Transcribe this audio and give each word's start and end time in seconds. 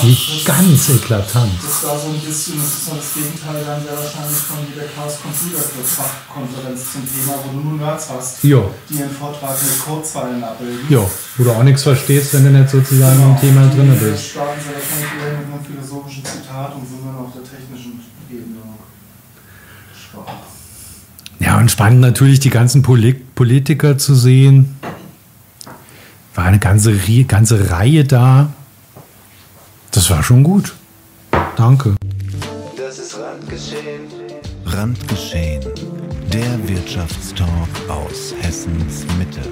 trifft. 0.00 0.44
ganz 0.46 0.88
eklatant. 0.88 1.52
Das 1.62 1.84
war 1.84 1.98
so 1.98 2.08
ein 2.08 2.20
bisschen, 2.20 2.56
das 2.58 2.66
ist 2.66 2.84
so 2.86 2.94
das 2.96 3.14
Gegenteil 3.14 3.64
dann 3.64 3.82
sehr 3.82 3.96
wahrscheinlich 3.96 4.36
von 4.38 4.58
jeder 4.68 4.86
Chaos 4.94 5.14
Computer 5.22 5.62
Club 5.62 5.86
Fachkonferenz 5.86 6.92
zum 6.92 7.02
Thema, 7.06 7.34
wo 7.44 7.58
du 7.58 7.60
nur 7.68 7.78
Nerds 7.78 8.08
hast, 8.10 8.42
Ja. 8.44 8.62
die 8.88 8.94
ihren 8.94 9.10
Vortrag 9.10 9.56
mit 9.62 9.78
Codezeilen 9.84 10.42
abbilden. 10.44 10.86
Ja, 10.88 11.04
wo 11.36 11.44
du 11.44 11.50
auch 11.52 11.62
nichts 11.62 11.82
verstehst, 11.82 12.34
wenn 12.34 12.44
du 12.44 12.50
nicht 12.50 12.70
sozusagen 12.70 13.22
im 13.22 13.40
Thema 13.40 13.66
drin 13.68 13.96
bist. 13.98 14.30
starten 14.30 14.60
sehr 14.60 14.74
wahrscheinlich 14.74 15.12
eher 15.22 15.38
mit 15.38 15.46
einem 15.52 15.64
philosophischen 15.64 16.24
Zitat 16.24 16.74
und 16.74 16.86
sind 16.88 17.00
dann 17.06 17.16
auf 17.16 17.32
der 17.32 17.42
technischen 17.44 18.00
Ebene 18.30 18.60
schwach. 19.94 20.32
Ja, 21.40 21.58
und 21.58 21.70
spannend 21.70 22.00
natürlich 22.00 22.40
die 22.40 22.50
ganzen 22.50 22.82
Poli 22.82 23.14
Politiker 23.14 23.96
zu 23.96 24.14
sehen. 24.14 24.76
War 26.40 26.46
eine 26.46 26.58
ganze, 26.58 26.96
ganze 27.28 27.70
Reihe 27.70 28.02
da. 28.02 28.50
Das 29.90 30.08
war 30.08 30.22
schon 30.22 30.42
gut. 30.42 30.74
Danke. 31.54 31.96
Das 32.78 32.98
ist 32.98 33.18
Randgeschehen. 33.18 34.08
Randgeschehen. 34.64 35.62
Der 36.32 36.66
Wirtschaftstalk 36.66 37.68
aus 37.88 38.34
Hessens 38.40 39.04
Mitte. 39.18 39.42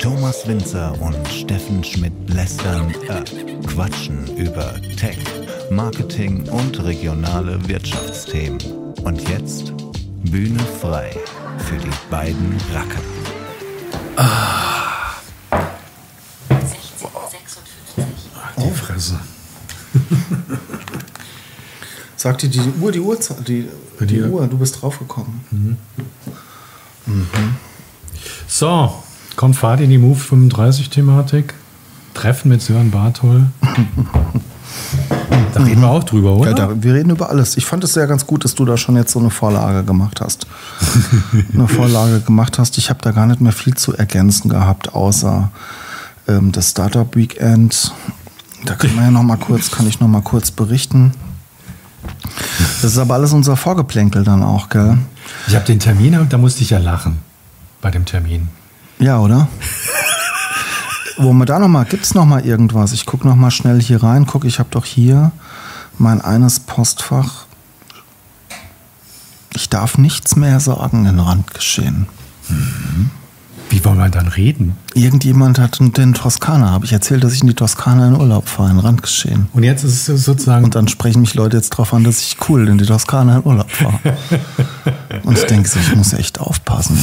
Thomas 0.00 0.46
Winzer 0.46 0.94
und 1.02 1.26
Steffen 1.26 1.82
Schmidt 1.82 2.12
lästern, 2.28 2.94
äh, 3.08 3.24
quatschen 3.66 4.28
über 4.36 4.74
Tech, 4.96 5.18
Marketing 5.72 6.48
und 6.50 6.84
regionale 6.84 7.58
Wirtschaftsthemen. 7.66 8.60
Und 9.02 9.28
jetzt 9.28 9.72
Bühne 10.22 10.62
frei 10.80 11.10
für 11.58 11.78
die 11.78 11.90
beiden 12.08 12.56
Racker. 12.72 13.02
1656. 14.16 14.69
Fresse. 19.00 19.18
Sagt 22.16 22.42
dir 22.42 22.50
die 22.50 22.60
Uhr, 22.80 22.92
die 22.92 23.00
Uhrzeit, 23.00 23.48
die, 23.48 23.66
die 24.00 24.06
Die- 24.06 24.22
Uhr, 24.22 24.46
du 24.46 24.58
bist 24.58 24.80
draufgekommen. 24.82 25.40
So, 28.46 28.92
kommt 29.36 29.56
Fahrt 29.56 29.80
in 29.80 29.88
die 29.90 29.96
Move 29.98 30.20
35-Thematik. 30.20 31.54
Treffen 32.12 32.50
mit 32.50 32.60
Sören 32.60 32.90
Barthol. 32.90 33.46
da 35.54 35.62
reden 35.62 35.80
wir 35.80 35.88
auch 35.88 36.04
drüber, 36.04 36.34
oder? 36.36 36.50
Ja, 36.50 36.54
da, 36.56 36.82
wir 36.82 36.92
reden 36.92 37.10
über 37.10 37.30
alles. 37.30 37.56
Ich 37.56 37.64
fand 37.64 37.82
es 37.84 37.94
sehr 37.94 38.06
ganz 38.06 38.26
gut, 38.26 38.44
dass 38.44 38.54
du 38.54 38.64
da 38.66 38.76
schon 38.76 38.96
jetzt 38.96 39.12
so 39.12 39.18
eine 39.20 39.30
Vorlage 39.30 39.84
gemacht 39.84 40.20
hast. 40.20 40.46
eine 41.54 41.68
Vorlage 41.68 42.20
gemacht 42.20 42.58
hast. 42.58 42.76
Ich 42.76 42.90
habe 42.90 43.00
da 43.00 43.12
gar 43.12 43.26
nicht 43.26 43.40
mehr 43.40 43.52
viel 43.52 43.74
zu 43.74 43.96
ergänzen 43.96 44.50
gehabt, 44.50 44.92
außer 44.94 45.50
ähm, 46.28 46.52
das 46.52 46.70
Startup 46.70 47.14
Weekend. 47.16 47.92
Da 48.64 48.74
kann 48.74 48.94
man 48.94 49.04
ja 49.06 49.10
noch 49.10 49.22
mal 49.22 49.36
kurz, 49.36 49.70
kann 49.70 49.86
ich 49.86 50.00
noch 50.00 50.08
mal 50.08 50.22
kurz 50.22 50.50
berichten. 50.50 51.12
Das 52.82 52.92
ist 52.92 52.98
aber 52.98 53.14
alles 53.14 53.32
unser 53.32 53.56
Vorgeplänkel 53.56 54.24
dann 54.24 54.42
auch, 54.42 54.68
gell? 54.68 54.98
Ich 55.46 55.54
habe 55.54 55.64
den 55.64 55.80
Termin, 55.80 56.26
da 56.28 56.38
musste 56.38 56.62
ich 56.62 56.70
ja 56.70 56.78
lachen. 56.78 57.18
Bei 57.80 57.90
dem 57.90 58.04
Termin. 58.04 58.48
Ja, 58.98 59.18
oder? 59.18 59.48
Wo 61.18 61.32
wir 61.32 61.46
da 61.46 61.58
noch 61.58 61.68
mal, 61.68 61.84
gibt's 61.84 62.14
noch 62.14 62.24
mal 62.24 62.44
irgendwas? 62.44 62.92
Ich 62.92 63.04
guck 63.06 63.24
noch 63.24 63.36
mal 63.36 63.50
schnell 63.50 63.80
hier 63.80 64.02
rein. 64.02 64.26
Guck, 64.26 64.44
ich 64.44 64.58
habe 64.58 64.70
doch 64.70 64.84
hier 64.84 65.32
mein 65.98 66.20
eines 66.20 66.60
Postfach. 66.60 67.46
Ich 69.54 69.68
darf 69.68 69.98
nichts 69.98 70.36
mehr 70.36 70.60
sagen 70.60 71.06
in 71.06 71.18
Randgeschehen. 71.18 72.06
Wie 73.70 73.84
wollen 73.84 73.98
wir 73.98 74.08
dann 74.08 74.26
reden? 74.26 74.76
Irgendjemand 74.94 75.60
hat 75.60 75.78
den 75.96 76.12
Toskana, 76.12 76.70
habe 76.70 76.84
ich 76.84 76.92
erzählt, 76.92 77.22
dass 77.22 77.32
ich 77.34 77.40
in 77.42 77.46
die 77.46 77.54
Toskana 77.54 78.08
in 78.08 78.16
Urlaub 78.16 78.48
fahre, 78.48 78.70
in 78.70 78.78
Randgeschehen. 78.80 79.46
Und 79.52 79.62
jetzt 79.62 79.84
ist 79.84 80.08
es 80.08 80.24
sozusagen. 80.24 80.64
Und 80.64 80.74
dann 80.74 80.88
sprechen 80.88 81.20
mich 81.20 81.34
Leute 81.34 81.56
jetzt 81.56 81.70
drauf 81.70 81.94
an, 81.94 82.02
dass 82.02 82.18
ich 82.20 82.36
cool 82.48 82.66
in 82.68 82.78
die 82.78 82.84
Toskana 82.84 83.36
in 83.38 83.44
Urlaub 83.44 83.70
fahre. 83.70 84.00
Und 85.22 85.38
ich 85.38 85.44
denke 85.44 85.68
so, 85.68 85.78
ich 85.78 85.94
muss 85.94 86.12
echt 86.12 86.40
aufpassen. 86.40 86.98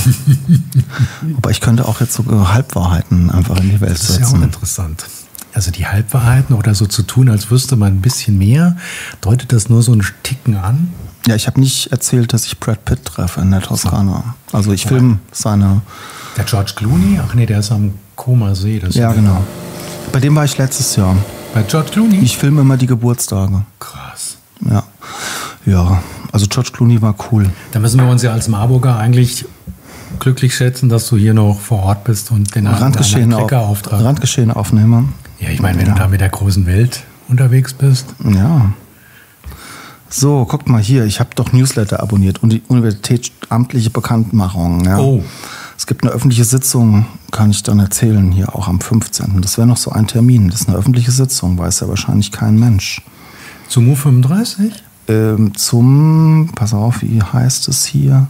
Aber 1.38 1.52
ich 1.52 1.62
könnte 1.62 1.88
auch 1.88 2.02
jetzt 2.02 2.14
so 2.14 2.26
Halbwahrheiten 2.54 3.32
einfach 3.32 3.58
in 3.62 3.70
die 3.70 3.80
Welt 3.82 3.94
Das 3.94 4.10
ist 4.10 4.20
ja 4.20 4.26
auch 4.26 4.30
setzen. 4.32 4.44
interessant. 4.44 5.06
Also 5.54 5.72
die 5.72 5.88
Halbwahrheiten 5.88 6.54
oder 6.56 6.76
so 6.76 6.86
zu 6.86 7.02
tun, 7.02 7.30
als 7.30 7.50
wüsste 7.50 7.78
man 7.78 7.94
ein 7.94 8.02
bisschen 8.02 8.38
mehr, 8.38 8.76
deutet 9.22 9.54
das 9.54 9.70
nur 9.70 9.82
so 9.82 9.94
einen 9.94 10.06
Ticken 10.24 10.56
an. 10.58 10.90
Ja, 11.28 11.36
ich 11.36 11.46
habe 11.48 11.60
nicht 11.60 11.92
erzählt, 11.92 12.32
dass 12.32 12.46
ich 12.46 12.58
Brad 12.58 12.86
Pitt 12.86 13.04
treffe 13.04 13.42
in 13.42 13.52
der 13.52 13.62
Toskana. 13.62 14.36
Also 14.54 14.72
ich 14.72 14.86
film 14.86 15.20
seine. 15.34 15.82
Der 16.38 16.46
George 16.46 16.72
Clooney? 16.76 17.20
Ach 17.22 17.34
nee, 17.34 17.46
der 17.46 17.60
ist 17.60 17.72
am 17.72 17.96
Koma 18.16 18.56
See. 18.56 18.80
Das 18.80 18.96
Ja, 18.96 19.12
genau. 19.12 19.44
Bei 20.14 20.22
dem 20.22 20.36
war 20.36 20.46
ich 20.46 20.58
letztes 20.58 20.96
Jahr. 20.96 21.18
Bei 21.54 21.64
George 21.64 21.90
Clooney? 21.92 22.20
Ich 22.20 22.38
filme 22.38 22.62
immer 22.62 22.78
die 22.78 22.88
Geburtstage. 22.88 23.66
Krass. 23.80 24.38
Ja. 24.70 24.84
Ja. 25.66 26.02
Also 26.32 26.48
George 26.48 26.72
Clooney 26.74 27.02
war 27.02 27.14
cool. 27.32 27.50
Da 27.72 27.80
müssen 27.80 28.00
wir 28.00 28.08
uns 28.08 28.22
ja 28.24 28.32
als 28.32 28.48
Marburger 28.48 28.98
eigentlich 28.98 29.46
glücklich 30.20 30.56
schätzen, 30.56 30.88
dass 30.88 31.10
du 31.10 31.18
hier 31.18 31.34
noch 31.34 31.60
vor 31.60 31.84
Ort 31.84 32.06
bist 32.06 32.32
und 32.32 32.56
den 32.56 32.68
Randgeschehen, 32.68 33.34
auf. 33.34 33.82
Randgeschehen 33.92 34.52
Aufnehmer. 34.52 35.04
Ja, 35.40 35.50
ich 35.50 35.62
meine, 35.62 35.80
wenn 35.80 35.90
du 35.90 35.94
da 35.94 36.08
mit 36.08 36.22
der 36.22 36.30
großen 36.30 36.66
Welt 36.66 37.04
unterwegs 37.28 37.74
bist. 37.74 38.06
Ja. 38.24 38.72
So, 40.10 40.46
guckt 40.46 40.70
mal 40.70 40.82
hier, 40.82 41.06
ich 41.06 41.20
habe 41.20 41.30
doch 41.36 41.52
Newsletter 41.52 42.02
abonniert 42.02 42.42
und 42.42 42.52
die 42.54 42.62
universitätsamtliche 42.68 43.90
Bekanntmachung. 43.90 44.86
Ja. 44.86 45.00
Oh. 45.00 45.24
Es 45.78 45.86
gibt 45.86 46.04
eine 46.04 46.12
öffentliche 46.12 46.44
Sitzung, 46.44 47.06
kann 47.32 47.52
ich 47.52 47.62
dann 47.64 47.80
erzählen, 47.80 48.32
hier 48.32 48.56
auch 48.56 48.68
am 48.68 48.80
15. 48.82 49.42
Das 49.42 49.58
wäre 49.58 49.68
noch 49.68 49.78
so 49.78 49.92
ein 49.92 50.08
Termin. 50.08 50.50
Das 50.50 50.62
ist 50.62 50.70
eine 50.70 50.78
öffentliche 50.78 51.12
Sitzung, 51.12 51.58
weiß 51.58 51.82
ja 51.82 51.88
wahrscheinlich 51.88 52.32
kein 52.32 52.58
Mensch. 52.60 53.02
Zu 53.70 53.82
Mu 53.82 53.96
35? 53.96 54.74
Ähm, 55.10 55.56
zum, 55.56 56.50
pass 56.56 56.74
auf, 56.74 57.02
wie 57.02 57.22
heißt 57.22 57.68
es 57.68 57.86
hier? 57.86 58.28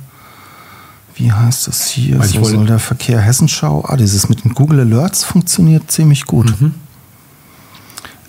Wie 1.16 1.32
heißt 1.32 1.68
es 1.68 1.86
hier? 1.88 2.20
Ich 2.22 2.32
so 2.32 2.42
wollte- 2.42 2.58
soll 2.58 2.66
der 2.68 2.80
Verkehr 2.80 3.20
Hessenschau. 3.22 3.84
Ah, 3.88 3.96
dieses 3.98 4.30
mit 4.30 4.44
den 4.44 4.54
Google 4.54 4.82
Alerts 4.82 5.24
funktioniert 5.24 5.90
ziemlich 5.90 6.26
gut. 6.26 6.54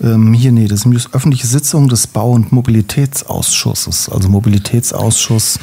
Ähm, 0.01 0.33
hier, 0.33 0.51
nee, 0.51 0.67
das 0.67 0.79
ist 0.79 0.85
eine 0.85 0.99
öffentliche 1.11 1.47
Sitzung 1.47 1.89
des 1.89 2.07
Bau- 2.07 2.31
und 2.31 2.51
Mobilitätsausschusses. 2.51 4.09
Also 4.09 4.29
Mobilitätsausschuss 4.29 5.59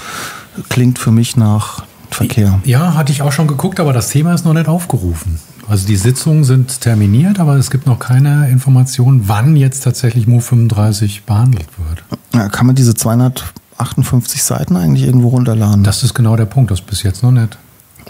klingt 0.68 0.98
für 0.98 1.10
mich 1.10 1.36
nach 1.36 1.84
Verkehr. 2.10 2.60
Ja, 2.64 2.94
hatte 2.94 3.12
ich 3.12 3.22
auch 3.22 3.32
schon 3.32 3.46
geguckt, 3.46 3.80
aber 3.80 3.92
das 3.92 4.08
Thema 4.08 4.34
ist 4.34 4.44
noch 4.44 4.54
nicht 4.54 4.68
aufgerufen. 4.68 5.38
Also 5.68 5.86
die 5.86 5.96
Sitzungen 5.96 6.44
sind 6.44 6.80
terminiert, 6.80 7.40
aber 7.40 7.56
es 7.56 7.70
gibt 7.70 7.86
noch 7.86 7.98
keine 7.98 8.48
Information, 8.50 9.22
wann 9.26 9.56
jetzt 9.56 9.80
tatsächlich 9.80 10.26
Mu 10.26 10.40
35 10.40 11.24
behandelt 11.24 11.68
wird. 11.76 12.04
Ja, 12.34 12.48
kann 12.48 12.66
man 12.66 12.76
diese 12.76 12.94
258 12.94 14.42
Seiten 14.42 14.76
eigentlich 14.76 15.04
irgendwo 15.04 15.28
runterladen? 15.28 15.82
Das 15.82 16.04
ist 16.04 16.14
genau 16.14 16.36
der 16.36 16.46
Punkt, 16.46 16.70
das 16.70 16.80
bis 16.80 17.02
jetzt 17.02 17.22
noch 17.22 17.32
nicht. 17.32 17.58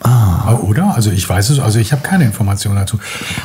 Ah, 0.03 0.55
Oder? 0.55 0.95
Also 0.95 1.11
ich 1.11 1.29
weiß 1.29 1.51
es, 1.51 1.59
also 1.61 1.79
ich 1.79 1.93
habe 1.93 2.03
keine 2.03 2.25
Information 2.25 2.77
dazu. 2.77 2.99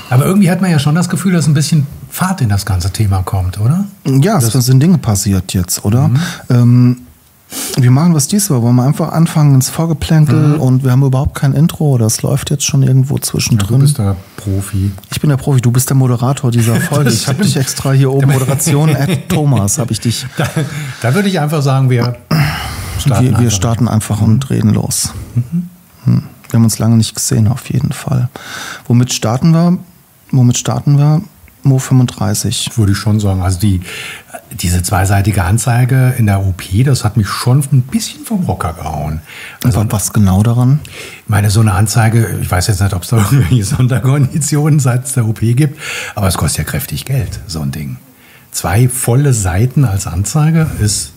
Aber 0.09 0.25
irgendwie 0.25 0.49
hat 0.51 0.61
man 0.61 0.71
ja 0.71 0.79
schon 0.79 0.95
das 0.95 1.09
Gefühl, 1.09 1.33
dass 1.33 1.47
ein 1.47 1.53
bisschen 1.53 1.87
Fahrt 2.09 2.41
in 2.41 2.49
das 2.49 2.65
ganze 2.65 2.91
Thema 2.91 3.23
kommt, 3.23 3.59
oder? 3.59 3.85
Ja, 4.05 4.37
es 4.37 4.51
sind 4.51 4.81
Dinge 4.81 4.97
passiert 4.97 5.53
jetzt, 5.53 5.85
oder? 5.85 6.09
Mhm. 6.09 6.19
Ähm, 6.49 6.97
wir 7.77 7.91
machen 7.91 8.13
was 8.13 8.27
diesmal. 8.29 8.61
Wollen 8.61 8.75
wir 8.77 8.85
einfach 8.85 9.11
anfangen 9.11 9.55
ins 9.55 9.69
Vorgeplänkel 9.69 10.55
und 10.55 10.83
wir 10.85 10.91
haben 10.91 11.03
überhaupt 11.03 11.35
kein 11.35 11.51
Intro. 11.53 11.97
Das 11.97 12.21
läuft 12.21 12.49
jetzt 12.49 12.63
schon 12.63 12.81
irgendwo 12.81 13.15
Du 13.15 13.21
zwischendrin. 13.23 13.79
bist 13.79 13.97
der 13.97 14.15
Profi. 14.37 14.91
ich 15.11 15.19
bin 15.19 15.29
der 15.29 15.37
Profi, 15.37 15.59
du 15.59 15.69
bist 15.71 15.89
der 15.89 15.97
Moderator 15.97 16.49
dieser 16.51 16.75
Folge. 16.79 17.05
Das 17.05 17.15
Ich 17.15 17.27
habe 17.27 17.43
dich 17.43 17.57
extra 17.57 17.91
hier 17.91 18.09
oben, 18.11 18.31
Moderation 18.31 18.95
at 18.95 19.09
Thomas, 19.29 19.77
habe 19.79 19.91
ich 19.91 19.99
dich. 19.99 20.25
Da, 20.37 20.47
da 21.01 21.13
würde 21.13 21.27
ich 21.27 21.39
einfach 21.41 21.61
sagen, 21.61 21.89
wir 21.89 22.15
starten. 22.99 23.23
wir, 23.25 23.31
wir 23.31 23.37
einfach. 23.39 23.51
starten 23.51 23.87
einfach 23.89 24.21
und 24.21 24.49
reden 24.49 24.73
los. 24.73 25.13
Hm. 26.05 26.23
Wir 26.51 26.57
haben 26.57 26.65
uns 26.65 26.79
lange 26.79 26.97
nicht 26.97 27.15
gesehen, 27.15 27.47
auf 27.47 27.69
jeden 27.69 27.93
Fall. 27.93 28.29
Womit 28.87 29.13
starten 29.13 29.51
wir? 29.53 29.77
Womit 30.31 30.57
starten 30.57 30.97
wir? 30.97 31.21
Mo 31.63 31.77
35. 31.79 32.71
Würde 32.75 32.93
ich 32.93 32.97
schon 32.97 33.19
sagen. 33.19 33.41
Also 33.41 33.59
die, 33.59 33.81
diese 34.51 34.81
zweiseitige 34.83 35.43
Anzeige 35.43 36.13
in 36.17 36.25
der 36.25 36.45
OP, 36.45 36.63
das 36.83 37.03
hat 37.03 37.17
mich 37.17 37.27
schon 37.27 37.59
ein 37.71 37.83
bisschen 37.83 38.25
vom 38.25 38.43
Rocker 38.45 38.73
gehauen. 38.73 39.21
Also 39.63 39.79
Aber 39.79 39.91
was 39.91 40.11
genau 40.11 40.43
daran? 40.43 40.79
ich 40.85 41.29
meine, 41.29 41.49
so 41.49 41.61
eine 41.61 41.73
Anzeige, 41.73 42.39
ich 42.41 42.49
weiß 42.49 42.67
jetzt 42.67 42.81
nicht, 42.81 42.93
ob 42.93 43.03
es 43.03 43.09
da 43.09 43.17
irgendwelche 43.31 43.63
Sonderkonditionen 43.63 44.79
seitens 44.79 45.13
der 45.13 45.25
OP 45.25 45.39
gibt, 45.39 45.79
aber 46.15 46.27
es 46.27 46.37
kostet 46.37 46.59
ja 46.59 46.63
kräftig 46.71 47.05
Geld, 47.05 47.39
so 47.47 47.61
ein 47.61 47.71
Ding. 47.71 47.97
Zwei 48.51 48.89
volle 48.89 49.33
Seiten 49.33 49.85
als 49.85 50.07
Anzeige 50.07 50.69
ist, 50.81 50.91
ist 50.91 51.13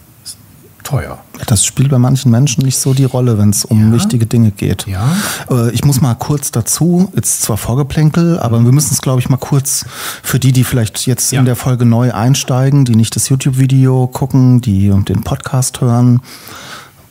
teuer. 0.85 1.19
Das 1.47 1.65
spielt 1.65 1.91
bei 1.91 1.99
manchen 1.99 2.31
Menschen 2.31 2.65
nicht 2.65 2.79
so 2.79 2.95
die 2.95 3.05
Rolle, 3.05 3.37
wenn 3.39 3.51
es 3.51 3.65
um 3.65 3.89
Ja. 3.89 3.93
wichtige 3.97 4.27
Dinge 4.27 4.53
geht. 4.53 4.87
Ja. 4.87 5.09
Äh, 5.51 5.71
Ich 5.73 5.85
muss 5.85 6.01
mal 6.01 6.15
kurz 6.15 6.51
dazu, 6.53 7.11
jetzt 7.17 7.43
zwar 7.43 7.57
Vorgeplänkel, 7.57 8.39
aber 8.39 8.63
wir 8.65 8.71
müssen 8.73 8.93
es, 8.95 9.03
glaube 9.03 9.21
ich, 9.21 9.29
mal 9.29 9.37
kurz 9.39 9.85
für 10.23 10.39
die, 10.39 10.53
die 10.53 10.63
vielleicht 10.65 11.07
jetzt 11.07 11.33
Ja. 11.33 11.41
in 11.41 11.47
der 11.47 11.57
Folge 11.57 11.85
neu 11.85 12.13
einsteigen, 12.13 12.85
die 12.85 12.95
nicht 12.95 13.17
das 13.17 13.29
YouTube-Video 13.29 14.07
gucken, 14.07 14.61
die 14.61 14.91
den 15.09 15.23
Podcast 15.25 15.81
hören, 15.81 16.21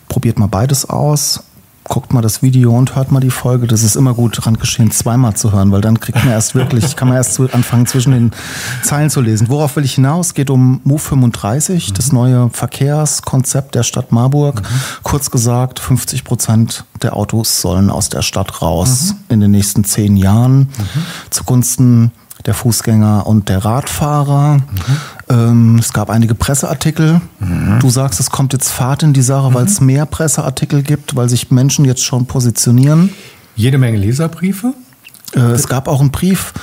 probiert 0.08 0.40
mal 0.40 0.48
beides 0.48 0.90
aus. 0.90 1.44
Guckt 1.84 2.14
mal 2.14 2.22
das 2.22 2.42
Video 2.42 2.76
und 2.76 2.96
hört 2.96 3.12
mal 3.12 3.20
die 3.20 3.30
Folge. 3.30 3.68
Das 3.68 3.84
ist 3.84 3.96
immer 3.96 4.14
gut 4.14 4.44
dran 4.44 4.58
geschehen, 4.58 4.92
zweimal 4.92 5.36
zu 5.36 5.52
hören, 5.52 5.72
weil 5.72 5.82
dann 5.82 6.00
kriegt 6.00 6.18
man 6.24 6.30
erst 6.30 6.56
wirklich, 6.56 6.96
kann 6.96 7.08
man 7.08 7.18
erst 7.18 7.40
anfangen, 7.40 7.86
zwischen 7.86 8.12
den 8.12 8.32
Zeilen 8.84 9.10
zu 9.10 9.22
lesen. 9.22 9.50
Worauf 9.50 9.76
will 9.76 9.86
ich 9.86 9.96
hinaus? 9.96 10.28
Es 10.28 10.34
geht 10.34 10.50
um 10.50 10.82
Move 10.84 11.00
35, 11.00 11.94
das 11.94 12.12
neue 12.12 12.50
Verkehrskonzept 12.50 13.76
der 13.76 13.84
Stadt 13.84 14.12
Marburg. 14.12 14.62
Kurz 15.04 15.30
gesagt, 15.32 15.80
50 15.80 16.24
Prozent 16.24 16.86
der 17.02 17.16
Autos 17.16 17.62
sollen 17.62 17.90
aus 17.90 18.10
der 18.10 18.22
Stadt 18.22 18.62
raus 18.62 19.16
in 19.30 19.40
den 19.40 19.52
nächsten 19.52 19.84
zehn 19.84 20.16
Jahren 20.16 20.70
zugunsten 21.30 22.12
der 22.46 22.54
Fußgänger 22.54 23.26
und 23.26 23.50
der 23.50 23.64
Radfahrer. 23.64 24.60
Ähm, 25.30 25.78
es 25.80 25.94
gab 25.94 26.10
einige 26.10 26.36
Presseartikel. 26.36 27.22
Du 27.80 27.90
sagst, 27.90 28.20
es 28.20 28.30
kommt 28.30 28.54
jetzt 28.54 28.70
Fahrt 28.70 29.04
in 29.04 29.14
die 29.14 29.22
Sache, 29.22 29.54
weil 29.54 29.66
es 29.66 29.80
mehr 29.80 30.06
Presseartikel 30.06 30.84
gibt, 30.84 31.16
weil 31.16 31.30
sich 31.30 31.52
Menschen 31.52 31.86
jetzt 31.86 32.04
schon 32.04 32.26
positionieren. 32.26 33.12
Jede 33.56 33.78
Menge 33.78 33.98
Leserbriefe. 33.98 34.74
Äh, 35.36 35.40
es 35.40 35.68
gab 35.68 35.88
auch 35.88 36.02
einen 36.02 36.12
Brief. 36.12 36.54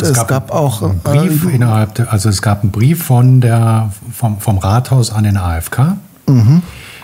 Es, 0.00 0.26
gab, 0.26 0.50
auch 0.50 0.82
einen 0.82 1.00
Brief 1.00 1.46
äh, 1.46 1.54
innerhalb, 1.54 1.94
der, 1.96 2.12
also 2.12 2.28
es 2.28 2.40
gab 2.40 2.62
einen 2.62 2.72
Brief 2.72 3.04
von 3.04 3.40
der, 3.40 3.92
vom, 4.12 4.40
vom 4.40 4.58
Rathaus 4.58 5.10
an 5.10 5.24
den 5.24 5.36
AFK. 5.36 5.96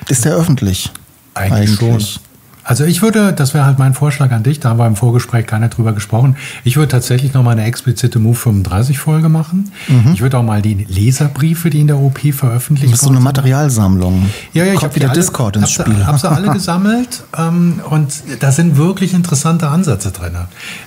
ist 0.09 0.25
der 0.25 0.35
öffentlich? 0.35 0.91
Eigentlich, 1.35 1.77
schon. 1.77 2.23
Also 2.65 2.85
ich 2.85 3.03
würde, 3.03 3.33
das 3.33 3.55
wäre 3.55 3.65
halt 3.65 3.79
mein 3.79 3.95
Vorschlag 3.95 4.31
an 4.31 4.43
dich, 4.43 4.61
da 4.61 4.71
haben 4.71 4.79
wir 4.79 4.87
im 4.87 4.97
Vorgespräch 4.97 5.47
gar 5.47 5.59
nicht 5.59 5.77
drüber 5.77 5.93
gesprochen. 5.93 6.37
Ich 6.65 6.77
würde 6.77 6.89
tatsächlich 6.89 7.33
noch 7.35 7.43
mal 7.43 7.53
eine 7.53 7.65
explizite 7.65 8.19
Move 8.19 8.37
35 8.37 8.99
Folge 8.99 9.29
machen. 9.29 9.73
Ich 10.13 10.21
würde 10.21 10.39
auch 10.39 10.43
mal 10.43 10.63
die 10.63 10.87
Leserbriefe, 10.89 11.71
die 11.71 11.81
in 11.81 11.87
der 11.89 11.99
OP 11.99 12.21
veröffentlicht 12.33 12.93
Das 12.93 13.01
ist 13.01 13.07
so 13.07 13.11
eine 13.11 13.21
Materialsammlung. 13.21 14.31
Ja, 14.53 14.65
ja, 14.65 14.75
ich 14.75 14.83
habe 14.83 14.95
wieder 14.95 15.09
Discord 15.09 15.57
ins 15.57 15.73
Spiel. 15.73 15.97
Ich 15.99 16.07
habe 16.07 16.19
sie 16.19 16.31
alle 16.31 16.51
gesammelt 16.53 17.25
ähm, 17.37 17.81
und 17.91 18.13
da 18.41 18.53
sind 18.53 18.77
wirklich 18.77 19.15
interessante 19.15 19.69
Ansätze 19.69 20.13
drin. 20.13 20.37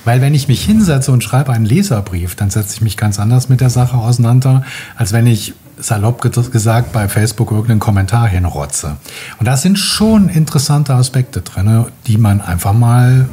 Weil 0.05 0.21
wenn 0.21 0.33
ich 0.33 0.47
mich 0.47 0.63
hinsetze 0.63 1.11
und 1.11 1.23
schreibe 1.23 1.51
einen 1.51 1.65
Leserbrief, 1.65 2.35
dann 2.35 2.49
setze 2.49 2.75
ich 2.75 2.81
mich 2.81 2.97
ganz 2.97 3.19
anders 3.19 3.49
mit 3.49 3.61
der 3.61 3.69
Sache 3.69 3.97
auseinander, 3.97 4.63
als 4.95 5.11
wenn 5.13 5.27
ich 5.27 5.53
salopp 5.79 6.21
ge- 6.21 6.31
gesagt 6.51 6.91
bei 6.93 7.07
Facebook 7.09 7.51
irgendeinen 7.51 7.79
Kommentar 7.79 8.27
hinrotze. 8.27 8.97
Und 9.39 9.47
da 9.47 9.57
sind 9.57 9.77
schon 9.77 10.29
interessante 10.29 10.93
Aspekte 10.93 11.41
drin, 11.41 11.85
die 12.07 12.17
man 12.17 12.41
einfach 12.41 12.73
mal 12.73 13.27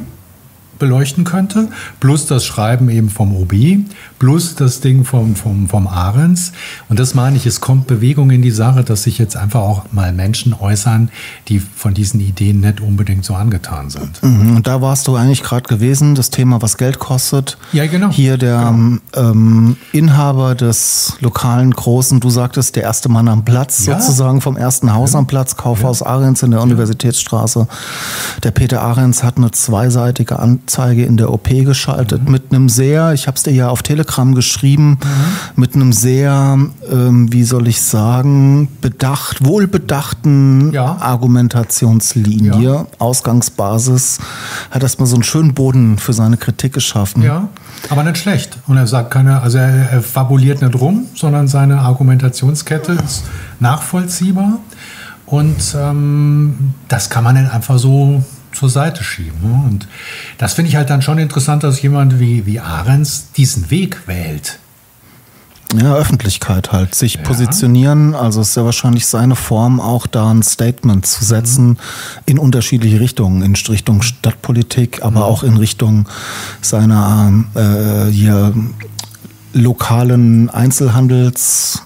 beleuchten 0.83 1.23
könnte, 1.23 1.69
plus 2.01 2.25
das 2.25 2.43
Schreiben 2.45 2.89
eben 2.89 3.09
vom 3.09 3.33
OB, 3.35 3.53
plus 4.19 4.55
das 4.55 4.81
Ding 4.81 5.05
vom, 5.05 5.35
vom, 5.37 5.69
vom 5.69 5.87
Ahrens. 5.87 6.51
Und 6.89 6.99
das 6.99 7.13
meine 7.15 7.37
ich, 7.37 7.45
es 7.45 7.61
kommt 7.61 7.87
Bewegung 7.87 8.31
in 8.31 8.41
die 8.41 8.51
Sache, 8.51 8.83
dass 8.83 9.03
sich 9.03 9.17
jetzt 9.17 9.37
einfach 9.37 9.61
auch 9.61 9.85
mal 9.93 10.11
Menschen 10.11 10.53
äußern, 10.53 11.09
die 11.47 11.59
von 11.59 11.93
diesen 11.93 12.19
Ideen 12.19 12.59
nicht 12.59 12.81
unbedingt 12.81 13.23
so 13.23 13.33
angetan 13.33 13.89
sind. 13.89 14.21
Mhm, 14.21 14.57
Und 14.57 14.67
da 14.67 14.81
warst 14.81 15.07
du 15.07 15.15
eigentlich 15.15 15.41
gerade 15.41 15.63
gewesen, 15.69 16.15
das 16.15 16.29
Thema, 16.31 16.61
was 16.61 16.75
Geld 16.77 16.99
kostet. 16.99 17.57
Ja, 17.71 17.87
genau. 17.87 18.09
Hier 18.09 18.37
der 18.37 18.75
ähm, 19.15 19.77
Inhaber 19.93 20.55
des 20.55 21.13
lokalen 21.21 21.71
Großen, 21.71 22.19
du 22.19 22.29
sagtest, 22.29 22.75
der 22.75 22.83
erste 22.83 23.07
Mann 23.07 23.29
am 23.29 23.45
Platz, 23.45 23.85
Ja. 23.85 24.01
sozusagen 24.01 24.41
vom 24.41 24.57
ersten 24.57 24.93
Haus 24.93 25.15
am 25.15 25.27
Platz, 25.27 25.55
Kaufhaus 25.55 26.01
Ahrens 26.03 26.43
in 26.43 26.51
der 26.51 26.61
Universitätsstraße. 26.61 27.67
Der 28.43 28.51
Peter 28.51 28.81
Ahrens 28.81 29.23
hat 29.23 29.37
eine 29.37 29.51
zweiseitige 29.51 30.39
Anzeige 30.73 31.05
in 31.05 31.17
der 31.17 31.31
OP 31.31 31.49
geschaltet 31.49 32.27
mit 32.27 32.51
einem 32.51 32.67
sehr, 32.67 33.13
ich 33.13 33.27
habe 33.27 33.37
es 33.37 33.43
dir 33.43 33.53
ja 33.53 33.69
auf 33.69 33.83
Telegram 33.83 34.33
geschrieben, 34.33 34.97
mit 35.55 35.75
einem 35.75 35.93
sehr, 35.93 36.57
ähm, 36.91 37.31
wie 37.31 37.43
soll 37.43 37.67
ich 37.67 37.79
sagen, 37.79 38.67
bedacht, 38.81 39.45
wohlbedachten 39.45 40.71
Ja. 40.73 40.97
Argumentationslinie, 40.99 42.59
Ja. 42.59 42.87
Ausgangsbasis, 42.97 44.17
hat 44.71 44.81
erstmal 44.81 45.05
so 45.05 45.15
einen 45.15 45.23
schönen 45.23 45.53
Boden 45.53 45.99
für 45.99 46.13
seine 46.13 46.37
Kritik 46.37 46.73
geschaffen. 46.73 47.21
Ja, 47.21 47.49
aber 47.91 48.03
nicht 48.03 48.17
schlecht. 48.17 48.57
Und 48.65 48.77
er 48.77 48.87
sagt 48.87 49.11
keine, 49.11 49.43
also 49.43 49.59
er, 49.59 49.91
er 49.91 50.01
fabuliert 50.01 50.63
nicht 50.63 50.73
rum, 50.73 51.05
sondern 51.13 51.47
seine 51.47 51.81
Argumentationskette 51.81 52.93
ist 52.93 53.25
nachvollziehbar. 53.59 54.57
Und 55.27 55.75
ähm, 55.79 56.73
das 56.87 57.11
kann 57.11 57.23
man 57.23 57.35
nicht 57.35 57.53
einfach 57.53 57.77
so 57.77 58.23
zur 58.53 58.69
Seite 58.69 59.03
schieben. 59.03 59.39
Ne? 59.41 59.63
Und 59.65 59.87
das 60.37 60.53
finde 60.53 60.69
ich 60.69 60.75
halt 60.75 60.89
dann 60.89 61.01
schon 61.01 61.17
interessant, 61.17 61.63
dass 61.63 61.81
jemand 61.81 62.19
wie, 62.19 62.45
wie 62.45 62.59
Ahrens 62.59 63.31
diesen 63.35 63.69
Weg 63.69 64.07
wählt. 64.07 64.59
Ja, 65.75 65.95
Öffentlichkeit 65.95 66.71
halt, 66.71 66.93
sich 66.93 67.23
positionieren. 67.23 68.13
Also 68.13 68.41
es 68.41 68.49
ist 68.49 68.55
ja 68.55 68.65
wahrscheinlich 68.65 69.07
seine 69.07 69.35
Form, 69.35 69.79
auch 69.79 70.05
da 70.05 70.29
ein 70.29 70.43
Statement 70.43 71.05
zu 71.05 71.25
setzen 71.25 71.79
in 72.27 72.37
unterschiedliche 72.37 72.99
Richtungen, 72.99 73.41
in 73.41 73.55
Richtung 73.55 74.03
Stadtpolitik, 74.03 75.03
aber 75.03 75.25
auch 75.25 75.41
in 75.41 75.57
Richtung 75.57 76.07
seiner 76.61 77.45
äh, 77.55 78.11
hier 78.11 78.53
lokalen 79.53 80.49
Einzelhandels. 80.51 81.81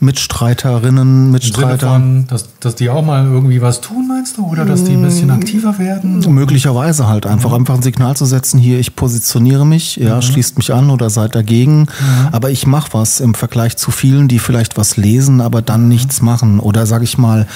Mitstreiterinnen, 0.00 1.30
Mitstreiter. 1.30 1.88
von, 1.88 2.26
dass, 2.26 2.48
dass 2.60 2.74
die 2.74 2.90
auch 2.90 3.04
mal 3.04 3.24
irgendwie 3.26 3.62
was 3.62 3.80
tun, 3.80 4.08
meinst 4.08 4.36
du? 4.36 4.46
Oder 4.46 4.64
dass 4.64 4.84
die 4.84 4.92
ein 4.92 5.02
bisschen 5.02 5.30
aktiver 5.30 5.78
werden? 5.78 6.20
Möglicherweise 6.34 7.08
halt 7.08 7.26
einfach 7.26 7.52
einfach 7.52 7.74
ein 7.74 7.82
Signal 7.82 8.16
zu 8.16 8.24
setzen, 8.26 8.58
hier 8.58 8.78
ich 8.78 8.96
positioniere 8.96 9.64
mich, 9.64 9.96
ja, 9.96 10.20
schließt 10.20 10.58
mich 10.58 10.72
an 10.72 10.90
oder 10.90 11.10
seid 11.10 11.34
dagegen, 11.34 11.86
aber 12.32 12.50
ich 12.50 12.66
mache 12.66 12.92
was 12.92 13.20
im 13.20 13.34
Vergleich 13.34 13.76
zu 13.76 13.90
vielen, 13.90 14.28
die 14.28 14.38
vielleicht 14.38 14.76
was 14.76 14.96
lesen, 14.96 15.40
aber 15.40 15.62
dann 15.62 15.88
nichts 15.88 16.20
machen. 16.20 16.60
Oder 16.60 16.86
sag 16.86 17.02
ich 17.02 17.16
mal, 17.16 17.46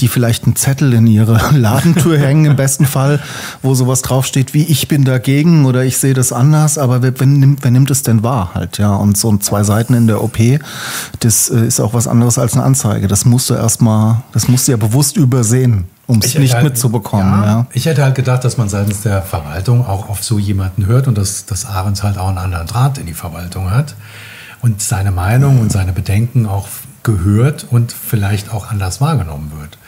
die 0.00 0.08
vielleicht 0.08 0.44
einen 0.44 0.56
Zettel 0.56 0.92
in 0.92 1.06
ihre 1.06 1.40
Ladentür 1.54 2.18
hängen 2.18 2.46
im 2.46 2.56
besten 2.56 2.86
Fall, 2.86 3.20
wo 3.62 3.74
sowas 3.74 4.02
draufsteht 4.02 4.54
wie 4.54 4.64
ich 4.64 4.88
bin 4.88 5.04
dagegen 5.04 5.66
oder 5.66 5.84
ich 5.84 5.98
sehe 5.98 6.14
das 6.14 6.32
anders, 6.32 6.78
aber 6.78 7.02
wer, 7.02 7.18
wer, 7.18 7.26
nimmt, 7.26 7.62
wer 7.62 7.70
nimmt 7.70 7.90
es 7.90 8.02
denn 8.02 8.22
wahr 8.22 8.52
halt, 8.54 8.78
ja, 8.78 8.94
und 8.94 9.16
so 9.16 9.36
zwei 9.38 9.62
Seiten 9.62 9.94
in 9.94 10.06
der 10.06 10.22
OP, 10.22 10.38
das 11.20 11.50
äh, 11.50 11.66
ist 11.66 11.80
auch 11.80 11.87
was 11.92 12.06
anderes 12.06 12.38
als 12.38 12.54
eine 12.54 12.62
Anzeige, 12.64 13.08
das 13.08 13.24
musst 13.24 13.50
du 13.50 13.54
erstmal, 13.54 14.22
das 14.32 14.48
musst 14.48 14.68
du 14.68 14.72
ja 14.72 14.76
bewusst 14.76 15.16
übersehen, 15.16 15.84
um 16.06 16.18
es 16.18 16.38
nicht 16.38 16.54
halt- 16.54 16.64
mitzubekommen, 16.64 17.42
ja. 17.44 17.66
Ich 17.72 17.86
hätte 17.86 18.02
halt 18.02 18.14
gedacht, 18.14 18.44
dass 18.44 18.56
man 18.56 18.68
seitens 18.68 19.02
der 19.02 19.22
Verwaltung 19.22 19.86
auch 19.86 20.08
auf 20.08 20.24
so 20.24 20.38
jemanden 20.38 20.86
hört 20.86 21.08
und 21.08 21.18
dass, 21.18 21.46
dass 21.46 21.66
Ahrens 21.66 22.02
halt 22.02 22.18
auch 22.18 22.28
einen 22.28 22.38
anderen 22.38 22.66
Draht 22.66 22.98
in 22.98 23.06
die 23.06 23.14
Verwaltung 23.14 23.70
hat 23.70 23.94
und 24.62 24.82
seine 24.82 25.10
Meinung 25.10 25.60
und 25.60 25.70
seine 25.72 25.92
Bedenken 25.92 26.46
auch 26.46 26.68
gehört 27.02 27.66
und 27.70 27.92
vielleicht 27.92 28.52
auch 28.52 28.70
anders 28.70 29.00
wahrgenommen 29.00 29.52
wird. 29.58 29.78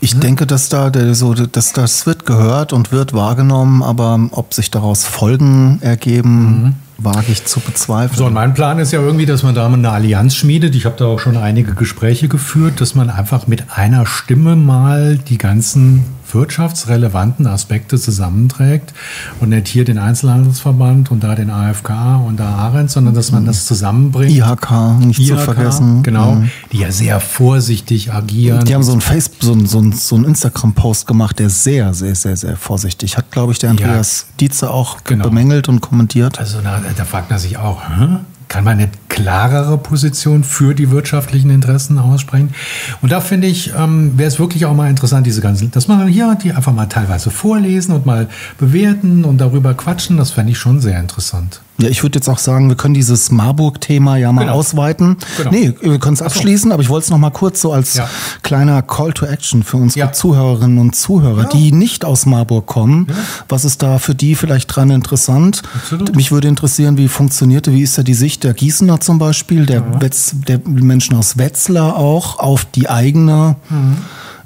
Ich 0.00 0.18
denke, 0.18 0.46
dass 0.46 0.68
da 0.68 0.92
so, 1.14 1.32
dass 1.32 1.72
das 1.72 2.04
wird 2.04 2.26
gehört 2.26 2.74
und 2.74 2.92
wird 2.92 3.14
wahrgenommen, 3.14 3.82
aber 3.82 4.28
ob 4.32 4.52
sich 4.52 4.70
daraus 4.70 5.04
Folgen 5.04 5.78
ergeben, 5.80 6.76
wage 6.98 7.32
ich 7.32 7.44
zu 7.44 7.60
bezweifeln. 7.60 8.16
So, 8.16 8.26
und 8.26 8.34
mein 8.34 8.54
Plan 8.54 8.78
ist 8.78 8.92
ja 8.92 9.00
irgendwie, 9.00 9.26
dass 9.26 9.42
man 9.42 9.54
da 9.54 9.68
mal 9.68 9.78
eine 9.78 9.90
Allianz 9.90 10.34
schmiedet. 10.34 10.74
Ich 10.74 10.86
habe 10.86 10.96
da 10.98 11.06
auch 11.06 11.18
schon 11.18 11.36
einige 11.36 11.74
Gespräche 11.74 12.28
geführt, 12.28 12.80
dass 12.80 12.94
man 12.94 13.10
einfach 13.10 13.46
mit 13.46 13.64
einer 13.76 14.06
Stimme 14.06 14.56
mal 14.56 15.18
die 15.18 15.38
ganzen 15.38 16.04
wirtschaftsrelevanten 16.34 17.46
Aspekte 17.46 17.98
zusammenträgt 17.98 18.92
und 19.40 19.50
nicht 19.50 19.68
hier 19.68 19.84
den 19.84 19.98
Einzelhandelsverband 19.98 21.10
und 21.10 21.22
da 21.24 21.34
den 21.34 21.50
AFK 21.50 21.90
und 22.26 22.38
da 22.38 22.54
Arendt, 22.56 22.90
sondern 22.90 23.14
dass 23.14 23.32
man 23.32 23.46
das 23.46 23.66
zusammenbringt. 23.66 24.32
IHK 24.32 24.98
nicht 25.00 25.16
zu 25.26 25.34
IHK, 25.34 25.40
vergessen. 25.40 26.02
Genau, 26.02 26.32
Mhm. 26.36 26.50
die 26.72 26.78
ja 26.78 26.90
sehr 26.90 27.20
vorsichtig 27.20 28.12
agieren. 28.12 28.64
Die 28.64 28.74
haben 28.74 28.82
so 28.82 28.92
einen 28.92 29.00
Facebook, 29.00 29.42
so 29.42 29.52
einen, 29.52 29.66
so 29.66 29.78
einen, 29.78 29.92
so 29.92 30.16
einen 30.16 30.24
Instagram-Post 30.26 31.06
gemacht, 31.06 31.38
der 31.38 31.50
sehr, 31.50 31.94
sehr, 31.94 32.14
sehr, 32.14 32.36
sehr 32.36 32.56
vorsichtig 32.56 33.16
hat, 33.16 33.30
glaube 33.30 33.52
ich, 33.52 33.58
der 33.58 33.70
Andreas 33.70 34.26
Dietze 34.40 34.70
auch 34.70 34.98
Genau. 35.04 35.24
bemängelt 35.24 35.68
und 35.68 35.80
kommentiert. 35.80 36.38
Also 36.38 36.60
da, 36.62 36.80
da 36.96 37.04
fragt 37.04 37.30
man 37.30 37.38
sich 37.38 37.56
auch, 37.58 37.80
hä? 37.88 38.08
Kann 38.54 38.62
man 38.62 38.78
eine 38.78 38.88
klarere 39.08 39.76
Position 39.78 40.44
für 40.44 40.76
die 40.76 40.92
wirtschaftlichen 40.92 41.50
Interessen 41.50 41.98
aussprechen? 41.98 42.54
Und 43.02 43.10
da 43.10 43.20
finde 43.20 43.48
ich, 43.48 43.72
ähm, 43.76 44.16
wäre 44.16 44.28
es 44.28 44.38
wirklich 44.38 44.64
auch 44.64 44.74
mal 44.74 44.88
interessant, 44.88 45.26
diese 45.26 45.40
ganzen, 45.40 45.72
dass 45.72 45.88
man 45.88 46.06
hier 46.06 46.38
die 46.40 46.52
einfach 46.52 46.72
mal 46.72 46.86
teilweise 46.86 47.30
vorlesen 47.30 47.92
und 47.92 48.06
mal 48.06 48.28
bewerten 48.56 49.24
und 49.24 49.38
darüber 49.38 49.74
quatschen. 49.74 50.18
Das 50.18 50.30
fände 50.30 50.52
ich 50.52 50.58
schon 50.58 50.80
sehr 50.80 51.00
interessant. 51.00 51.62
Ja, 51.78 51.88
ich 51.88 52.04
würde 52.04 52.18
jetzt 52.18 52.28
auch 52.28 52.38
sagen, 52.38 52.68
wir 52.68 52.76
können 52.76 52.94
dieses 52.94 53.32
Marburg-Thema 53.32 54.16
ja 54.16 54.30
mal 54.30 54.42
Genau. 54.42 54.54
ausweiten. 54.54 55.16
Genau. 55.36 55.50
Nee, 55.50 55.74
wir 55.80 55.98
können 55.98 56.14
es 56.14 56.22
abschließen, 56.22 56.70
aber 56.70 56.82
ich 56.82 56.88
wollte 56.88 57.04
es 57.06 57.10
noch 57.10 57.18
mal 57.18 57.30
kurz 57.30 57.60
so 57.60 57.72
als 57.72 57.94
Ja. 57.94 58.08
kleiner 58.42 58.80
Call 58.82 59.12
to 59.12 59.26
Action 59.26 59.64
für 59.64 59.78
unsere 59.78 60.06
Ja. 60.06 60.12
Zuhörerinnen 60.12 60.78
und 60.78 60.94
Zuhörer, 60.94 61.44
die 61.46 61.72
nicht 61.72 62.04
aus 62.04 62.26
Marburg 62.26 62.66
kommen. 62.66 63.08
Was 63.48 63.64
ist 63.64 63.82
da 63.82 63.98
für 63.98 64.14
die 64.14 64.36
vielleicht 64.36 64.74
dran 64.74 64.90
interessant? 64.90 65.62
Absolut. 65.74 66.14
Mich 66.14 66.30
würde 66.30 66.46
interessieren, 66.46 66.96
wie 66.96 67.08
funktionierte, 67.08 67.72
wie 67.72 67.82
ist 67.82 67.98
da 67.98 68.04
die 68.04 68.14
Sicht 68.14 68.44
der 68.44 68.54
Gießener 68.54 69.00
zum 69.00 69.18
Beispiel, 69.18 69.66
der, 69.66 70.00
Wetz, 70.00 70.32
der 70.46 70.60
Menschen 70.64 71.16
aus 71.16 71.38
Wetzlar 71.38 71.96
auch 71.96 72.38
auf 72.38 72.64
die 72.66 72.88
eigene 72.88 73.56
Mhm. 73.68 73.96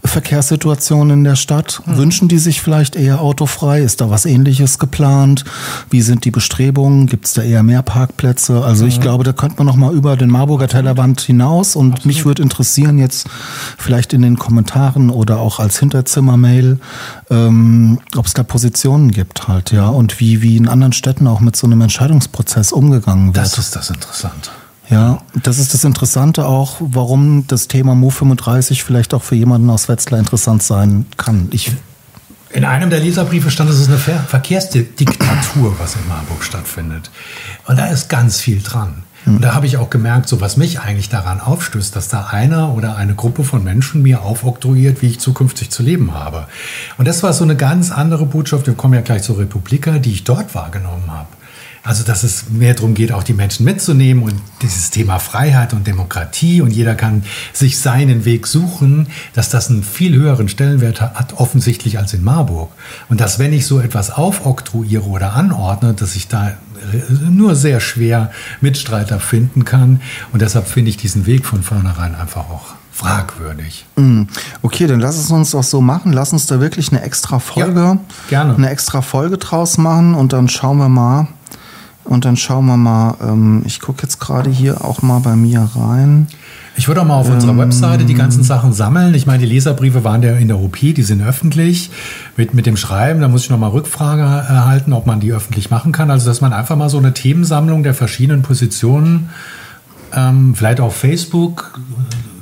Verkehrssituation 0.09 1.11
in 1.11 1.25
der 1.25 1.37
Stadt? 1.37 1.83
Wünschen 1.87 2.29
die 2.29 2.38
sich 2.38 2.61
vielleicht 2.61 2.97
eher 2.97 3.21
autofrei? 3.21 3.81
Ist 3.81 4.00
da 4.00 4.11
was 4.11 4.27
ähnliches 4.27 4.79
geplant? 4.79 5.45
Wie 5.91 6.03
sind 6.03 6.25
die 6.25 6.31
Bestrebungen? 6.31 7.07
Gibt 7.07 7.27
es 7.27 7.35
da 7.35 7.43
eher 7.43 7.62
mehr 7.62 7.83
Parkplätze? 7.83 8.65
Also 8.65 8.87
ich 8.87 9.00
glaube, 9.00 9.25
da 9.25 9.33
könnte 9.33 9.57
man 9.59 9.67
noch 9.67 9.77
mal 9.77 9.95
über 9.95 10.17
den 10.17 10.31
Marburger 10.31 10.69
Tellerwand 10.69 11.21
hinaus 11.21 11.77
und 11.77 12.05
mich 12.07 12.25
würde 12.25 12.43
interessieren 12.43 12.99
jetzt 12.99 13.29
vielleicht 13.77 14.12
in 14.12 14.23
den 14.23 14.37
Kommentaren 14.37 15.11
oder 15.11 15.38
auch 15.38 15.61
als 15.61 15.79
Hinterzimmer-Mail, 15.79 16.79
ähm, 17.31 18.00
ob 18.17 18.27
es 18.27 18.35
da 18.35 18.43
Positionen 18.43 19.11
gibt 19.11 19.49
halt, 19.49 19.73
ja, 19.73 19.88
und 19.88 20.21
wie, 20.21 20.43
wie 20.43 20.57
in 20.57 20.69
anderen 20.69 20.93
Städten 20.93 21.27
auch 21.27 21.41
mit 21.41 21.57
so 21.57 21.67
einem 21.67 21.81
Entscheidungsprozess 21.81 22.73
umgegangen 22.73 23.35
wird. 23.35 23.37
Das 23.37 23.59
ist 23.59 23.77
das 23.77 23.91
Interessante. 23.91 24.50
Ja, 24.90 25.23
das 25.42 25.59
ist 25.59 25.75
das 25.75 25.85
Interessante 25.85 26.47
auch, 26.47 26.76
warum 26.80 27.47
das 27.47 27.68
Thema 27.68 27.95
Mo 27.95 28.11
35 28.11 28.85
vielleicht 28.85 29.12
auch 29.12 29.23
für 29.23 29.35
jemanden 29.35 29.68
aus 29.71 29.88
Wetzlar 29.88 30.18
interessant 30.18 30.62
sein 30.62 31.04
kann. 31.16 31.49
Ich, 31.52 31.73
In 32.50 32.64
einem 32.64 32.88
der 32.88 33.00
Leserbriefe 33.00 33.50
stand, 33.50 33.68
es 33.68 33.78
ist 33.80 33.88
eine 33.88 33.99
Ver 33.99 34.18
Verkehrsdiktatur, 34.21 35.76
was 35.78 35.97
in 35.97 36.09
Marburg 36.09 36.42
stattfindet. 36.42 37.11
Und 37.66 37.78
da 37.78 37.87
ist 37.87 38.09
ganz 38.09 38.40
viel 38.40 38.62
dran. 38.62 39.02
Und 39.26 39.42
da 39.42 39.54
habe 39.54 39.66
ich 39.66 39.76
auch 39.76 39.90
gemerkt, 39.90 40.28
so 40.28 40.40
was 40.40 40.57
mich 40.57 40.80
eigentlich 40.80 41.11
daran 41.11 41.40
aufstößt, 41.40 41.95
dass 41.95 42.09
da 42.09 42.28
einer 42.30 42.73
oder 42.73 42.97
eine 42.97 43.14
Gruppe 43.14 43.45
von 43.45 43.62
Menschen 43.62 44.02
mir 44.02 44.23
aufoktroyiert, 44.23 45.02
wie 45.02 45.09
ich 45.09 45.21
zukünftig 45.21 45.71
zu 45.71 45.83
leben 45.83 46.14
habe. 46.14 46.47
Und 46.97 47.07
das 47.07 47.23
war 47.23 47.33
so 47.33 47.45
eine 47.45 47.57
ganz 47.57 47.90
andere 47.90 48.25
Botschaft, 48.25 48.66
wir 48.66 48.75
kommen 48.75 48.95
ja 48.95 49.00
gleich 49.02 49.23
zur 49.23 49.38
Republika, 49.38 49.99
die 49.99 50.12
ich 50.12 50.25
dort 50.25 50.54
wahrgenommen 50.54 51.04
habe. 51.09 51.28
Also, 51.88 52.04
dass 52.04 52.23
es 52.23 52.50
mehr 52.50 52.75
darum 52.75 52.92
geht, 52.92 53.12
auch 53.12 53.23
die 53.23 53.33
Menschen 53.33 53.64
mitzunehmen 53.64 54.23
und 54.23 54.35
dieses 54.61 54.90
Thema 54.90 55.18
Freiheit 55.18 55.73
und 55.73 55.87
Demokratie 55.87 56.61
und 56.61 56.71
jeder 56.71 56.95
kann 56.95 57.23
sich 57.54 57.78
seinen 57.78 58.26
Weg 58.26 58.47
suchen, 58.47 59.07
dass 59.33 59.49
das 59.49 59.71
einen 59.71 59.83
viel 59.83 60.14
höheren 60.14 60.50
Stellenwert 60.50 61.00
hat, 61.00 61.33
offensichtlich 61.38 61.97
als 61.99 62.12
in 62.12 62.23
Marburg. 62.23 62.71
Und 63.09 63.23
dass, 63.23 63.38
wenn 63.38 63.54
ich 63.54 63.64
so 63.66 63.80
etwas 63.80 64.11
aufoktroyiere 64.11 65.07
oder 65.07 65.33
anordne, 65.33 65.95
dass 65.95 66.14
ich 66.14 66.28
da 66.28 66.59
nur 67.30 67.54
sehr 67.54 67.80
schwer 67.80 68.30
Mitstreiter 68.61 69.18
finden 69.18 69.64
kann. 69.64 70.02
Und 70.30 70.42
deshalb 70.42 70.68
finde 70.68 70.90
ich 70.90 70.99
diesen 70.99 71.25
Weg 71.25 71.47
von 71.47 71.62
vornherein 71.62 72.14
einfach 72.14 72.50
auch 72.50 72.66
fragwürdig. 72.92 73.87
Mm, 73.97 74.25
okay, 74.61 74.87
dann 74.87 75.00
lass 75.00 75.16
es 75.16 75.30
uns 75.30 75.52
doch 75.52 75.62
so 75.62 75.80
machen. 75.80 76.12
Lass 76.12 76.35
uns 76.35 76.47
da 76.47 76.61
wirklich 76.61 76.90
eine 76.92 77.00
extra 77.00 77.38
Folge, 77.38 77.80
Ja, 77.80 77.99
gerne. 78.28 78.57
eine 78.57 78.68
extra 78.68 79.00
Folge 79.00 79.38
draus 79.38 79.78
machen 79.78 80.14
und 80.14 80.35
dann 80.35 80.50
schauen 80.50 80.76
wir 80.76 80.90
mal. 80.90 81.28
Und 82.09 82.25
dann 82.25 82.37
schauen 82.37 82.65
wir 82.65 82.79
mal. 82.79 83.17
Ähm, 83.23 83.62
ich 83.67 83.81
gucke 83.81 84.03
jetzt 84.03 84.19
gerade 84.19 84.49
hier 84.50 84.83
auch 84.83 85.03
mal 85.03 85.19
bei 85.19 85.37
mir 85.37 85.69
rein. 85.77 86.27
Ich 86.77 86.88
würde 86.88 87.03
auch 87.03 87.05
mal 87.05 87.17
auf 87.17 87.29
unserer 87.29 87.59
Webseite 87.59 88.05
die 88.05 88.15
ganzen 88.15 88.45
Sachen 88.45 88.73
sammeln. 88.73 89.12
Ich 89.15 89.27
meine, 89.27 89.41
die 89.41 89.53
Leserbriefe 89.53 90.05
waren 90.05 90.23
ja 90.23 90.37
in 90.37 90.49
der 90.49 90.59
OP, 90.59 90.79
die 90.79 91.03
sind 91.03 91.21
öffentlich. 91.21 91.91
Mit, 92.37 92.55
mit 92.55 92.67
dem 92.67 92.77
Schreiben, 92.77 93.21
da 93.21 93.29
muss 93.29 93.43
ich 93.43 93.50
noch 93.50 93.59
mal 93.59 93.69
Rückfrage 93.69 94.23
erhalten, 94.23 94.93
ob 94.95 95.05
man 95.05 95.21
die 95.21 95.33
öffentlich 95.33 95.71
machen 95.71 95.93
kann. 95.93 96.11
Also, 96.11 96.27
dass 96.27 96.41
man 96.41 96.53
einfach 96.55 96.77
mal 96.77 96.88
so 96.88 96.99
eine 96.99 97.12
Themensammlung 97.12 97.83
der 97.83 97.95
verschiedenen 97.95 98.43
Positionen, 98.43 99.29
ähm, 100.15 100.55
vielleicht 100.55 100.81
auf 100.81 100.97
Facebook, 100.97 101.79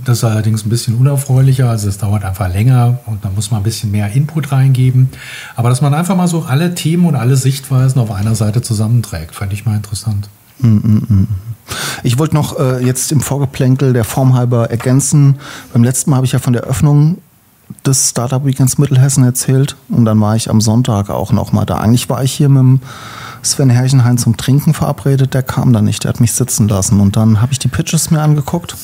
das 0.06 0.18
ist 0.18 0.24
allerdings 0.24 0.64
ein 0.64 0.68
bisschen 0.68 0.94
unerfreulicher, 0.94 1.68
also 1.68 1.88
es 1.88 1.98
dauert 1.98 2.24
einfach 2.24 2.48
länger 2.48 3.00
und 3.06 3.24
da 3.24 3.30
muss 3.30 3.50
man 3.50 3.60
ein 3.60 3.64
bisschen 3.64 3.90
mehr 3.90 4.12
Input 4.12 4.52
reingeben. 4.52 5.08
Aber 5.56 5.68
dass 5.68 5.80
man 5.80 5.94
einfach 5.94 6.16
mal 6.16 6.28
so 6.28 6.42
alle 6.42 6.74
Themen 6.74 7.06
und 7.06 7.16
alle 7.16 7.36
Sichtweisen 7.36 8.00
auf 8.00 8.12
einer 8.12 8.36
Seite 8.36 8.62
zusammenträgt, 8.62 9.34
fände 9.34 9.54
ich 9.54 9.66
mal 9.66 9.76
interessant. 9.76 10.28
Ich 12.04 12.18
wollte 12.18 12.34
noch 12.36 12.58
äh, 12.58 12.84
jetzt 12.84 13.10
im 13.10 13.20
Vorgeplänkel 13.20 13.92
der 13.92 14.04
Form 14.04 14.34
halber 14.34 14.70
ergänzen. 14.70 15.36
Beim 15.72 15.82
letzten 15.82 16.10
Mal 16.10 16.16
habe 16.16 16.26
ich 16.26 16.32
ja 16.32 16.38
von 16.38 16.52
der 16.52 16.62
Öffnung 16.62 17.18
des 17.84 18.10
Startup 18.10 18.44
Weekends 18.44 18.78
Mittelhessen 18.78 19.24
erzählt 19.24 19.76
und 19.88 20.04
dann 20.04 20.20
war 20.20 20.36
ich 20.36 20.48
am 20.48 20.60
Sonntag 20.60 21.10
auch 21.10 21.32
noch 21.32 21.52
mal 21.52 21.64
da. 21.64 21.78
Eigentlich 21.78 22.08
war 22.08 22.22
ich 22.22 22.32
hier 22.32 22.48
mit 22.48 22.80
Sven 23.42 23.70
Herrchenhain 23.70 24.18
zum 24.18 24.36
Trinken 24.36 24.72
verabredet, 24.72 25.34
der 25.34 25.42
kam 25.42 25.72
dann 25.72 25.84
nicht, 25.84 26.04
der 26.04 26.10
hat 26.10 26.20
mich 26.20 26.32
sitzen 26.32 26.68
lassen 26.68 27.00
und 27.00 27.16
dann 27.16 27.40
habe 27.40 27.52
ich 27.52 27.58
die 27.58 27.68
Pitches 27.68 28.12
mir 28.12 28.22
angeguckt. 28.22 28.76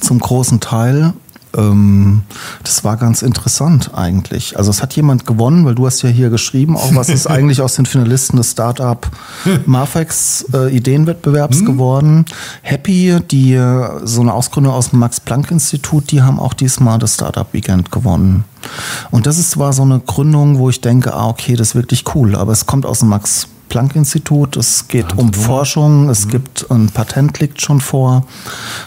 Zum 0.00 0.18
großen 0.18 0.60
Teil 0.60 1.14
ähm, 1.56 2.22
das 2.62 2.84
war 2.84 2.96
ganz 2.96 3.22
interessant 3.22 3.90
eigentlich. 3.94 4.58
Also 4.58 4.70
es 4.70 4.82
hat 4.82 4.94
jemand 4.94 5.26
gewonnen, 5.26 5.64
weil 5.64 5.74
du 5.74 5.86
hast 5.86 6.02
ja 6.02 6.08
hier 6.08 6.30
geschrieben, 6.30 6.76
auch 6.76 6.94
was 6.94 7.08
ist 7.08 7.26
eigentlich 7.30 7.60
aus 7.60 7.74
den 7.74 7.86
Finalisten 7.86 8.36
des 8.36 8.52
Startup 8.52 9.06
Marfex 9.66 10.46
äh, 10.52 10.74
Ideenwettbewerbs 10.74 11.64
geworden. 11.64 12.26
Happy, 12.62 13.18
die 13.30 13.54
äh, 13.54 13.88
so 14.04 14.20
eine 14.20 14.34
Ausgründung 14.34 14.72
aus 14.72 14.90
dem 14.90 14.98
Max 14.98 15.20
Planck 15.20 15.50
Institut, 15.50 16.10
die 16.10 16.22
haben 16.22 16.38
auch 16.38 16.54
diesmal 16.54 16.98
das 16.98 17.14
Startup 17.14 17.52
Weekend 17.52 17.90
gewonnen. 17.90 18.44
Und 19.10 19.26
das 19.26 19.38
ist 19.38 19.52
zwar 19.52 19.72
so 19.72 19.82
eine 19.82 20.00
Gründung, 20.00 20.58
wo 20.58 20.70
ich 20.70 20.80
denke, 20.80 21.14
ah 21.14 21.28
okay, 21.28 21.54
das 21.54 21.68
ist 21.68 21.74
wirklich 21.74 22.04
cool, 22.14 22.34
aber 22.34 22.52
es 22.52 22.66
kommt 22.66 22.84
aus 22.84 23.00
dem 23.00 23.08
Max 23.08 23.48
Planck-Institut. 23.68 24.56
Es 24.56 24.88
geht 24.88 25.16
um 25.16 25.32
Forschung, 25.32 26.08
es 26.08 26.28
gibt 26.28 26.70
ein 26.70 26.88
Patent 26.88 27.40
liegt 27.40 27.60
schon 27.60 27.80
vor. 27.80 28.26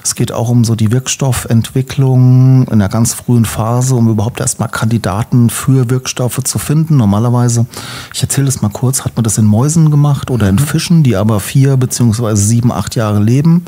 Es 0.03 0.15
geht 0.15 0.31
auch 0.31 0.49
um 0.49 0.63
so 0.63 0.75
die 0.75 0.91
Wirkstoffentwicklung 0.91 2.65
in 2.67 2.73
einer 2.73 2.89
ganz 2.89 3.13
frühen 3.13 3.45
Phase, 3.45 3.95
um 3.95 4.09
überhaupt 4.09 4.39
erstmal 4.39 4.69
Kandidaten 4.69 5.49
für 5.49 5.89
Wirkstoffe 5.89 6.43
zu 6.43 6.59
finden. 6.59 6.97
Normalerweise, 6.97 7.65
ich 8.13 8.21
erzähle 8.21 8.45
das 8.45 8.61
mal 8.61 8.69
kurz, 8.69 9.05
hat 9.05 9.15
man 9.15 9.23
das 9.23 9.37
in 9.37 9.45
Mäusen 9.45 9.91
gemacht 9.91 10.31
oder 10.31 10.49
in 10.49 10.59
Fischen, 10.59 11.03
die 11.03 11.15
aber 11.15 11.39
vier 11.39 11.77
beziehungsweise 11.77 12.41
sieben, 12.41 12.71
acht 12.71 12.95
Jahre 12.95 13.21
leben. 13.21 13.65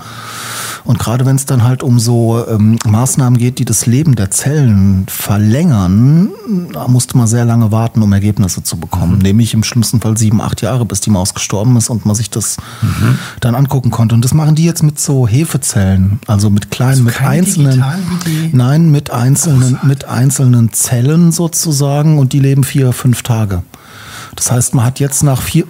Und 0.84 1.00
gerade 1.00 1.26
wenn 1.26 1.36
es 1.36 1.46
dann 1.46 1.64
halt 1.64 1.84
um 1.84 2.00
so 2.00 2.44
ähm, 2.48 2.78
Maßnahmen 2.88 3.38
geht, 3.38 3.60
die 3.60 3.66
das 3.66 3.86
Leben 3.86 4.16
der 4.16 4.32
Zellen 4.32 5.06
verlängern, 5.08 6.30
da 6.74 6.88
musste 6.88 7.18
man 7.18 7.28
sehr 7.28 7.46
lange 7.46 7.72
warten, 7.72 8.02
um 8.02 8.12
Ergebnisse 8.14 8.64
zu 8.64 8.78
bekommen. 8.78 9.20
Nämlich 9.20 9.54
im 9.54 9.64
schlimmsten 9.64 10.02
Fall 10.02 10.18
sieben, 10.18 10.42
acht 10.42 10.62
Jahre, 10.62 10.86
bis 10.86 11.01
die 11.02 11.10
Maus 11.10 11.34
gestorben 11.34 11.76
ist 11.78 11.90
und 11.90 12.06
man 12.06 12.16
sich 12.16 12.30
das 12.30 12.58
dann 13.40 13.56
angucken 13.56 13.92
konnte. 13.92 14.16
Und 14.16 14.24
das 14.24 14.34
machen 14.34 14.56
die 14.56 14.66
jetzt 14.66 14.84
mit 14.84 15.00
so 15.00 15.28
Hefezellen, 15.28 16.20
also 16.28 16.50
mit 16.50 16.72
kleinen, 16.72 17.04
mit 17.04 17.16
keine 17.16 17.30
einzelnen, 17.30 17.84
nein, 18.54 18.92
mit 18.92 19.12
einzelnen, 19.12 19.80
mit 19.84 20.06
einzelnen 20.06 20.74
Zellen 20.74 21.32
sozusagen 21.32 22.18
und 22.18 22.34
die 22.34 22.40
leben 22.40 22.64
vier, 22.64 22.94
fünf 22.94 23.24
Tage. 23.24 23.64
Das 24.36 24.52
heißt, 24.52 24.76
man 24.76 24.86
hat 24.86 25.00
jetzt 25.00 25.24
nach 25.24 25.42
vier. 25.42 25.66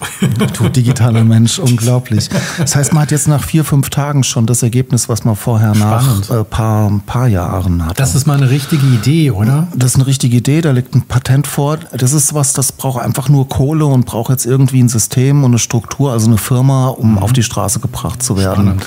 Du 0.58 0.68
digitaler 0.68 1.24
Mensch, 1.24 1.58
unglaublich. 1.58 2.28
Das 2.58 2.76
heißt, 2.76 2.92
man 2.92 3.02
hat 3.02 3.10
jetzt 3.10 3.28
nach 3.28 3.42
vier, 3.42 3.64
fünf 3.64 3.90
Tagen 3.90 4.24
schon 4.24 4.46
das 4.46 4.62
Ergebnis, 4.62 5.08
was 5.08 5.24
man 5.24 5.36
vorher 5.36 5.74
nach 5.74 6.30
äh, 6.30 6.44
paar, 6.44 6.90
paar 7.06 7.28
Jahren 7.28 7.84
hatte. 7.84 7.94
Das 7.96 8.14
ist 8.14 8.26
mal 8.26 8.36
eine 8.36 8.50
richtige 8.50 8.86
Idee, 8.86 9.30
oder? 9.30 9.68
Das 9.74 9.92
ist 9.92 9.96
eine 9.96 10.06
richtige 10.06 10.36
Idee, 10.36 10.60
da 10.60 10.70
liegt 10.70 10.94
ein 10.94 11.02
Patent 11.02 11.46
vor. 11.46 11.78
Das 11.92 12.12
ist 12.12 12.34
was, 12.34 12.52
das 12.52 12.72
braucht 12.72 13.02
einfach 13.02 13.28
nur 13.28 13.48
Kohle 13.48 13.86
und 13.86 14.06
braucht 14.06 14.30
jetzt 14.30 14.46
irgendwie 14.46 14.82
ein 14.82 14.88
System 14.88 15.44
und 15.44 15.50
eine 15.50 15.58
Struktur, 15.58 16.12
also 16.12 16.26
eine 16.26 16.38
Firma, 16.38 16.88
um 16.88 17.18
auf 17.18 17.32
die 17.32 17.42
Straße 17.42 17.80
gebracht 17.80 18.22
zu 18.22 18.36
werden. 18.36 18.64
Spannend. 18.64 18.86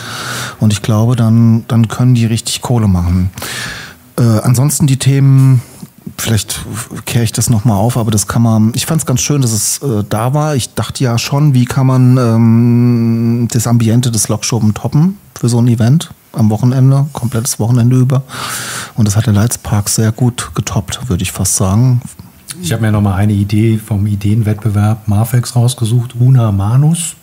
Und 0.59 0.73
ich 0.73 0.81
glaube, 0.81 1.15
dann, 1.15 1.65
dann 1.67 1.87
können 1.87 2.15
die 2.15 2.25
richtig 2.25 2.61
Kohle 2.61 2.87
machen. 2.87 3.31
Äh, 4.17 4.23
ansonsten 4.43 4.87
die 4.87 4.97
Themen, 4.97 5.61
vielleicht 6.17 6.65
kehre 7.05 7.23
ich 7.23 7.31
das 7.31 7.49
nochmal 7.49 7.77
auf, 7.77 7.97
aber 7.97 8.11
das 8.11 8.27
kann 8.27 8.41
man, 8.41 8.71
ich 8.75 8.85
fand 8.85 9.01
es 9.01 9.05
ganz 9.05 9.21
schön, 9.21 9.41
dass 9.41 9.51
es 9.51 9.79
äh, 9.79 10.03
da 10.07 10.33
war. 10.33 10.55
Ich 10.55 10.73
dachte 10.73 11.03
ja 11.03 11.17
schon, 11.17 11.53
wie 11.53 11.65
kann 11.65 11.87
man 11.87 12.17
ähm, 12.17 13.47
das 13.51 13.67
Ambiente 13.67 14.11
des 14.11 14.27
Lokschuppen 14.27 14.73
toppen 14.73 15.17
für 15.39 15.49
so 15.49 15.59
ein 15.61 15.67
Event 15.67 16.11
am 16.33 16.49
Wochenende, 16.49 17.07
komplettes 17.13 17.59
Wochenende 17.59 17.97
über. 17.97 18.23
Und 18.95 19.07
das 19.07 19.15
hat 19.15 19.25
der 19.25 19.33
Leitzpark 19.33 19.89
sehr 19.89 20.11
gut 20.11 20.51
getoppt, 20.55 21.09
würde 21.09 21.23
ich 21.23 21.31
fast 21.31 21.55
sagen. 21.55 22.01
Ich 22.61 22.73
habe 22.73 22.81
mir 22.81 22.91
noch 22.91 23.01
mal 23.01 23.15
eine 23.15 23.33
Idee 23.33 23.77
vom 23.77 24.05
Ideenwettbewerb 24.05 25.07
Marfex 25.07 25.55
rausgesucht, 25.55 26.15
Una 26.19 26.51
Manus. 26.51 27.15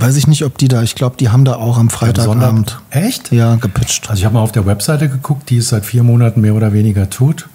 Weiß 0.00 0.16
ich 0.16 0.26
nicht, 0.26 0.44
ob 0.44 0.58
die 0.58 0.68
da, 0.68 0.82
ich 0.82 0.94
glaube, 0.94 1.16
die 1.16 1.30
haben 1.30 1.44
da 1.44 1.54
auch 1.54 1.78
am 1.78 1.88
Freitagabend 1.90 2.80
Echt? 2.90 3.32
ja 3.32 3.56
gepitcht. 3.56 4.10
Also 4.10 4.20
ich 4.20 4.24
habe 4.24 4.34
mal 4.34 4.40
auf 4.42 4.52
der 4.52 4.66
Webseite 4.66 5.08
geguckt, 5.08 5.48
die 5.50 5.56
ist 5.56 5.68
seit 5.68 5.86
vier 5.86 6.02
Monaten 6.02 6.40
mehr 6.40 6.54
oder 6.54 6.72
weniger 6.72 7.08
tot. 7.08 7.48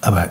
Aber 0.00 0.24
äh, 0.24 0.28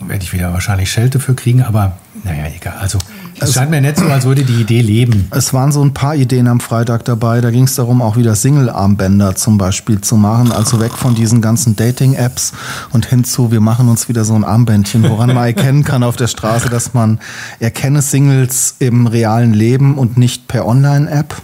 werde 0.00 0.24
ich 0.24 0.32
wieder 0.32 0.52
wahrscheinlich 0.52 0.90
Schelte 0.90 1.20
für 1.20 1.34
kriegen, 1.34 1.62
aber 1.62 1.96
naja, 2.24 2.44
egal. 2.54 2.74
Also 2.80 2.98
es 3.42 3.54
scheint 3.54 3.70
mir 3.70 3.80
nicht 3.80 3.96
so, 3.96 4.06
als 4.06 4.24
würde 4.24 4.44
die 4.44 4.60
Idee 4.60 4.80
leben. 4.80 5.28
Es 5.30 5.52
waren 5.52 5.72
so 5.72 5.84
ein 5.84 5.94
paar 5.94 6.14
Ideen 6.14 6.48
am 6.48 6.60
Freitag 6.60 7.04
dabei. 7.04 7.40
Da 7.40 7.50
ging 7.50 7.64
es 7.64 7.74
darum, 7.74 8.02
auch 8.02 8.16
wieder 8.16 8.34
Single-Armbänder 8.34 9.34
zum 9.34 9.58
Beispiel 9.58 10.00
zu 10.00 10.16
machen. 10.16 10.52
Also 10.52 10.80
weg 10.80 10.92
von 10.92 11.14
diesen 11.14 11.40
ganzen 11.40 11.76
Dating-Apps 11.76 12.52
und 12.92 13.06
hinzu, 13.06 13.50
wir 13.50 13.60
machen 13.60 13.88
uns 13.88 14.08
wieder 14.08 14.24
so 14.24 14.34
ein 14.34 14.44
Armbändchen, 14.44 15.08
woran 15.08 15.34
man 15.34 15.44
erkennen 15.44 15.84
kann 15.84 16.02
auf 16.02 16.16
der 16.16 16.28
Straße, 16.28 16.68
dass 16.68 16.94
man 16.94 17.20
erkenne 17.58 18.02
Singles 18.02 18.76
im 18.78 19.06
realen 19.06 19.54
Leben 19.54 19.98
und 19.98 20.16
nicht 20.16 20.48
per 20.48 20.66
Online-App. 20.66 21.34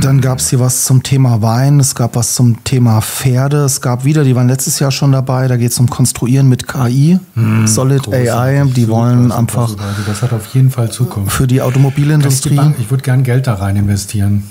Dann 0.00 0.20
gab 0.20 0.38
es 0.38 0.50
hier 0.50 0.60
was 0.60 0.84
zum 0.84 1.02
Thema 1.02 1.42
Wein, 1.42 1.80
es 1.80 1.94
gab 1.94 2.14
was 2.16 2.34
zum 2.34 2.62
Thema 2.64 3.00
Pferde, 3.00 3.64
es 3.64 3.80
gab 3.80 4.04
wieder, 4.04 4.24
die 4.24 4.34
waren 4.36 4.48
letztes 4.48 4.78
Jahr 4.78 4.90
schon 4.90 5.12
dabei, 5.12 5.48
da 5.48 5.56
geht 5.56 5.72
es 5.72 5.78
um 5.78 5.88
Konstruieren 5.88 6.48
mit 6.48 6.68
KI, 6.68 7.18
Solid 7.64 8.12
AI, 8.12 8.64
die 8.74 8.88
wollen 8.88 9.24
super, 9.24 9.36
einfach 9.38 9.68
super. 9.68 9.84
Also 9.84 10.02
das 10.06 10.22
hat 10.22 10.32
auf 10.32 10.46
jeden 10.54 10.70
Fall 10.70 10.90
Zukunft. 10.90 11.32
für 11.32 11.46
die 11.46 11.56
ich, 11.56 11.62
Automobilindustrie. 11.62 12.54
Bank- 12.56 12.76
ich 12.78 12.90
würde 12.90 13.02
gern 13.02 13.22
Geld 13.22 13.46
da 13.46 13.54
rein 13.54 13.76
investieren. 13.76 14.44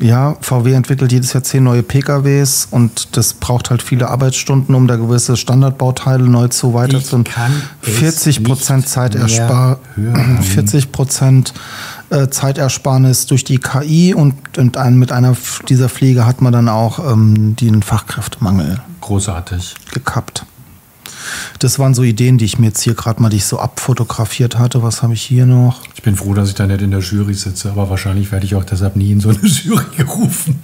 Ja, 0.00 0.36
VW 0.40 0.72
entwickelt 0.72 1.12
jedes 1.12 1.32
Jahr 1.34 1.44
zehn 1.44 1.62
neue 1.62 1.84
PKWs 1.84 2.66
und 2.72 3.16
das 3.16 3.32
braucht 3.32 3.70
halt 3.70 3.80
viele 3.80 4.08
Arbeitsstunden, 4.08 4.74
um 4.74 4.88
da 4.88 4.96
gewisse 4.96 5.36
Standardbauteile 5.36 6.24
neu 6.24 6.48
zu 6.48 6.74
weiter 6.74 6.98
Ich 6.98 7.06
zu. 7.06 7.22
kann 7.22 7.52
es 7.80 7.90
40 7.90 8.42
Prozent 8.42 8.86
hören. 8.96 10.42
40 10.42 10.90
Prozent 10.90 11.54
äh, 12.14 12.30
Zeitersparnis 12.30 13.26
durch 13.26 13.44
die 13.44 13.58
KI 13.58 14.14
und, 14.14 14.56
und 14.56 14.76
ein, 14.76 14.96
mit 14.96 15.10
einer 15.10 15.36
dieser 15.68 15.88
Fliege 15.88 16.26
hat 16.26 16.40
man 16.40 16.52
dann 16.52 16.68
auch 16.68 16.98
ähm, 17.12 17.56
den 17.56 17.82
Fachkräftemangel 17.82 18.80
Großartig. 19.00 19.74
gekappt. 19.92 20.46
Das 21.58 21.78
waren 21.78 21.94
so 21.94 22.02
Ideen, 22.02 22.38
die 22.38 22.44
ich 22.44 22.58
mir 22.58 22.66
jetzt 22.66 22.82
hier 22.82 22.94
gerade 22.94 23.20
mal, 23.20 23.30
die 23.30 23.38
ich 23.38 23.46
so 23.46 23.58
abfotografiert 23.58 24.58
hatte. 24.58 24.82
Was 24.82 25.02
habe 25.02 25.14
ich 25.14 25.22
hier 25.22 25.46
noch? 25.46 25.80
Ich 25.94 26.02
bin 26.02 26.14
froh, 26.16 26.34
dass 26.34 26.50
ich 26.50 26.54
da 26.54 26.66
nicht 26.66 26.82
in 26.82 26.90
der 26.90 27.00
Jury 27.00 27.34
sitze, 27.34 27.70
aber 27.70 27.90
wahrscheinlich 27.90 28.30
werde 28.30 28.46
ich 28.46 28.54
auch 28.54 28.64
deshalb 28.64 28.96
nie 28.96 29.10
in 29.10 29.20
so 29.20 29.30
eine 29.30 29.38
Jury 29.42 29.84
gerufen. 29.96 30.60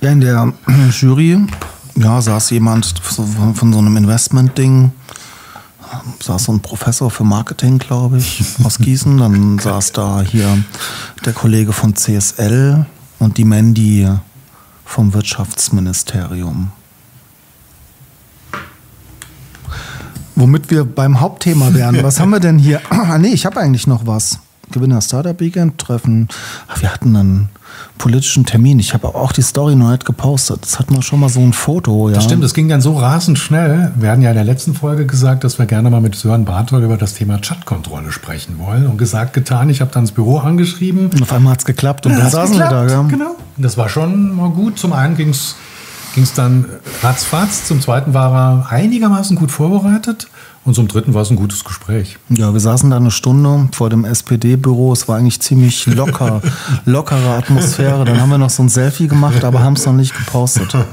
Ja, 0.00 0.10
in 0.10 0.20
der 0.20 0.52
Jury 0.90 1.40
ja, 1.96 2.20
saß 2.20 2.50
jemand 2.50 2.94
von 3.02 3.72
so 3.72 3.78
einem 3.78 3.96
Investment-Ding. 3.96 4.92
Saß 6.22 6.44
so 6.44 6.52
ein 6.52 6.60
Professor 6.60 7.10
für 7.10 7.24
Marketing, 7.24 7.78
glaube 7.78 8.18
ich, 8.18 8.44
aus 8.64 8.78
Gießen. 8.78 9.18
Dann 9.18 9.58
saß 9.58 9.92
da 9.92 10.22
hier 10.22 10.58
der 11.24 11.32
Kollege 11.32 11.72
von 11.72 11.96
CSL 11.96 12.86
und 13.18 13.38
die 13.38 13.44
Mandy 13.44 14.08
vom 14.84 15.14
Wirtschaftsministerium. 15.14 16.70
Womit 20.36 20.70
wir 20.70 20.84
beim 20.84 21.20
Hauptthema 21.20 21.72
wären. 21.74 22.02
Was 22.02 22.20
haben 22.20 22.30
wir 22.30 22.40
denn 22.40 22.58
hier? 22.58 22.80
Ah, 22.90 23.18
nee, 23.18 23.28
ich 23.28 23.46
habe 23.46 23.60
eigentlich 23.60 23.86
noch 23.86 24.06
was. 24.06 24.40
Gewinner 24.70 25.00
Startup 25.00 25.38
Weekend 25.40 25.78
treffen. 25.78 26.28
Ach, 26.68 26.80
wir 26.80 26.92
hatten 26.92 27.16
einen 27.16 27.48
politischen 27.98 28.44
Termin. 28.46 28.78
Ich 28.78 28.94
habe 28.94 29.08
auch 29.14 29.32
die 29.32 29.42
Story 29.42 29.74
noch 29.74 29.90
nicht 29.90 30.04
gepostet. 30.04 30.62
Das 30.62 30.78
hat 30.78 30.90
man 30.90 31.02
schon 31.02 31.20
mal 31.20 31.28
so 31.28 31.40
ein 31.40 31.52
Foto. 31.52 32.08
Ja. 32.08 32.14
Das 32.16 32.24
stimmt, 32.24 32.42
das 32.44 32.54
ging 32.54 32.68
dann 32.68 32.80
so 32.80 32.96
rasend 32.96 33.38
schnell. 33.38 33.92
Wir 33.96 34.10
hatten 34.10 34.22
ja 34.22 34.30
in 34.30 34.36
der 34.36 34.44
letzten 34.44 34.74
Folge 34.74 35.06
gesagt, 35.06 35.44
dass 35.44 35.58
wir 35.58 35.66
gerne 35.66 35.90
mal 35.90 36.00
mit 36.00 36.14
Sören 36.14 36.44
Bartol 36.44 36.82
über 36.82 36.96
das 36.96 37.14
Thema 37.14 37.38
Chatkontrolle 37.38 38.12
sprechen 38.12 38.58
wollen. 38.58 38.86
Und 38.86 38.96
gesagt, 38.98 39.32
getan. 39.32 39.70
Ich 39.70 39.80
habe 39.80 39.90
dann 39.92 40.04
das 40.04 40.12
Büro 40.12 40.38
angeschrieben. 40.38 41.10
Und 41.10 41.22
auf 41.22 41.32
einmal 41.32 41.52
hat 41.52 41.60
es 41.60 41.64
geklappt 41.64 42.06
und 42.06 42.12
dann 42.12 42.22
Hat's 42.22 42.32
saßen 42.32 42.56
wir 42.58 42.66
da. 42.68 42.82
geklappt, 42.84 42.90
Ja. 42.90 43.16
Genau. 43.16 43.36
Das 43.56 43.76
war 43.76 43.88
schon 43.88 44.34
mal 44.36 44.50
gut. 44.50 44.78
Zum 44.78 44.92
einen 44.92 45.16
ging 45.16 45.30
es 45.30 45.54
dann 46.34 46.64
ratzfatz. 47.02 47.66
Zum 47.66 47.80
zweiten 47.80 48.14
war 48.14 48.32
er 48.34 48.70
einigermaßen 48.70 49.36
gut 49.36 49.50
vorbereitet. 49.50 50.28
Und 50.64 50.74
zum 50.74 50.88
dritten 50.88 51.12
war 51.12 51.20
es 51.22 51.30
ein 51.30 51.36
gutes 51.36 51.62
Gespräch. 51.62 52.16
ja, 52.30 52.52
wir 52.54 52.60
saßen 52.60 52.88
da 52.88 52.96
eine 52.96 53.10
Stunde 53.10 53.68
vor 53.72 53.90
dem 53.90 54.06
SPD-Büro. 54.06 54.94
Es 54.94 55.06
war 55.08 55.18
eigentlich 55.18 55.40
ziemlich 55.40 55.84
locker, 55.86 56.40
lockere 56.86 57.36
Atmosphäre. 57.36 58.04
Dann 58.06 58.18
haben 58.18 58.30
wir 58.30 58.38
noch 58.38 58.48
so 58.48 58.62
ein 58.62 58.70
Selfie 58.70 59.06
gemacht, 59.06 59.44
aber 59.44 59.60
haben 59.62 59.74
es 59.74 59.84
noch 59.84 59.92
nicht 59.92 60.16
gepostet. 60.16 60.74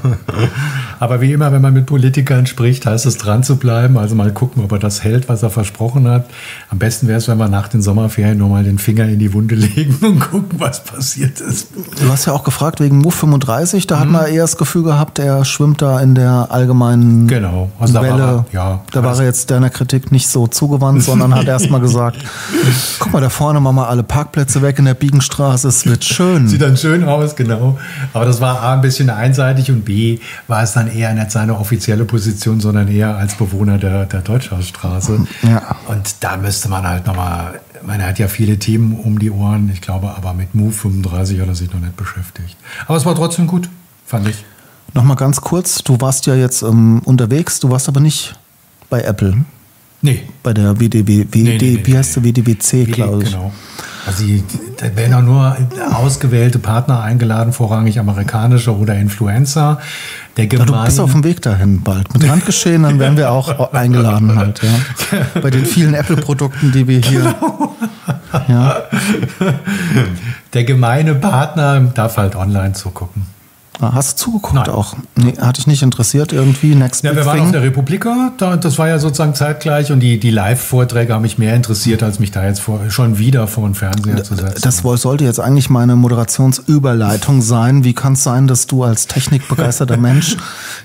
Aber 1.00 1.20
wie 1.20 1.32
immer, 1.32 1.50
wenn 1.50 1.62
man 1.62 1.72
mit 1.74 1.86
Politikern 1.86 2.46
spricht, 2.46 2.86
heißt 2.86 3.06
es 3.06 3.16
dran 3.16 3.42
zu 3.42 3.56
bleiben. 3.56 3.98
Also 3.98 4.14
mal 4.14 4.30
gucken, 4.32 4.62
ob 4.62 4.70
er 4.70 4.78
das 4.78 5.02
hält, 5.02 5.28
was 5.28 5.42
er 5.42 5.50
versprochen 5.50 6.06
hat. 6.06 6.26
Am 6.70 6.78
besten 6.78 7.08
wäre 7.08 7.18
es, 7.18 7.26
wenn 7.26 7.38
wir 7.38 7.48
nach 7.48 7.66
den 7.66 7.82
Sommerferien 7.82 8.38
nochmal 8.38 8.62
den 8.62 8.78
Finger 8.78 9.06
in 9.08 9.18
die 9.18 9.32
Wunde 9.32 9.54
legen 9.56 9.96
und 10.00 10.20
gucken, 10.20 10.60
was 10.60 10.84
passiert 10.84 11.40
ist. 11.40 11.68
Du 12.00 12.08
hast 12.08 12.26
ja 12.26 12.32
auch 12.32 12.44
gefragt 12.44 12.78
wegen 12.80 12.98
Move 12.98 13.10
35. 13.12 13.86
Da 13.88 13.98
hat 13.98 14.06
Mhm. 14.06 14.12
man 14.12 14.26
eher 14.26 14.42
das 14.42 14.56
Gefühl 14.56 14.84
gehabt, 14.84 15.18
er 15.18 15.44
schwimmt 15.44 15.82
da 15.82 15.98
in 16.00 16.14
der 16.14 16.48
allgemeinen 16.50 17.26
Genau. 17.26 17.70
Also 17.80 17.94
da 17.94 18.00
war 18.02 18.08
Welle. 18.08 18.22
er- 18.22 18.44
ja. 18.52 18.80
da 18.92 19.02
war 19.02 19.16
er 19.18 19.24
jetzt 19.24 19.50
deiner 19.62 19.70
Kritik 19.70 20.10
nicht 20.12 20.28
so 20.28 20.46
zugewandt, 20.46 21.02
sondern 21.02 21.34
hat 21.34 21.46
erst 21.46 21.70
mal 21.70 21.80
gesagt, 21.80 22.18
guck 22.98 23.12
mal, 23.12 23.20
da 23.20 23.28
vorne 23.28 23.60
machen 23.60 23.76
wir 23.76 23.88
alle 23.88 24.02
Parkplätze 24.02 24.62
weg 24.62 24.78
in 24.78 24.84
der 24.84 24.94
Biegenstraße, 24.94 25.68
es 25.68 25.86
wird 25.86 26.04
schön. 26.04 26.48
Sieht 26.48 26.60
dann 26.60 26.76
schön 26.76 27.04
aus, 27.04 27.36
genau. 27.36 27.78
Aber 28.12 28.24
das 28.24 28.40
war 28.40 28.60
A, 28.60 28.74
ein 28.74 28.80
bisschen 28.80 29.10
einseitig 29.10 29.70
und 29.70 29.84
B, 29.84 30.18
war 30.48 30.62
es 30.62 30.72
dann 30.72 30.88
eher 30.88 31.14
nicht 31.14 31.30
seine 31.30 31.58
offizielle 31.58 32.04
Position, 32.04 32.60
sondern 32.60 32.88
eher 32.88 33.16
als 33.16 33.34
Bewohner 33.34 33.78
der, 33.78 34.06
der 34.06 34.20
Deutschhausstraße. 34.20 35.26
Ja. 35.42 35.76
Und 35.88 36.16
da 36.20 36.36
müsste 36.36 36.68
man 36.68 36.86
halt 36.86 37.06
nochmal, 37.06 37.60
man 37.84 38.02
hat 38.04 38.18
ja 38.18 38.28
viele 38.28 38.58
Themen 38.58 38.98
um 38.98 39.18
die 39.18 39.30
Ohren, 39.30 39.70
ich 39.72 39.80
glaube, 39.80 40.14
aber 40.16 40.34
mit 40.34 40.54
Move 40.54 40.72
35 40.72 41.40
hat 41.40 41.48
er 41.48 41.54
sich 41.54 41.72
noch 41.72 41.80
nicht 41.80 41.96
beschäftigt. 41.96 42.56
Aber 42.86 42.96
es 42.96 43.06
war 43.06 43.14
trotzdem 43.14 43.46
gut, 43.46 43.68
fand 44.06 44.28
ich. 44.28 44.44
Nochmal 44.94 45.16
ganz 45.16 45.40
kurz, 45.40 45.82
du 45.82 46.00
warst 46.00 46.26
ja 46.26 46.34
jetzt 46.34 46.62
ähm, 46.62 47.00
unterwegs, 47.04 47.60
du 47.60 47.70
warst 47.70 47.88
aber 47.88 48.00
nicht 48.00 48.34
bei 48.92 49.00
Apple, 49.00 49.34
Nee, 50.02 50.20
bei 50.42 50.52
der 50.52 50.78
WDW, 50.78 51.24
WD, 51.24 51.34
Nee, 51.34 51.42
nee, 51.42 51.58
nee, 51.58 51.80
wie 51.84 51.96
heißt 51.96 52.16
der 52.16 52.24
WDWC, 52.24 52.92
glaube 52.92 53.22
ich. 53.22 53.30
Genau. 53.30 53.52
Also 54.04 54.24
die, 54.24 54.42
da 54.76 54.94
werden 54.96 55.14
auch 55.14 55.22
nur 55.22 55.56
ausgewählte 55.94 56.58
Partner 56.58 57.00
eingeladen, 57.00 57.52
vorrangig 57.52 58.00
amerikanische 58.00 58.76
oder 58.76 58.96
Influencer. 58.96 59.78
Der 60.36 60.46
Ja, 60.46 60.64
du 60.64 60.84
bist 60.84 61.00
auf 61.00 61.12
dem 61.12 61.22
Weg 61.24 61.40
dahin 61.40 61.82
bald. 61.82 62.12
Mit 62.12 62.28
Handgeschehen, 62.28 62.82
dann 62.82 62.98
werden 62.98 63.16
wir 63.16 63.30
auch 63.30 63.72
eingeladen 63.72 64.36
halt, 64.36 64.60
ja. 64.62 65.40
Bei 65.40 65.50
den 65.50 65.64
vielen 65.64 65.94
Apple-Produkten, 65.94 66.72
die 66.72 66.86
wir 66.86 67.00
hier. 67.00 67.34
Ja. 68.48 68.76
Der 70.54 70.64
gemeine 70.64 71.14
Partner 71.14 71.80
darf 71.80 72.16
halt 72.16 72.34
online 72.34 72.72
zugucken. 72.72 73.26
Ah, 73.80 73.92
Hast 73.94 74.20
du 74.20 74.24
zugeguckt 74.24 74.54
Nein. 74.54 74.68
auch? 74.68 74.94
Nee, 75.16 75.34
hatte 75.40 75.60
ich 75.60 75.66
nicht 75.66 75.82
interessiert 75.82 76.32
irgendwie. 76.32 76.74
Next 76.74 77.02
Ja, 77.04 77.16
wir 77.16 77.24
waren 77.26 77.36
Thing. 77.36 77.46
auf 77.46 77.52
der 77.52 77.62
Republika, 77.62 78.32
da, 78.36 78.56
das 78.56 78.78
war 78.78 78.86
ja 78.88 78.98
sozusagen 78.98 79.34
zeitgleich 79.34 79.90
und 79.90 80.00
die, 80.00 80.20
die 80.20 80.30
Live-Vorträge 80.30 81.14
haben 81.14 81.22
mich 81.22 81.38
mehr 81.38 81.56
interessiert, 81.56 82.02
als 82.02 82.18
mich 82.20 82.30
da 82.30 82.44
jetzt 82.46 82.60
vor, 82.60 82.78
schon 82.90 83.18
wieder 83.18 83.46
vor 83.48 83.66
den 83.66 83.74
Fernseher 83.74 84.22
zu 84.22 84.34
setzen. 84.36 84.60
Das 84.62 84.78
sollte 85.00 85.24
jetzt 85.24 85.40
eigentlich 85.40 85.70
meine 85.70 85.96
Moderationsüberleitung 85.96 87.40
sein. 87.42 87.82
Wie 87.84 87.94
kann 87.94 88.12
es 88.12 88.22
sein, 88.22 88.46
dass 88.46 88.66
du 88.66 88.84
als 88.84 89.06
technikbegeisterter 89.06 89.96
Mensch 90.02 90.36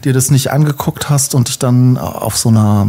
dir 0.04 0.13
das 0.13 0.32
nicht 0.32 0.52
angeguckt 0.52 1.10
hast 1.10 1.36
und 1.36 1.50
dich 1.50 1.60
dann 1.60 1.97
auf 1.97 2.38
so 2.38 2.50
einer 2.50 2.88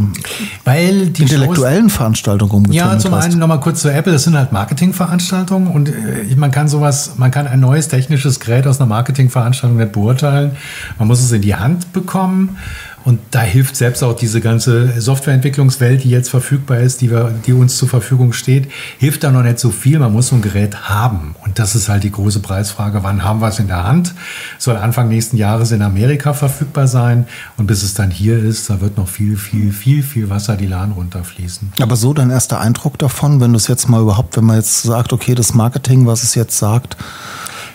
Weil 0.63 1.07
die 1.07 1.23
Shows, 1.23 1.31
intellektuellen 1.33 1.89
Veranstaltung 1.89 2.49
rumgetummelt 2.49 2.93
Ja, 2.93 2.97
zum 2.99 3.13
hast? 3.15 3.25
einen 3.25 3.39
nochmal 3.39 3.59
kurz 3.59 3.81
zu 3.81 3.91
Apple. 3.91 4.13
Das 4.13 4.23
sind 4.23 4.37
halt 4.37 4.51
Marketingveranstaltungen 4.53 5.67
und 5.71 5.89
äh, 5.89 6.35
man 6.37 6.51
kann 6.51 6.67
sowas, 6.67 7.13
man 7.17 7.31
kann 7.31 7.47
ein 7.47 7.59
neues 7.59 7.87
technisches 7.89 8.39
Gerät 8.39 8.65
aus 8.65 8.79
einer 8.79 8.87
Marketingveranstaltung 8.87 9.77
beurteilen. 9.91 10.51
Man 10.97 11.07
muss 11.07 11.21
es 11.21 11.31
in 11.31 11.41
die 11.41 11.55
Hand 11.55 11.93
bekommen 11.93 12.57
und 13.05 13.19
da 13.31 13.41
hilft 13.41 13.75
selbst 13.75 14.03
auch 14.03 14.13
diese 14.13 14.41
ganze 14.41 14.99
Softwareentwicklungswelt, 14.99 16.03
die 16.03 16.09
jetzt 16.09 16.29
verfügbar 16.29 16.79
ist, 16.79 17.01
die, 17.01 17.09
wir, 17.09 17.33
die 17.45 17.53
uns 17.53 17.77
zur 17.77 17.87
Verfügung 17.87 18.33
steht, 18.33 18.69
hilft 18.97 19.23
da 19.23 19.31
noch 19.31 19.41
nicht 19.41 19.59
so 19.59 19.71
viel. 19.71 19.99
Man 19.99 20.11
muss 20.11 20.27
so 20.27 20.35
ein 20.35 20.41
Gerät 20.41 20.89
haben 20.89 21.35
und 21.45 21.59
das 21.59 21.75
ist 21.75 21.87
halt 21.87 22.03
die 22.03 22.11
große 22.11 22.39
Preisfrage. 22.39 23.01
Wann 23.01 23.23
haben 23.23 23.39
wir 23.41 23.47
es 23.47 23.59
in 23.59 23.67
der 23.67 23.85
Hand? 23.85 24.13
Soll 24.57 24.75
Anfang 24.75 25.07
nächsten 25.07 25.37
Jahres 25.37 25.71
in 25.71 25.81
Amerika 25.81 26.33
verfügbar 26.33 26.87
sein 26.87 27.25
und 27.57 27.67
bis 27.67 27.83
es 27.83 27.93
dann 27.93 28.11
hier 28.11 28.37
ist, 28.37 28.69
da 28.69 28.81
wird 28.81 28.97
noch 28.97 29.07
viel, 29.07 29.37
viel, 29.37 29.71
viel, 29.71 30.03
viel 30.03 30.29
Wasser 30.29 30.57
die 30.57 30.67
Lahn 30.67 30.91
runterfließen. 30.91 31.73
Aber 31.81 31.95
so 31.95 32.13
dein 32.13 32.29
erster 32.29 32.59
Eindruck 32.59 32.99
davon, 32.99 33.39
wenn 33.39 33.51
du 33.51 33.57
es 33.57 33.67
jetzt 33.67 33.87
mal 33.89 34.01
überhaupt, 34.01 34.35
wenn 34.35 34.45
man 34.45 34.57
jetzt 34.57 34.83
sagt, 34.83 35.13
okay, 35.13 35.35
das 35.35 35.53
Marketing, 35.53 36.05
was 36.05 36.23
es 36.23 36.35
jetzt 36.35 36.57
sagt, 36.57 36.97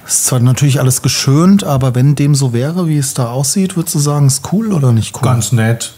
ist 0.06 0.26
zwar 0.26 0.40
natürlich 0.40 0.80
alles 0.80 1.02
geschönt, 1.02 1.64
aber 1.64 1.94
wenn 1.94 2.14
dem 2.14 2.34
so 2.34 2.52
wäre, 2.52 2.88
wie 2.88 2.98
es 2.98 3.14
da 3.14 3.28
aussieht, 3.28 3.76
würdest 3.76 3.94
du 3.94 3.98
sagen, 3.98 4.26
ist 4.26 4.52
cool 4.52 4.72
oder 4.72 4.92
nicht 4.92 5.16
cool? 5.16 5.22
Ganz 5.22 5.52
nett. 5.52 5.94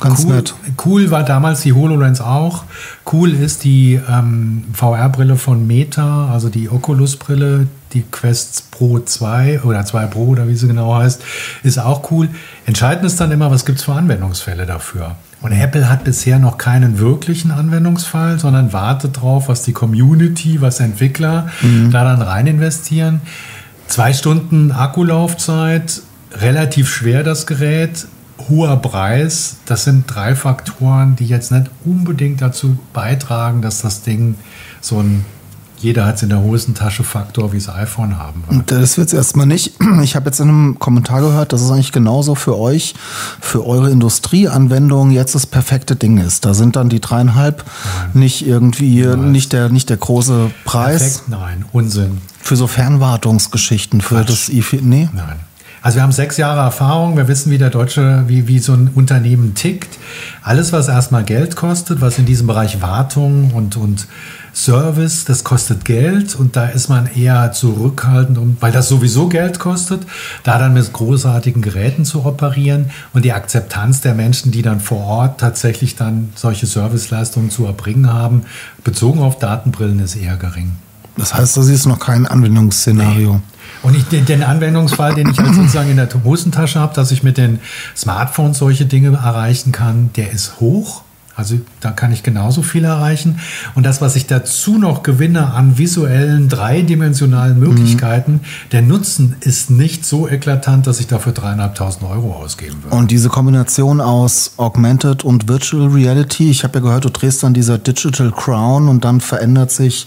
Ganz 0.00 0.24
cool, 0.24 0.34
nett. 0.34 0.54
Cool 0.84 1.10
war 1.10 1.22
damals 1.22 1.60
die 1.62 1.72
HoloLens 1.72 2.20
auch. 2.20 2.64
Cool 3.10 3.32
ist 3.32 3.64
die 3.64 4.00
ähm, 4.08 4.64
VR-Brille 4.72 5.36
von 5.36 5.66
Meta, 5.66 6.30
also 6.32 6.48
die 6.48 6.68
Oculus-Brille, 6.68 7.68
die 7.92 8.04
Quest 8.10 8.70
Pro 8.70 8.98
2 8.98 9.62
oder 9.62 9.84
2 9.84 10.06
Pro 10.06 10.26
oder 10.26 10.48
wie 10.48 10.54
sie 10.54 10.66
genau 10.66 10.94
heißt, 10.94 11.22
ist 11.62 11.78
auch 11.78 12.10
cool. 12.10 12.28
Entscheidend 12.66 13.04
ist 13.04 13.20
dann 13.20 13.30
immer, 13.30 13.50
was 13.50 13.64
gibt 13.64 13.78
es 13.78 13.84
für 13.84 13.92
Anwendungsfälle 13.92 14.66
dafür. 14.66 15.16
Und 15.42 15.52
Apple 15.52 15.88
hat 15.88 16.04
bisher 16.04 16.38
noch 16.38 16.56
keinen 16.56 16.98
wirklichen 16.98 17.50
Anwendungsfall, 17.50 18.38
sondern 18.38 18.72
wartet 18.72 19.20
drauf, 19.20 19.48
was 19.48 19.62
die 19.62 19.72
Community, 19.72 20.60
was 20.60 20.78
Entwickler 20.78 21.48
da 21.90 22.04
dann 22.04 22.22
rein 22.22 22.46
investieren. 22.46 23.20
Zwei 23.88 24.12
Stunden 24.12 24.70
Akkulaufzeit, 24.70 26.02
relativ 26.32 26.88
schwer 26.88 27.24
das 27.24 27.46
Gerät, 27.46 28.06
hoher 28.48 28.76
Preis. 28.80 29.56
Das 29.66 29.84
sind 29.84 30.04
drei 30.06 30.34
Faktoren, 30.34 31.16
die 31.16 31.26
jetzt 31.26 31.50
nicht 31.50 31.70
unbedingt 31.84 32.40
dazu 32.40 32.78
beitragen, 32.92 33.62
dass 33.62 33.82
das 33.82 34.02
Ding 34.02 34.36
so 34.80 35.00
ein 35.00 35.24
jeder 35.82 36.06
hat 36.06 36.16
es 36.16 36.22
in 36.22 36.28
der 36.28 36.40
Hosentasche 36.40 37.02
Faktor 37.04 37.52
wie 37.52 37.58
das 37.58 37.68
iPhone 37.68 38.18
haben 38.18 38.44
wird. 38.48 38.70
Das 38.70 38.96
wird 38.98 39.08
es 39.08 39.14
erstmal 39.14 39.46
nicht. 39.46 39.74
Ich 40.02 40.16
habe 40.16 40.26
jetzt 40.26 40.40
in 40.40 40.48
einem 40.48 40.78
Kommentar 40.78 41.20
gehört, 41.20 41.52
dass 41.52 41.60
es 41.60 41.70
eigentlich 41.70 41.92
genauso 41.92 42.34
für 42.34 42.58
euch, 42.58 42.94
für 43.40 43.64
eure 43.66 43.90
Industrieanwendung 43.90 45.10
jetzt 45.10 45.34
das 45.34 45.46
perfekte 45.46 45.96
Ding 45.96 46.18
ist. 46.18 46.44
Da 46.44 46.54
sind 46.54 46.76
dann 46.76 46.88
die 46.88 47.00
dreieinhalb 47.00 47.64
nicht 48.14 48.46
irgendwie, 48.46 49.06
nicht 49.06 49.52
der, 49.52 49.68
nicht 49.68 49.90
der 49.90 49.96
große 49.98 50.50
Preis 50.64 51.18
Perfekt? 51.18 51.28
Nein, 51.28 51.64
Unsinn. 51.72 52.18
für 52.40 52.56
so 52.56 52.66
Fernwartungsgeschichten, 52.66 54.00
für 54.00 54.16
Quatsch. 54.16 54.28
das 54.28 54.48
IFI. 54.48 54.80
Nee. 54.82 55.08
Nein. 55.12 55.40
Also 55.82 55.96
wir 55.96 56.02
haben 56.04 56.12
sechs 56.12 56.36
Jahre 56.36 56.60
Erfahrung, 56.60 57.16
wir 57.16 57.26
wissen, 57.26 57.50
wie 57.50 57.58
der 57.58 57.70
deutsche, 57.70 58.24
wie, 58.28 58.46
wie 58.46 58.60
so 58.60 58.72
ein 58.72 58.90
Unternehmen 58.94 59.54
tickt. 59.54 59.98
Alles, 60.42 60.72
was 60.72 60.86
erstmal 60.86 61.24
Geld 61.24 61.56
kostet, 61.56 62.00
was 62.00 62.18
in 62.18 62.24
diesem 62.24 62.46
Bereich 62.46 62.80
Wartung 62.80 63.50
und, 63.52 63.76
und 63.76 64.06
Service, 64.54 65.24
das 65.24 65.42
kostet 65.42 65.84
Geld 65.84 66.36
und 66.36 66.54
da 66.56 66.66
ist 66.66 66.88
man 66.88 67.08
eher 67.12 67.52
zurückhaltend, 67.52 68.38
um, 68.38 68.56
weil 68.60 68.70
das 68.70 68.88
sowieso 68.88 69.28
Geld 69.28 69.58
kostet, 69.58 70.06
da 70.44 70.58
dann 70.58 70.74
mit 70.74 70.92
großartigen 70.92 71.62
Geräten 71.62 72.04
zu 72.04 72.24
operieren 72.24 72.90
und 73.12 73.24
die 73.24 73.32
Akzeptanz 73.32 74.02
der 74.02 74.14
Menschen, 74.14 74.52
die 74.52 74.62
dann 74.62 74.78
vor 74.78 75.04
Ort 75.04 75.40
tatsächlich 75.40 75.96
dann 75.96 76.32
solche 76.36 76.66
Serviceleistungen 76.66 77.50
zu 77.50 77.64
erbringen 77.64 78.12
haben, 78.12 78.42
bezogen 78.84 79.20
auf 79.20 79.38
Datenbrillen 79.38 79.98
ist 79.98 80.14
eher 80.14 80.36
gering. 80.36 80.72
Das 81.16 81.34
heißt, 81.34 81.56
das 81.56 81.66
ist 81.66 81.86
noch 81.86 81.98
kein 81.98 82.26
Anwendungsszenario. 82.26 83.40
Und 83.82 83.96
ich, 83.96 84.04
den, 84.04 84.24
den 84.24 84.42
Anwendungsfall, 84.42 85.14
den 85.14 85.28
ich 85.28 85.38
halt 85.38 85.54
sozusagen 85.54 85.90
in 85.90 85.96
der 85.96 86.08
Hosentasche 86.24 86.78
habe, 86.78 86.94
dass 86.94 87.10
ich 87.10 87.22
mit 87.22 87.36
den 87.36 87.60
Smartphones 87.96 88.58
solche 88.58 88.86
Dinge 88.86 89.08
erreichen 89.08 89.72
kann, 89.72 90.10
der 90.16 90.30
ist 90.30 90.60
hoch. 90.60 91.02
Also 91.34 91.58
da 91.80 91.92
kann 91.92 92.12
ich 92.12 92.22
genauso 92.22 92.62
viel 92.62 92.84
erreichen. 92.84 93.40
Und 93.74 93.84
das, 93.84 94.02
was 94.02 94.16
ich 94.16 94.26
dazu 94.26 94.76
noch 94.76 95.02
gewinne 95.02 95.54
an 95.54 95.78
visuellen, 95.78 96.50
dreidimensionalen 96.50 97.58
Möglichkeiten, 97.58 98.40
der 98.70 98.82
Nutzen 98.82 99.36
ist 99.40 99.70
nicht 99.70 100.04
so 100.04 100.28
eklatant, 100.28 100.86
dass 100.86 101.00
ich 101.00 101.06
dafür 101.06 101.32
dreieinhalbtausend 101.32 102.04
Euro 102.04 102.34
ausgeben 102.34 102.82
würde. 102.82 102.94
Und 102.94 103.10
diese 103.10 103.30
Kombination 103.30 104.02
aus 104.02 104.52
Augmented 104.58 105.24
und 105.24 105.48
Virtual 105.48 105.88
Reality, 105.88 106.50
ich 106.50 106.64
habe 106.64 106.78
ja 106.78 106.84
gehört, 106.84 107.06
du 107.06 107.10
drehst 107.10 107.42
dann 107.42 107.54
dieser 107.54 107.78
Digital 107.78 108.30
Crown 108.30 108.88
und 108.88 109.04
dann 109.04 109.22
verändert 109.22 109.70
sich 109.70 110.06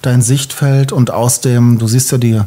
dein 0.00 0.22
Sichtfeld 0.22 0.90
und 0.90 1.10
aus 1.10 1.42
dem, 1.42 1.78
du 1.78 1.86
siehst 1.86 2.10
ja 2.12 2.18
die 2.18 2.40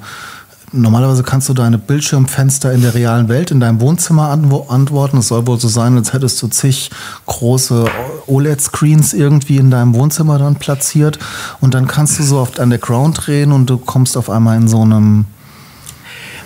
Normalerweise 0.72 1.24
kannst 1.24 1.48
du 1.48 1.54
deine 1.54 1.78
Bildschirmfenster 1.78 2.74
in 2.74 2.82
der 2.82 2.94
realen 2.94 3.30
Welt 3.30 3.52
in 3.52 3.60
deinem 3.60 3.80
Wohnzimmer 3.80 4.30
antwo 4.30 4.66
antworten. 4.68 5.20
Es 5.20 5.30
soll 5.30 5.46
wohl 5.48 5.60
so 5.60 5.68
sein, 5.68 5.96
als 5.96 6.12
hättest 6.12 6.42
du 6.42 6.48
zig 6.48 6.90
große 7.28 7.86
OLED-Screens 8.28 9.14
irgendwie 9.14 9.58
in 9.58 9.72
deinem 9.72 9.94
Wohnzimmer 9.94 10.38
dann 10.40 10.56
platziert. 10.56 11.20
Und 11.62 11.74
dann 11.74 11.88
kannst 11.88 12.20
du 12.20 12.24
so 12.24 12.40
oft 12.40 12.60
an 12.60 12.72
der 12.72 12.80
Ground 12.80 13.26
drehen 13.26 13.52
und 13.52 13.70
du 13.70 13.78
kommst 13.78 14.18
auf 14.18 14.30
einmal 14.30 14.58
in 14.58 14.68
so 14.68 14.82
einem. 14.82 15.26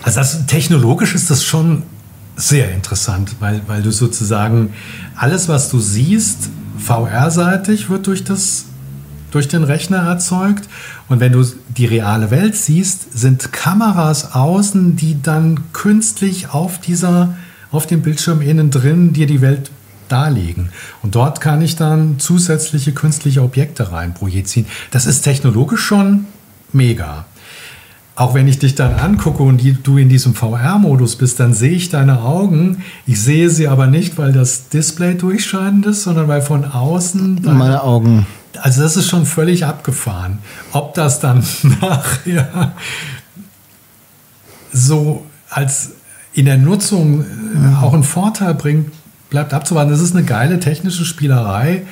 Also 0.03 0.19
das, 0.19 0.45
technologisch 0.45 1.15
ist 1.15 1.29
das 1.29 1.43
schon 1.43 1.83
sehr 2.35 2.71
interessant, 2.71 3.35
weil, 3.39 3.61
weil 3.67 3.81
du 3.81 3.91
sozusagen 3.91 4.73
alles, 5.15 5.49
was 5.49 5.69
du 5.69 5.79
siehst, 5.79 6.49
VR-seitig 6.77 7.89
wird 7.89 8.07
durch 8.07 8.23
das 8.23 8.65
durch 9.31 9.47
den 9.47 9.63
Rechner 9.63 9.97
erzeugt. 9.97 10.67
Und 11.07 11.19
wenn 11.19 11.31
du 11.31 11.43
die 11.77 11.85
reale 11.85 12.31
Welt 12.31 12.55
siehst, 12.55 13.17
sind 13.17 13.51
Kameras 13.51 14.33
außen, 14.33 14.95
die 14.95 15.21
dann 15.21 15.71
künstlich 15.73 16.49
auf 16.53 16.79
dieser, 16.79 17.35
auf 17.71 17.87
dem 17.87 18.01
Bildschirm 18.01 18.41
innen 18.41 18.71
drin 18.71 19.13
dir 19.13 19.27
die 19.27 19.41
Welt 19.41 19.71
darlegen. 20.07 20.69
Und 21.03 21.15
dort 21.15 21.39
kann 21.41 21.61
ich 21.61 21.75
dann 21.75 22.19
zusätzliche 22.19 22.91
künstliche 22.91 23.43
Objekte 23.43 23.91
rein 23.91 24.13
projizieren. 24.13 24.67
Das 24.91 25.05
ist 25.05 25.21
technologisch 25.21 25.81
schon 25.81 26.25
mega. 26.73 27.25
Auch 28.19 28.33
wenn 28.33 28.49
ich 28.49 28.59
dich 28.59 28.75
dann 28.75 28.95
angucke 28.95 29.43
und 29.43 29.59
die, 29.59 29.71
du 29.81 29.97
in 29.97 30.09
diesem 30.09 30.35
VR-Modus 30.35 31.15
bist, 31.15 31.39
dann 31.39 31.53
sehe 31.53 31.71
ich 31.71 31.87
deine 31.87 32.21
Augen. 32.21 32.83
Ich 33.05 33.21
sehe 33.21 33.49
sie 33.49 33.69
aber 33.69 33.87
nicht, 33.87 34.17
weil 34.17 34.33
das 34.33 34.67
Display 34.67 35.13
durchscheinend 35.13 35.85
ist, 35.85 36.03
sondern 36.03 36.27
weil 36.27 36.41
von 36.41 36.65
außen 36.65 37.39
Meine 37.43 37.81
Augen. 37.81 38.27
Also 38.57 38.81
das 38.81 38.97
ist 38.97 39.07
schon 39.07 39.25
völlig 39.25 39.65
abgefahren. 39.65 40.39
Ob 40.71 40.93
das 40.93 41.19
dann 41.19 41.43
nachher 41.81 42.73
so 44.71 45.25
als 45.49 45.91
in 46.33 46.45
der 46.45 46.57
Nutzung 46.57 47.23
äh, 47.23 47.83
auch 47.83 47.93
einen 47.93 48.03
Vorteil 48.03 48.53
bringt, 48.53 48.91
bleibt 49.29 49.53
abzuwarten. 49.53 49.91
Das 49.91 50.01
ist 50.01 50.15
eine 50.15 50.25
geile 50.25 50.59
technische 50.59 51.05
Spielerei, 51.05 51.83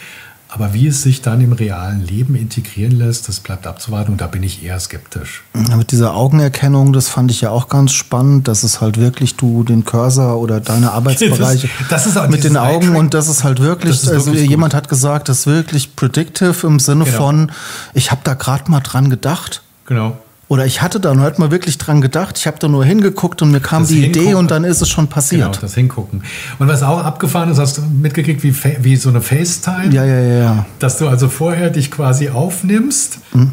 aber 0.49 0.73
wie 0.73 0.87
es 0.87 1.01
sich 1.03 1.21
dann 1.21 1.41
im 1.41 1.51
realen 1.51 2.05
Leben 2.05 2.35
integrieren 2.35 2.93
lässt, 2.97 3.27
das 3.27 3.39
bleibt 3.41 3.67
abzuwarten 3.67 4.13
und 4.13 4.21
da 4.21 4.27
bin 4.27 4.43
ich 4.43 4.63
eher 4.63 4.79
skeptisch. 4.79 5.43
Ja, 5.69 5.75
Mit 5.75 5.91
dieser 5.91 6.15
Augenerkennung, 6.15 6.93
das 6.93 7.09
fand 7.09 7.31
ich 7.31 7.41
ja 7.41 7.49
auch 7.49 7.67
ganz 7.67 7.91
spannend, 7.91 8.47
dass 8.47 8.63
es 8.63 8.79
halt 8.79 8.97
wirklich 8.97 9.35
du 9.35 9.63
den 9.63 9.83
Cursor 9.83 10.37
oder 10.39 10.59
deine 10.61 10.91
Arbeitsbereiche 10.93 11.67
Das- 11.79 11.89
das 11.89 12.05
ist 12.07 12.17
auch 12.17 12.29
mit 12.29 12.43
den 12.43 12.55
Augen 12.57 12.95
und 12.95 13.13
das 13.13 13.27
ist 13.27 13.43
halt 13.43 13.59
wirklich, 13.61 13.91
Das 13.95 14.03
ist 14.03 14.09
also 14.09 14.27
wirklich 14.27 14.49
jemand 14.49 14.73
hat 14.73 14.87
gesagt, 14.89 15.27
das 15.29 15.39
ist 15.39 15.47
wirklich 15.47 15.95
predictive 15.95 16.65
im 16.65 16.79
Sinne 16.79 17.03
Genau. 17.05 17.17
von, 17.17 17.51
ich 17.93 18.11
habe 18.11 18.21
da 18.23 18.33
gerade 18.33 18.71
mal 18.71 18.79
dran 18.79 19.09
gedacht. 19.09 19.61
Genau. 19.85 20.17
Oder 20.49 20.65
ich 20.65 20.81
hatte 20.81 21.01
da 21.01 21.13
nur 21.13 21.23
halt 21.25 21.39
mal 21.39 21.51
wirklich 21.51 21.77
dran 21.77 21.99
gedacht. 21.99 22.37
Ich 22.37 22.47
habe 22.47 22.57
da 22.57 22.69
nur 22.69 22.85
hingeguckt 22.85 23.41
und 23.41 23.51
mir 23.51 23.59
kam 23.59 23.81
Das 23.83 23.89
die 23.89 24.05
Idee 24.05 24.19
Hingucken. 24.19 24.35
und 24.37 24.51
dann 24.51 24.63
ist 24.63 24.81
es 24.81 24.87
schon 24.87 25.05
Genau, 25.05 25.13
passiert. 25.15 25.59
das 25.61 25.73
Hingucken. 25.73 26.23
Und 26.57 26.67
was 26.69 26.83
auch 26.83 27.03
abgefahren 27.03 27.51
ist, 27.51 27.57
hast 27.59 27.77
du 27.79 27.81
mitgekriegt, 27.81 28.43
wie, 28.43 28.55
wie 28.81 28.95
so 28.95 29.09
eine 29.09 29.19
FaceTime? 29.21 29.93
Ja, 29.93 30.05
ja, 30.05 30.19
ja, 30.21 30.37
ja. 30.43 30.65
Dass 30.79 30.97
du 30.99 31.09
also 31.09 31.27
vorher 31.27 31.69
dich 31.69 31.91
quasi 31.91 32.29
aufnimmst 32.29 33.19
Mhm. 33.33 33.51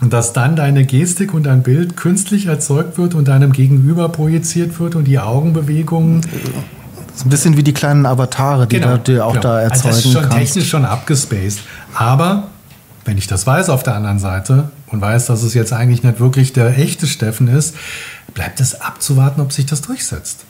und 0.00 0.12
dass 0.14 0.32
dann 0.32 0.56
deine 0.56 0.86
Gestik 0.86 1.34
und 1.34 1.42
dein 1.44 1.62
Bild 1.62 1.98
künstlich 1.98 2.46
erzeugt 2.46 2.96
wird 2.96 3.14
und 3.14 3.28
deinem 3.28 3.52
Gegenüber 3.52 4.08
projiziert 4.08 4.80
wird 4.80 4.94
und 4.94 5.04
die 5.04 5.18
Augenbewegungen. 5.18 6.22
Das 6.22 7.18
ist 7.20 7.26
ein 7.26 7.30
bisschen 7.30 7.56
wie 7.58 7.62
die 7.62 7.74
kleinen 7.74 8.06
Avatare, 8.06 8.66
die 8.66 8.80
da, 8.80 8.96
die 8.96 9.20
auch 9.20 9.32
genau. 9.32 9.42
da 9.42 9.54
Also 9.56 9.68
erzeugen 9.88 9.88
das 9.96 9.98
ist 10.06 10.12
schon 10.12 10.22
kannst. 10.22 10.36
technisch 10.38 10.68
schon 10.70 10.84
abgespaced. 10.86 11.60
Aber 11.94 12.44
wenn 13.04 13.18
ich 13.18 13.26
das 13.26 13.46
weiß 13.46 13.68
auf 13.68 13.82
der 13.82 13.94
anderen 13.96 14.18
Seite 14.18 14.70
und 14.88 15.00
weiß, 15.00 15.26
dass 15.26 15.42
es 15.42 15.54
jetzt 15.54 15.72
eigentlich 15.72 16.02
nicht 16.02 16.20
wirklich 16.20 16.52
der 16.52 16.76
echte 16.78 17.06
Steffen 17.06 17.48
ist, 17.48 17.74
bleibt 18.34 18.60
es 18.60 18.80
abzuwarten, 18.80 19.40
ob 19.40 19.52
sich 19.52 19.66
das 19.66 19.80
durchsetzt. 19.82 20.44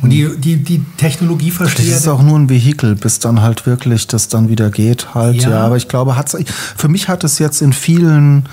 Und 0.00 0.08
die, 0.10 0.28
die, 0.38 0.56
die 0.56 0.82
Technologie 0.96 1.48
Das 1.50 1.56
versteht. 1.58 1.88
ist 1.88 2.08
auch 2.08 2.22
nur 2.22 2.38
ein 2.38 2.48
Vehikel, 2.48 2.94
bis 2.94 3.18
dann 3.18 3.42
halt 3.42 3.66
wirklich 3.66 4.06
das 4.06 4.28
dann 4.28 4.48
wieder 4.48 4.70
geht 4.70 5.14
halt. 5.14 5.42
Ja, 5.42 5.50
Ja. 5.50 5.60
aber 5.66 5.76
ich 5.76 5.86
glaube, 5.88 6.16
hat's, 6.16 6.34
für 6.76 6.88
mich 6.88 7.08
hat 7.08 7.24
es 7.24 7.38
jetzt 7.38 7.60
in 7.60 7.72
vielen 7.74 8.48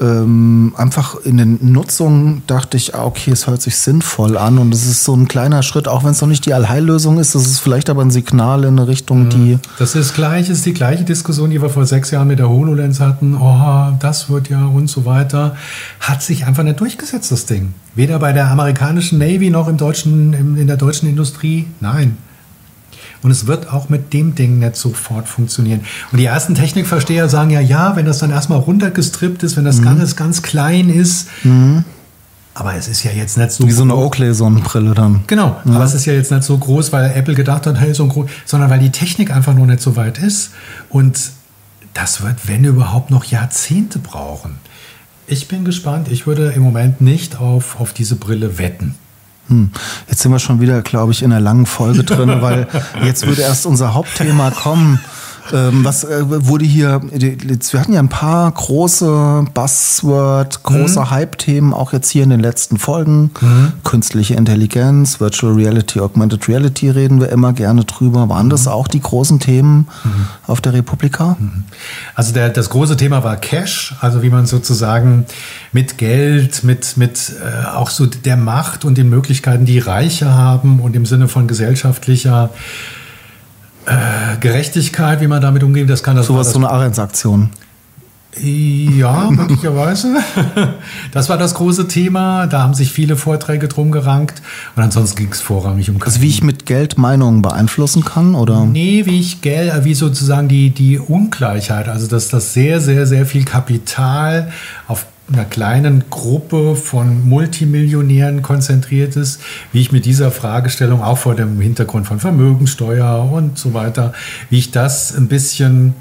ähm, 0.00 0.72
einfach 0.76 1.16
in 1.24 1.36
den 1.36 1.58
Nutzungen 1.72 2.42
dachte 2.46 2.76
ich, 2.76 2.94
ah, 2.94 3.04
okay, 3.04 3.30
es 3.30 3.46
hört 3.46 3.60
sich 3.60 3.76
sinnvoll 3.76 4.38
an 4.38 4.58
und 4.58 4.72
es 4.72 4.86
ist 4.86 5.04
so 5.04 5.14
ein 5.14 5.28
kleiner 5.28 5.62
Schritt, 5.62 5.88
auch 5.88 6.04
wenn 6.04 6.12
es 6.12 6.20
noch 6.20 6.28
nicht 6.28 6.46
die 6.46 6.54
Allheillösung 6.54 7.18
ist, 7.18 7.34
das 7.34 7.46
ist 7.46 7.60
vielleicht 7.60 7.90
aber 7.90 8.02
ein 8.02 8.10
Signal 8.10 8.64
in 8.64 8.78
eine 8.78 8.88
Richtung, 8.88 9.28
die 9.28 9.58
Das 9.78 9.94
ist 9.94 10.14
gleich, 10.14 10.48
ist 10.48 10.64
die 10.64 10.72
gleiche 10.72 11.04
Diskussion, 11.04 11.50
die 11.50 11.60
wir 11.60 11.68
vor 11.68 11.84
sechs 11.84 12.10
Jahren 12.10 12.28
mit 12.28 12.38
der 12.38 12.48
HoloLens 12.48 13.00
hatten. 13.00 13.36
Oh, 13.36 13.92
das 13.98 14.30
wird 14.30 14.48
ja 14.48 14.64
und 14.64 14.88
so 14.88 15.04
weiter. 15.04 15.56
Hat 16.00 16.22
sich 16.22 16.46
einfach 16.46 16.62
nicht 16.62 16.80
durchgesetzt, 16.80 17.30
das 17.30 17.46
Ding. 17.46 17.74
Weder 17.94 18.18
bei 18.18 18.32
der 18.32 18.50
amerikanischen 18.50 19.18
Navy 19.18 19.50
noch 19.50 19.68
im 19.68 19.76
deutschen, 19.76 20.56
in 20.56 20.66
der 20.66 20.76
deutschen 20.76 21.08
Industrie. 21.08 21.66
Nein. 21.80 22.16
Und 23.22 23.30
es 23.30 23.46
wird 23.46 23.70
auch 23.72 23.88
mit 23.88 24.12
dem 24.12 24.34
Ding 24.34 24.58
nicht 24.58 24.76
sofort 24.76 25.28
funktionieren. 25.28 25.80
Und 26.10 26.18
die 26.18 26.24
ersten 26.24 26.54
Technikversteher 26.54 27.28
sagen 27.28 27.50
ja, 27.50 27.60
ja, 27.60 27.96
wenn 27.96 28.06
das 28.06 28.18
dann 28.18 28.30
erstmal 28.30 28.58
runtergestrippt 28.58 29.42
ist, 29.42 29.56
wenn 29.56 29.64
das 29.64 29.82
ganz, 29.82 30.16
ganz 30.16 30.42
klein 30.42 30.88
ist. 30.88 31.28
Aber 32.54 32.74
es 32.74 32.88
ist 32.88 33.04
ja 33.04 33.12
jetzt 33.12 33.38
nicht 33.38 33.52
so 33.52 33.66
wie 33.66 33.70
so 33.70 33.82
eine 33.82 33.94
Oakley-Sonnenbrille 33.94 34.94
dann. 34.94 35.22
Genau, 35.26 35.56
aber 35.64 35.84
es 35.84 35.94
ist 35.94 36.06
ja 36.06 36.14
jetzt 36.14 36.32
nicht 36.32 36.44
so 36.44 36.58
groß, 36.58 36.92
weil 36.92 37.12
Apple 37.14 37.34
gedacht 37.34 37.66
hat, 37.66 37.78
hey, 37.78 37.94
so 37.94 38.06
groß, 38.06 38.28
sondern 38.44 38.70
weil 38.70 38.80
die 38.80 38.90
Technik 38.90 39.30
einfach 39.30 39.54
noch 39.54 39.66
nicht 39.66 39.80
so 39.80 39.96
weit 39.96 40.18
ist. 40.18 40.50
Und 40.88 41.18
das 41.94 42.22
wird, 42.22 42.48
wenn 42.48 42.64
überhaupt, 42.64 43.10
noch 43.10 43.24
Jahrzehnte 43.24 43.98
brauchen. 43.98 44.56
Ich 45.26 45.46
bin 45.46 45.64
gespannt. 45.64 46.08
Ich 46.10 46.26
würde 46.26 46.52
im 46.56 46.62
Moment 46.62 47.00
nicht 47.00 47.38
auf, 47.38 47.80
auf 47.80 47.92
diese 47.92 48.16
Brille 48.16 48.58
wetten. 48.58 48.94
Hm. 49.48 49.70
Jetzt 50.08 50.22
sind 50.22 50.32
wir 50.32 50.38
schon 50.38 50.60
wieder, 50.60 50.82
glaube 50.82 51.12
ich, 51.12 51.22
in 51.22 51.32
einer 51.32 51.40
langen 51.40 51.66
Folge 51.66 52.04
drin, 52.04 52.36
weil 52.40 52.66
jetzt 53.04 53.26
würde 53.26 53.42
erst 53.42 53.66
unser 53.66 53.94
Hauptthema 53.94 54.50
kommen. 54.50 55.00
Ähm, 55.52 55.84
was 55.84 56.04
äh, 56.04 56.22
wurde 56.26 56.64
hier, 56.64 57.00
wir 57.02 57.80
hatten 57.80 57.92
ja 57.92 58.00
ein 58.00 58.08
paar 58.08 58.50
große 58.50 59.44
Buzzword, 59.52 60.62
große 60.62 61.10
Hype-Themen, 61.10 61.72
auch 61.72 61.92
jetzt 61.92 62.10
hier 62.10 62.22
in 62.22 62.30
den 62.30 62.40
letzten 62.40 62.78
Folgen. 62.78 63.30
Künstliche 63.84 64.34
Intelligenz, 64.34 65.20
Virtual 65.20 65.52
Reality, 65.52 66.00
Augmented 66.00 66.48
Reality 66.48 66.90
reden 66.90 67.20
wir 67.20 67.30
immer 67.30 67.52
gerne 67.52 67.84
drüber. 67.84 68.28
Waren 68.28 68.50
das 68.50 68.68
auch 68.68 68.88
die 68.88 69.00
großen 69.00 69.40
Themen 69.40 69.88
auf 70.46 70.60
der 70.60 70.72
Republika? 70.72 71.36
Also 72.14 72.32
der, 72.32 72.50
das 72.50 72.70
große 72.70 72.96
Thema 72.96 73.24
war 73.24 73.36
Cash, 73.36 73.94
also 74.00 74.22
wie 74.22 74.30
man 74.30 74.46
sozusagen 74.46 75.26
mit 75.72 75.98
Geld, 75.98 76.64
mit, 76.64 76.96
mit 76.96 77.32
äh, 77.40 77.68
auch 77.68 77.90
so 77.90 78.06
der 78.06 78.36
Macht 78.36 78.84
und 78.84 78.98
den 78.98 79.08
Möglichkeiten, 79.08 79.64
die 79.64 79.78
Reiche 79.78 80.32
haben 80.34 80.80
und 80.80 80.96
im 80.96 81.06
Sinne 81.06 81.28
von 81.28 81.48
gesellschaftlicher 81.48 82.50
äh, 83.86 84.36
Gerechtigkeit, 84.40 85.20
wie 85.20 85.26
man 85.26 85.40
damit 85.40 85.62
umgeht, 85.62 85.88
das 85.88 86.02
kann 86.02 86.16
das 86.16 86.26
Sowas, 86.26 86.48
das, 86.48 86.54
so 86.54 86.58
eine 86.58 86.70
Ahrens-Aktion. 86.70 87.50
Ja, 88.38 89.28
möglicherweise. 89.30 90.16
Das 91.12 91.28
war 91.28 91.36
das 91.36 91.54
große 91.54 91.88
Thema. 91.88 92.46
Da 92.46 92.62
haben 92.62 92.74
sich 92.74 92.92
viele 92.92 93.16
Vorträge 93.16 93.66
drum 93.66 93.90
gerankt. 93.90 94.40
Und 94.76 94.82
ansonsten 94.82 95.16
ging 95.16 95.32
es 95.32 95.40
vorrangig 95.40 95.90
um 95.90 96.00
Also 96.00 96.20
wie 96.20 96.28
ich 96.28 96.42
mit 96.42 96.66
Geld 96.66 96.96
Meinungen 96.96 97.42
beeinflussen 97.42 98.04
kann, 98.04 98.34
oder? 98.34 98.64
Nee, 98.64 99.04
wie 99.06 99.18
ich 99.18 99.40
Geld, 99.40 99.72
äh, 99.72 99.84
wie 99.84 99.94
sozusagen 99.94 100.48
die, 100.48 100.70
die 100.70 100.98
Ungleichheit, 100.98 101.88
also 101.88 102.06
dass 102.06 102.28
das 102.28 102.54
sehr, 102.54 102.80
sehr, 102.80 103.06
sehr 103.06 103.26
viel 103.26 103.44
Kapital 103.44 104.52
auf 104.86 105.06
einer 105.32 105.44
kleinen 105.44 106.04
Gruppe 106.10 106.76
von 106.76 107.28
Multimillionären 107.28 108.42
konzentriert 108.42 109.16
ist, 109.16 109.40
wie 109.72 109.80
ich 109.80 109.92
mit 109.92 110.04
dieser 110.04 110.30
Fragestellung 110.30 111.02
auch 111.02 111.18
vor 111.18 111.34
dem 111.34 111.60
Hintergrund 111.60 112.06
von 112.06 112.18
Vermögenssteuer 112.20 113.30
und 113.30 113.58
so 113.58 113.74
weiter, 113.74 114.12
wie 114.48 114.58
ich 114.58 114.70
das 114.70 115.16
ein 115.16 115.28
bisschen 115.28 115.94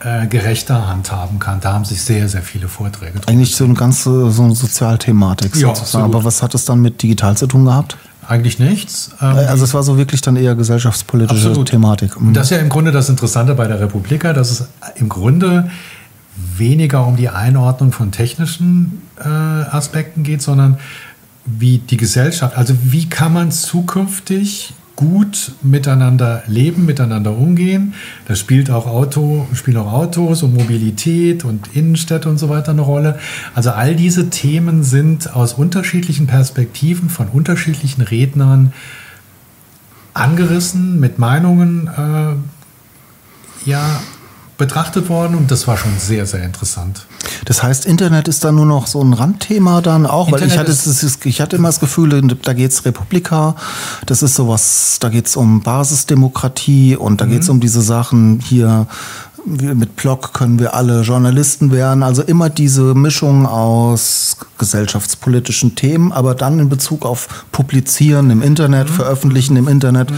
äh, 0.00 0.26
gerechter 0.26 0.86
handhaben 0.88 1.38
kann. 1.38 1.60
Da 1.60 1.72
haben 1.72 1.84
sich 1.84 2.02
sehr, 2.02 2.28
sehr 2.28 2.42
viele 2.42 2.68
Vorträge 2.68 3.18
drin. 3.18 3.22
Eigentlich 3.26 3.56
so 3.56 3.64
eine 3.64 3.74
ganze 3.74 4.30
so 4.30 4.44
eine 4.44 4.54
Sozialthematik 4.54 5.56
Ja, 5.56 5.74
sozusagen. 5.74 6.04
Aber 6.04 6.22
was 6.24 6.42
hat 6.42 6.54
es 6.54 6.64
dann 6.64 6.80
mit 6.80 7.02
digital 7.02 7.36
zu 7.36 7.46
tun 7.46 7.64
gehabt? 7.64 7.96
Eigentlich 8.28 8.58
nichts. 8.58 9.10
Ähm, 9.20 9.38
Also 9.48 9.64
es 9.64 9.74
war 9.74 9.82
so 9.82 9.96
wirklich 9.96 10.20
dann 10.20 10.36
eher 10.36 10.54
gesellschaftspolitische 10.54 11.48
Absolut. 11.48 11.68
Thematik. 11.70 12.20
Mhm. 12.20 12.28
Und 12.28 12.34
das 12.34 12.44
ist 12.44 12.50
ja 12.50 12.58
im 12.58 12.68
Grunde 12.68 12.92
das 12.92 13.08
Interessante 13.08 13.54
bei 13.54 13.66
der 13.66 13.80
Republika, 13.80 14.32
dass 14.32 14.50
es 14.50 14.68
im 14.96 15.08
Grunde 15.08 15.70
weniger 16.58 17.06
um 17.06 17.16
die 17.16 17.28
Einordnung 17.28 17.92
von 17.92 18.12
technischen 18.12 19.02
äh, 19.18 19.28
Aspekten 19.28 20.22
geht, 20.22 20.42
sondern 20.42 20.78
wie 21.44 21.78
die 21.78 21.96
Gesellschaft, 21.96 22.56
also 22.56 22.74
wie 22.82 23.08
kann 23.08 23.32
man 23.32 23.50
zukünftig 23.50 24.74
gut 24.98 25.52
miteinander 25.62 26.42
leben, 26.48 26.84
miteinander 26.84 27.30
umgehen. 27.30 27.94
Da 28.26 28.34
spielt 28.34 28.68
auch 28.68 28.88
Auto, 28.88 29.46
spielen 29.54 29.76
auch 29.76 29.92
Autos 29.92 30.42
und 30.42 30.54
Mobilität 30.54 31.44
und 31.44 31.68
Innenstädte 31.72 32.28
und 32.28 32.38
so 32.38 32.48
weiter 32.48 32.72
eine 32.72 32.80
Rolle. 32.80 33.16
Also 33.54 33.70
all 33.70 33.94
diese 33.94 34.28
Themen 34.28 34.82
sind 34.82 35.36
aus 35.36 35.52
unterschiedlichen 35.52 36.26
Perspektiven 36.26 37.10
von 37.10 37.28
unterschiedlichen 37.28 38.02
Rednern 38.02 38.72
angerissen, 40.14 40.98
mit 40.98 41.20
Meinungen 41.20 41.86
äh, 41.86 43.70
ja, 43.70 44.00
betrachtet 44.58 45.08
worden 45.08 45.36
und 45.36 45.50
das 45.50 45.66
war 45.66 45.76
schon 45.76 45.92
sehr, 45.98 46.26
sehr 46.26 46.42
interessant. 46.42 47.06
Das 47.44 47.62
heißt, 47.62 47.86
Internet 47.86 48.26
ist 48.28 48.44
dann 48.44 48.56
nur 48.56 48.66
noch 48.66 48.86
so 48.88 49.00
ein 49.02 49.12
Randthema 49.12 49.80
dann 49.80 50.04
auch, 50.04 50.30
weil 50.32 50.42
ich 50.42 50.58
hatte, 50.58 50.72
ist- 50.72 51.24
ich 51.24 51.40
hatte 51.40 51.56
immer 51.56 51.68
das 51.68 51.80
Gefühl, 51.80 52.20
da 52.42 52.52
geht's 52.52 52.84
Republika, 52.84 53.54
das 54.06 54.22
ist 54.22 54.34
sowas, 54.34 54.98
da 55.00 55.08
geht's 55.08 55.36
um 55.36 55.60
Basisdemokratie 55.62 56.96
und 56.96 57.20
da 57.20 57.26
Mhm. 57.26 57.30
geht's 57.30 57.48
um 57.48 57.60
diese 57.60 57.82
Sachen 57.82 58.40
hier, 58.40 58.86
mit 59.46 59.96
Blog 59.96 60.32
können 60.34 60.58
wir 60.58 60.74
alle 60.74 61.02
Journalisten 61.02 61.70
werden, 61.72 62.02
also 62.02 62.22
immer 62.22 62.50
diese 62.50 62.94
Mischung 62.94 63.46
aus 63.46 64.36
gesellschaftspolitischen 64.58 65.74
Themen, 65.74 66.12
aber 66.12 66.34
dann 66.34 66.58
in 66.58 66.68
Bezug 66.68 67.06
auf 67.06 67.46
Publizieren 67.52 68.30
im 68.30 68.38
Mhm. 68.38 68.44
Internet, 68.44 68.90
Veröffentlichen 68.90 69.56
im 69.56 69.68
Internet, 69.68 70.08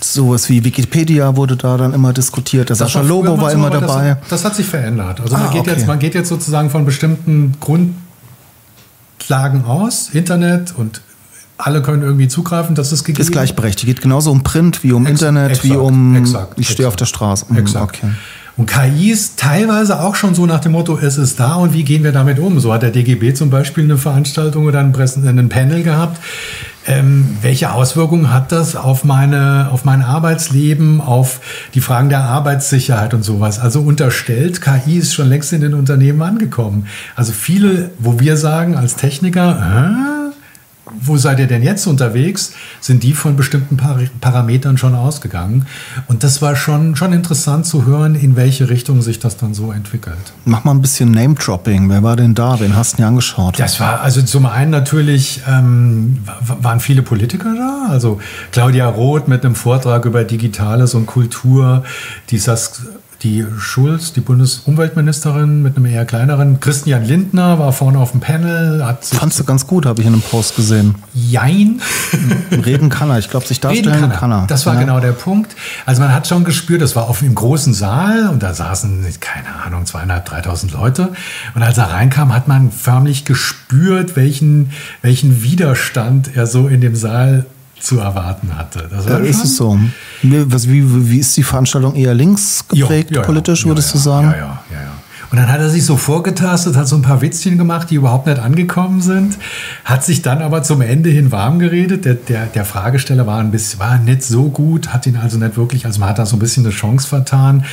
sowas 0.00 0.48
wie 0.48 0.64
Wikipedia 0.64 1.36
wurde 1.36 1.56
da 1.56 1.76
dann 1.76 1.92
immer 1.92 2.12
diskutiert, 2.12 2.68
der 2.68 2.76
Sascha 2.76 3.00
Das 3.00 3.08
früher 3.08 3.16
Lobo 3.24 3.40
war 3.40 3.52
immer 3.52 3.66
aber 3.66 3.80
das- 3.80 3.90
dabei. 3.90 4.16
Das, 4.30 4.44
hat 4.44 4.54
sich 4.54 4.66
verändert. 4.66 5.20
Also 5.20 5.34
Ah, 5.34 5.38
man, 5.40 5.50
geht 5.52 5.60
okay. 5.62 5.70
jetzt, 5.72 5.86
man 5.86 5.98
geht 5.98 6.14
jetzt 6.14 6.28
sozusagen 6.28 6.70
von 6.70 6.84
bestimmten 6.84 7.54
Grundlagen 7.60 7.94
aus, 9.66 10.10
Internet 10.12 10.74
und 10.76 11.02
alle 11.56 11.82
können 11.82 12.02
irgendwie 12.02 12.28
zugreifen, 12.28 12.76
das 12.76 12.92
ist 12.92 13.02
gegeben. 13.04 13.22
Ist 13.22 13.32
gleichberechtigt. 13.32 13.86
Geht 13.86 14.00
genauso 14.00 14.30
um 14.30 14.44
Print 14.44 14.84
wie 14.84 14.92
um 14.92 15.04
Ex- 15.06 15.20
Internet, 15.20 15.64
wie 15.64 15.68
exakt, 15.70 15.82
um 15.84 16.14
exakt, 16.16 16.52
ich 16.56 16.68
stehe 16.70 16.86
auf 16.88 16.94
der 16.96 17.06
Straße. 17.06 17.46
Mhm, 17.48 17.58
Exakt. 17.58 17.96
Okay. 17.98 18.12
Und 18.58 18.66
KI 18.66 19.12
ist 19.12 19.38
teilweise 19.38 20.00
auch 20.00 20.16
schon 20.16 20.34
so 20.34 20.44
nach 20.44 20.58
dem 20.58 20.72
Motto, 20.72 20.98
es 20.98 21.16
ist 21.16 21.38
da 21.38 21.54
und 21.54 21.74
wie 21.74 21.84
gehen 21.84 22.02
wir 22.02 22.10
damit 22.10 22.40
um? 22.40 22.58
So 22.58 22.72
hat 22.72 22.82
der 22.82 22.90
DGB 22.90 23.32
zum 23.32 23.50
Beispiel 23.50 23.84
eine 23.84 23.96
Veranstaltung 23.96 24.66
oder 24.66 24.80
ein, 24.80 24.90
Pressen, 24.90 25.26
ein 25.26 25.48
Panel 25.48 25.84
gehabt. 25.84 26.20
Ähm, 26.84 27.36
welche 27.40 27.70
Auswirkungen 27.70 28.32
hat 28.32 28.50
das 28.50 28.74
auf, 28.74 29.04
meine, 29.04 29.68
auf 29.70 29.84
mein 29.84 30.02
Arbeitsleben, 30.02 31.00
auf 31.00 31.40
die 31.74 31.80
Fragen 31.80 32.08
der 32.08 32.24
Arbeitssicherheit 32.24 33.14
und 33.14 33.22
sowas? 33.22 33.60
Also 33.60 33.80
unterstellt, 33.80 34.60
KI 34.60 34.98
ist 34.98 35.14
schon 35.14 35.28
längst 35.28 35.52
in 35.52 35.60
den 35.60 35.74
Unternehmen 35.74 36.20
angekommen. 36.22 36.88
Also 37.14 37.32
viele, 37.32 37.92
wo 38.00 38.18
wir 38.18 38.36
sagen 38.36 38.74
als 38.74 38.96
Techniker, 38.96 40.14
äh, 40.14 40.17
wo 41.00 41.16
seid 41.16 41.38
ihr 41.38 41.46
denn 41.46 41.62
jetzt 41.62 41.86
unterwegs, 41.86 42.52
sind 42.80 43.02
die 43.02 43.12
von 43.12 43.36
bestimmten 43.36 43.76
Par 43.76 43.98
Parametern 44.20 44.78
schon 44.78 44.94
ausgegangen. 44.94 45.66
Und 46.06 46.24
das 46.24 46.40
war 46.42 46.56
schon, 46.56 46.96
schon 46.96 47.12
interessant 47.12 47.66
zu 47.66 47.86
hören, 47.86 48.14
in 48.14 48.36
welche 48.36 48.68
Richtung 48.70 49.02
sich 49.02 49.18
das 49.18 49.36
dann 49.36 49.54
so 49.54 49.72
entwickelt. 49.72 50.16
Mach 50.44 50.64
mal 50.64 50.72
ein 50.72 50.80
bisschen 50.82 51.10
Name-Dropping. 51.10 51.88
Wer 51.90 52.02
war 52.02 52.16
denn 52.16 52.34
da? 52.34 52.58
Wen 52.60 52.76
hast 52.76 52.94
du 52.94 52.96
dir 52.98 53.06
angeschaut? 53.06 53.58
Das 53.58 53.80
war 53.80 54.00
also 54.00 54.22
zum 54.22 54.46
einen 54.46 54.70
natürlich, 54.70 55.40
ähm, 55.48 56.18
wa- 56.40 56.58
waren 56.62 56.80
viele 56.80 57.02
Politiker 57.02 57.54
da. 57.54 57.86
Also 57.92 58.20
Claudia 58.52 58.88
Roth 58.88 59.28
mit 59.28 59.44
einem 59.44 59.54
Vortrag 59.54 60.04
über 60.04 60.24
Digitales 60.24 60.94
und 60.94 61.06
Kultur, 61.06 61.84
die 62.30 62.38
Sas 62.38 62.82
die 63.22 63.44
Schulz, 63.58 64.12
die 64.12 64.20
Bundesumweltministerin 64.20 65.60
mit 65.60 65.76
einem 65.76 65.86
eher 65.86 66.04
kleineren. 66.04 66.60
Christian 66.60 67.04
Lindner 67.04 67.58
war 67.58 67.72
vorne 67.72 67.98
auf 67.98 68.12
dem 68.12 68.20
Panel, 68.20 68.84
hat 68.84 69.04
Fandst 69.04 69.40
du 69.40 69.44
ganz 69.44 69.66
gut, 69.66 69.86
habe 69.86 70.00
ich 70.00 70.06
in 70.06 70.12
einem 70.12 70.22
Post 70.22 70.54
gesehen. 70.54 70.94
Jein. 71.14 71.80
Reden 72.52 72.90
kann 72.90 73.10
er. 73.10 73.18
Ich 73.18 73.28
glaube, 73.28 73.44
sich 73.46 73.58
darstellen 73.60 74.00
kann 74.00 74.10
er. 74.12 74.16
kann 74.16 74.30
er. 74.30 74.46
Das 74.46 74.66
war 74.66 74.74
Ja. 74.74 74.80
genau 74.80 75.00
der 75.00 75.12
Punkt. 75.12 75.56
Also 75.84 76.00
man 76.00 76.14
hat 76.14 76.28
schon 76.28 76.44
gespürt, 76.44 76.80
das 76.80 76.94
war 76.94 77.08
auf 77.08 77.22
im 77.22 77.34
großen 77.34 77.74
Saal 77.74 78.28
und 78.28 78.42
da 78.42 78.54
saßen, 78.54 79.04
keine 79.18 79.48
Ahnung, 79.66 79.84
zweieinhalb, 79.84 80.24
dreitausend 80.24 80.72
Leute. 80.72 81.08
Und 81.56 81.62
als 81.64 81.76
er 81.76 81.90
reinkam, 81.90 82.32
hat 82.32 82.46
man 82.46 82.70
förmlich 82.70 83.24
gespürt, 83.24 84.14
welchen, 84.14 84.70
welchen 85.02 85.42
Widerstand 85.42 86.36
er 86.36 86.46
so 86.46 86.68
in 86.68 86.80
dem 86.80 86.94
Saal 86.94 87.46
zu 87.80 87.98
erwarten 87.98 88.56
hatte. 88.56 88.88
Das 88.90 89.06
Ja, 89.06 89.18
ist 89.18 89.44
es 89.44 89.56
so. 89.56 89.78
Wie, 90.22 90.52
was, 90.52 90.68
wie, 90.68 91.10
wie 91.10 91.18
ist 91.18 91.36
die 91.36 91.42
Veranstaltung 91.42 91.94
eher 91.94 92.14
links 92.14 92.64
geprägt, 92.68 93.10
ja, 93.10 93.18
ja. 93.18 93.22
politisch, 93.22 93.62
Ja, 93.62 93.68
würdest 93.68 93.94
du 93.94 93.98
sagen? 93.98 94.30
Ja, 94.30 94.36
ja, 94.36 94.62
ja, 94.70 94.82
ja. 94.82 94.92
Und 95.30 95.36
dann 95.36 95.48
hat 95.48 95.60
er 95.60 95.68
sich 95.68 95.84
so 95.84 95.98
vorgetastet, 95.98 96.74
hat 96.76 96.88
so 96.88 96.96
ein 96.96 97.02
paar 97.02 97.20
Witzchen 97.20 97.58
gemacht, 97.58 97.90
die 97.90 97.96
überhaupt 97.96 98.26
nicht 98.26 98.38
angekommen 98.38 99.02
sind, 99.02 99.36
hat 99.84 100.02
sich 100.02 100.22
dann 100.22 100.40
aber 100.40 100.62
zum 100.62 100.80
Ende 100.80 101.10
hin 101.10 101.30
warm 101.30 101.58
geredet. 101.58 102.06
Der, 102.06 102.14
der, 102.14 102.46
der 102.46 102.64
Fragesteller 102.64 103.26
war, 103.26 103.38
ein 103.38 103.50
bisschen, 103.50 103.78
war 103.78 103.98
nicht 103.98 104.22
so 104.22 104.48
gut, 104.48 104.88
hat 104.88 105.06
ihn 105.06 105.16
also 105.16 105.36
nicht 105.36 105.56
wirklich, 105.58 105.84
also 105.84 106.00
man 106.00 106.08
hat 106.08 106.18
da 106.18 106.24
so 106.24 106.36
ein 106.36 106.38
bisschen 106.38 106.64
eine 106.64 106.72
Chance 106.72 107.06
vertan, 107.06 107.64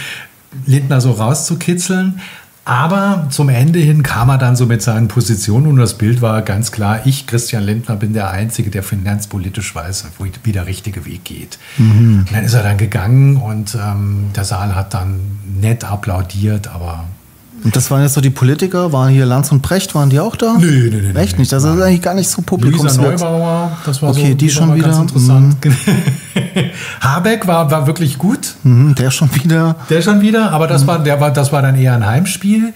Lindner 0.66 1.00
so 1.00 1.12
rauszukitzeln. 1.12 2.20
Aber 2.66 3.28
zum 3.30 3.50
Ende 3.50 3.78
hin 3.78 4.02
kam 4.02 4.30
er 4.30 4.40
dann 4.40 4.56
so 4.56 4.66
mit 4.66 4.82
seinen 4.82 5.08
Positionen 5.08 5.68
und 5.68 5.78
das 5.78 6.00
Bild 6.00 6.24
war 6.24 6.42
ganz 6.42 6.72
klar, 6.72 7.02
ich, 7.06 7.28
Christian 7.28 7.64
Lindner, 7.64 7.96
bin 7.96 8.14
der 8.14 8.32
Einzige, 8.32 8.72
der 8.72 8.82
finanzpolitisch 8.82 9.76
weiß, 9.76 10.06
wie 10.44 10.52
der 10.52 10.66
richtige 10.66 11.06
Weg 11.06 11.26
geht. 11.26 11.60
Und 11.78 12.26
dann 12.34 12.44
ist 12.44 12.56
er 12.56 12.64
dann 12.64 12.78
gegangen 12.78 13.38
und 13.38 13.76
ähm, 13.76 14.32
der 14.36 14.46
Saal 14.46 14.76
hat 14.76 14.96
dann 14.96 15.20
nett 15.62 15.84
applaudiert, 15.84 16.68
aber 16.68 17.06
Und 17.66 17.76
das 17.76 17.90
waren 17.92 18.04
jetzt 18.04 18.14
so 18.14 18.22
die 18.22 18.30
Politiker, 18.30 18.94
waren 18.94 19.10
hier 19.10 19.26
Lanz 19.26 19.52
und 19.52 19.62
Brecht, 19.62 19.94
waren 19.96 20.10
die 20.10 20.20
auch 20.20 20.36
da? 20.36 20.56
Nee, 20.60 20.66
nee, 20.66 21.12
nee, 21.14 21.20
Echt 21.20 21.34
nee. 21.34 21.40
nicht? 21.40 21.52
Das 21.52 21.64
ist 21.64 21.82
eigentlich 21.82 22.02
gar 22.02 22.14
nicht 22.14 22.30
so 22.30 22.38
Luisa 22.38 22.46
publikumswirksam. 22.46 23.32
Neubauer, 23.34 23.72
das 23.86 24.02
war 24.02 24.10
Okay, 24.12 24.30
so 24.30 24.34
die 24.36 24.50
schon 24.50 24.76
wieder. 24.76 24.96
interessant. 25.02 25.58
Habeck 27.02 27.48
war, 27.48 27.70
war 27.72 27.88
wirklich 27.88 28.18
gut. 28.18 28.56
Mhm, 28.64 28.96
der 28.96 29.10
schon 29.12 29.34
wieder. 29.36 29.76
Der 29.90 30.02
schon 30.02 30.22
wieder, 30.22 30.52
aber 30.52 30.68
das 30.68 30.86
war, 30.88 31.00
der 31.00 31.20
war, 31.20 31.32
das 31.32 31.52
war 31.52 31.62
dann 31.62 31.76
eher 31.76 31.96
ein 31.96 32.06
Heimspiel. 32.06 32.74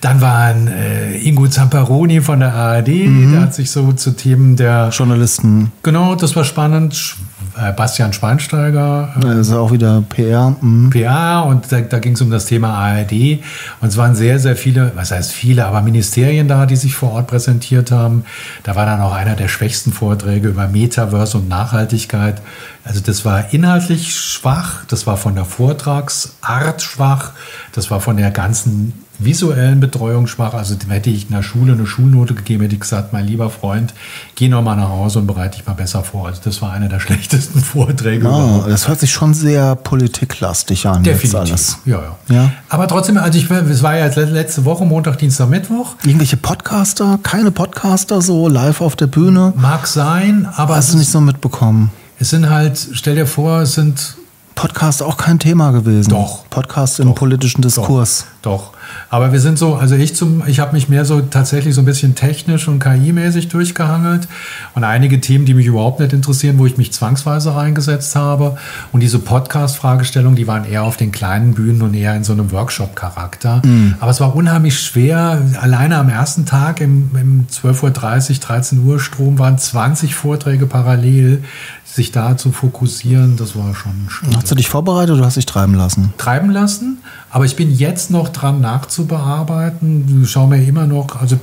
Dann 0.00 0.20
waren 0.20 0.68
äh, 0.68 1.16
Ingo 1.18 1.48
Zamperoni 1.48 2.20
von 2.20 2.40
der 2.40 2.54
ARD, 2.54 2.88
der 2.88 3.40
hat 3.40 3.54
sich 3.54 3.70
so 3.70 3.92
zu 3.92 4.12
Themen 4.12 4.56
der, 4.56 4.90
Journalisten. 4.92 5.72
genau, 5.82 6.14
das 6.14 6.36
war 6.36 6.44
spannend. 6.44 7.16
Äh, 7.58 7.72
Bastian 7.72 8.12
Schweinsteiger, 8.12 9.14
äh, 9.16 9.20
Das 9.20 9.48
ist 9.48 9.52
auch 9.52 9.72
wieder 9.72 10.02
PR. 10.08 10.54
Mhm. 10.60 10.90
PA 10.90 11.40
und 11.40 11.72
da, 11.72 11.80
da 11.80 11.98
ging 12.00 12.12
es 12.12 12.20
um 12.20 12.30
das 12.30 12.44
Thema 12.44 12.74
ARD 12.74 13.40
und 13.80 13.88
es 13.88 13.96
waren 13.96 14.14
sehr, 14.14 14.38
sehr 14.38 14.56
viele, 14.56 14.92
was 14.94 15.10
heißt 15.10 15.32
viele, 15.32 15.64
aber 15.64 15.80
Ministerien 15.80 16.48
da, 16.48 16.66
die 16.66 16.76
sich 16.76 16.94
vor 16.94 17.12
Ort 17.12 17.28
präsentiert 17.28 17.90
haben. 17.90 18.24
Da 18.62 18.76
war 18.76 18.84
dann 18.84 19.00
auch 19.00 19.14
einer 19.14 19.36
der 19.36 19.48
schwächsten 19.48 19.92
Vorträge 19.92 20.48
über 20.48 20.68
Metaverse 20.68 21.38
und 21.38 21.48
Nachhaltigkeit. 21.48 22.42
Also 22.84 23.00
das 23.00 23.24
war 23.24 23.52
inhaltlich 23.54 24.14
schwach, 24.14 24.84
das 24.88 25.06
war 25.06 25.16
von 25.16 25.34
der 25.34 25.46
Vortragsart 25.46 26.82
schwach, 26.82 27.32
das 27.72 27.90
war 27.90 28.00
von 28.00 28.18
der 28.18 28.30
ganzen 28.32 28.92
visuellen 29.18 29.80
Betreuung 29.80 30.26
schwach. 30.26 30.54
Also 30.54 30.74
hätte 30.88 31.10
ich 31.10 31.28
in 31.28 31.34
der 31.34 31.42
Schule 31.42 31.72
eine 31.72 31.86
Schulnote 31.86 32.34
gegeben, 32.34 32.62
hätte 32.62 32.74
ich 32.74 32.80
gesagt, 32.80 33.12
mein 33.12 33.26
lieber 33.26 33.50
Freund, 33.50 33.94
geh 34.34 34.48
noch 34.48 34.62
mal 34.62 34.76
nach 34.76 34.88
Hause 34.88 35.18
und 35.20 35.26
bereite 35.26 35.56
dich 35.58 35.66
mal 35.66 35.74
besser 35.74 36.02
vor. 36.02 36.26
Also 36.26 36.40
das 36.44 36.60
war 36.62 36.72
einer 36.72 36.88
der 36.88 37.00
schlechtesten 37.06 37.60
Vorträge 37.60 38.26
überhaupt. 38.26 38.68
das 38.70 38.88
hört 38.88 39.00
sich 39.00 39.12
schon 39.12 39.34
sehr 39.34 39.76
politiklastig 39.76 40.86
an. 40.86 41.02
Definitiv. 41.02 41.78
Ja, 41.84 42.00
ja, 42.28 42.34
Ja. 42.34 42.52
Aber 42.68 42.88
trotzdem, 42.88 43.16
also 43.18 43.38
ich, 43.38 43.50
es 43.50 43.82
war 43.82 43.96
ja 43.96 44.06
letzte 44.06 44.64
Woche, 44.64 44.84
Montag, 44.84 45.18
Dienstag, 45.18 45.48
Mittwoch. 45.48 45.94
Irgendwelche 46.04 46.36
Podcaster, 46.36 47.18
keine 47.22 47.50
Podcaster 47.50 48.20
so 48.22 48.48
live 48.48 48.80
auf 48.80 48.96
der 48.96 49.06
Bühne. 49.06 49.52
Mag 49.56 49.86
sein, 49.86 50.48
aber 50.56 50.76
Hast 50.76 50.86
es, 50.86 50.92
du 50.92 50.98
nicht 50.98 51.10
so 51.10 51.20
mitbekommen? 51.20 51.90
es 52.18 52.30
sind 52.30 52.48
halt, 52.48 52.78
stell 52.92 53.14
dir 53.14 53.26
vor, 53.26 53.60
es 53.62 53.74
sind 53.74 54.16
Podcast 54.54 55.02
auch 55.02 55.18
kein 55.18 55.38
Thema 55.38 55.70
gewesen. 55.70 56.10
Doch. 56.10 56.48
Podcast 56.48 56.98
im 56.98 57.14
politischen 57.14 57.60
Diskurs. 57.60 58.24
Doch. 58.40 58.72
Aber 59.10 59.32
wir 59.32 59.40
sind 59.40 59.58
so, 59.58 59.74
also 59.76 59.94
ich 59.94 60.14
zum, 60.14 60.42
ich 60.46 60.60
habe 60.60 60.72
mich 60.72 60.88
mehr 60.88 61.04
so 61.04 61.20
tatsächlich 61.20 61.74
so 61.74 61.82
ein 61.82 61.84
bisschen 61.84 62.14
technisch 62.14 62.68
und 62.68 62.82
KI-mäßig 62.82 63.48
durchgehangelt 63.48 64.28
und 64.74 64.84
einige 64.84 65.20
Themen, 65.20 65.46
die 65.46 65.54
mich 65.54 65.66
überhaupt 65.66 66.00
nicht 66.00 66.12
interessieren, 66.12 66.58
wo 66.58 66.66
ich 66.66 66.76
mich 66.76 66.92
zwangsweise 66.92 67.54
reingesetzt 67.54 68.16
habe. 68.16 68.56
Und 68.92 69.00
diese 69.00 69.18
Podcast-Fragestellungen, 69.18 70.36
die 70.36 70.46
waren 70.46 70.64
eher 70.64 70.82
auf 70.84 70.96
den 70.96 71.12
kleinen 71.12 71.54
Bühnen 71.54 71.82
und 71.82 71.94
eher 71.94 72.14
in 72.14 72.24
so 72.24 72.32
einem 72.32 72.50
Workshop-Charakter. 72.52 73.62
Aber 74.00 74.10
es 74.10 74.20
war 74.20 74.34
unheimlich 74.34 74.78
schwer. 74.80 75.42
Alleine 75.60 75.96
am 75.98 76.08
ersten 76.08 76.46
Tag 76.46 76.80
im, 76.80 77.10
im 77.14 77.46
12.30 77.48 77.82
Uhr, 78.30 78.36
13 78.40 78.84
Uhr 78.84 79.00
Strom 79.00 79.38
waren 79.38 79.58
20 79.58 80.14
Vorträge 80.14 80.66
parallel. 80.66 81.42
Sich 81.84 82.12
da 82.12 82.36
zu 82.36 82.52
fokussieren, 82.52 83.36
das 83.36 83.56
war 83.56 83.74
schon 83.74 83.92
schwierig 84.08 84.36
Hast 84.36 84.50
du 84.50 84.54
dich 84.54 84.68
vorbereitet 84.68 85.14
oder 85.16 85.24
hast 85.24 85.36
dich 85.36 85.46
treiben 85.46 85.74
lassen? 85.74 86.12
treiben 86.18 86.50
lassen. 86.50 86.98
Aber 87.30 87.44
ich 87.44 87.56
bin 87.56 87.70
jetzt 87.74 88.10
noch 88.10 88.28
dran 88.28 88.60
nachzubearbeiten. 88.76 90.22
Ich 90.22 90.30
schaue 90.30 90.48
mir 90.48 90.62
immer 90.64 90.86
noch, 90.86 91.20
also 91.20 91.38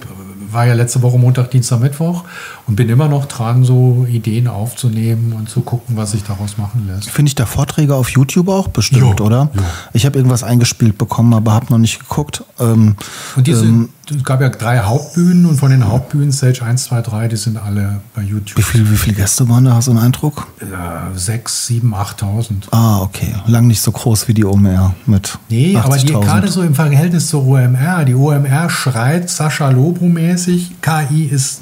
war 0.51 0.67
ja 0.67 0.75
letzte 0.75 1.01
Woche 1.01 1.17
Montag, 1.17 1.49
Dienstag, 1.49 1.79
Mittwoch 1.79 2.25
und 2.67 2.75
bin 2.75 2.87
immer 2.87 3.07
noch 3.07 3.25
dran, 3.25 3.63
so 3.63 4.05
Ideen 4.07 4.47
aufzunehmen 4.47 5.33
und 5.33 5.49
zu 5.49 5.61
gucken, 5.61 5.97
was 5.97 6.11
sich 6.11 6.23
daraus 6.23 6.59
machen 6.59 6.87
lässt. 6.87 7.09
Finde 7.09 7.29
ich 7.29 7.35
da 7.35 7.47
Vorträge 7.47 7.95
auf 7.95 8.09
YouTube 8.09 8.49
auch 8.49 8.67
bestimmt, 8.67 9.19
Jo, 9.19 9.25
oder? 9.25 9.49
jo. 9.55 9.61
Ich 9.93 10.05
habe 10.05 10.17
irgendwas 10.19 10.43
eingespielt 10.43 10.99
bekommen, 10.99 11.33
aber 11.33 11.53
habe 11.53 11.65
noch 11.71 11.79
nicht 11.79 11.99
geguckt. 11.99 12.43
Ähm, 12.59 12.95
Und 13.35 13.47
diese, 13.47 13.65
es 14.09 14.23
gab 14.23 14.41
ja 14.41 14.49
drei 14.49 14.79
Hauptbühnen 14.79 15.45
und 15.45 15.57
von 15.57 15.71
den 15.71 15.87
Hauptbühnen, 15.87 16.31
Stage 16.31 16.63
1, 16.63 16.85
2, 16.85 17.01
3, 17.01 17.27
die 17.29 17.35
sind 17.37 17.57
alle 17.57 18.01
bei 18.13 18.21
YouTube. 18.21 18.57
wie, 18.57 18.61
viel, 18.61 18.89
wie 18.91 18.97
viele 18.97 19.15
Gäste 19.15 19.47
waren 19.47 19.63
da? 19.65 19.75
Hast 19.75 19.87
du 19.87 19.91
einen 19.91 20.01
Eindruck? 20.01 20.47
Äh, 20.59 21.17
6, 21.17 21.67
7, 21.67 21.93
8.000. 21.95 22.53
Ah, 22.71 23.01
okay. 23.01 23.33
Lang 23.47 23.67
nicht 23.67 23.81
so 23.81 23.91
groß 23.91 24.27
wie 24.27 24.33
die 24.33 24.43
OMR 24.43 24.93
mit 25.05 25.37
Nee, 25.49 25.77
aber 25.77 25.97
die 25.97 26.13
80.000. 26.13 26.21
gerade 26.21 26.47
so 26.49 26.63
im 26.63 26.75
Verhältnis 26.75 27.29
zur 27.29 27.45
OMR. 27.47 28.03
Die 28.05 28.15
OMR 28.15 28.69
schreit 28.69 29.29
Sascha 29.29 29.69
Lobo-mäßig. 29.69 30.81
KI 30.81 31.25
ist 31.25 31.61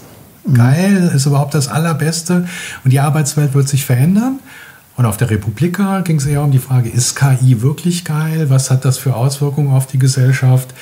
geil, 0.51 1.11
ist 1.15 1.27
überhaupt 1.27 1.53
das 1.53 1.67
Allerbeste 1.67 2.47
und 2.83 2.91
die 2.91 2.99
Arbeitswelt 2.99 3.53
wird 3.53 3.69
sich 3.69 3.85
verändern. 3.85 4.39
Und 4.97 5.05
auf 5.05 5.17
der 5.17 5.29
Republika 5.29 6.01
ging 6.01 6.17
es 6.17 6.25
eher 6.25 6.43
um 6.43 6.51
die 6.51 6.59
Frage, 6.59 6.89
ist 6.89 7.15
KI 7.15 7.61
wirklich 7.61 8.03
geil? 8.03 8.49
Was 8.49 8.69
hat 8.69 8.85
das 8.85 8.97
für 8.97 9.15
Auswirkungen 9.15 9.71
auf 9.71 9.87
die 9.87 9.97
Gesellschaft? 9.97 10.73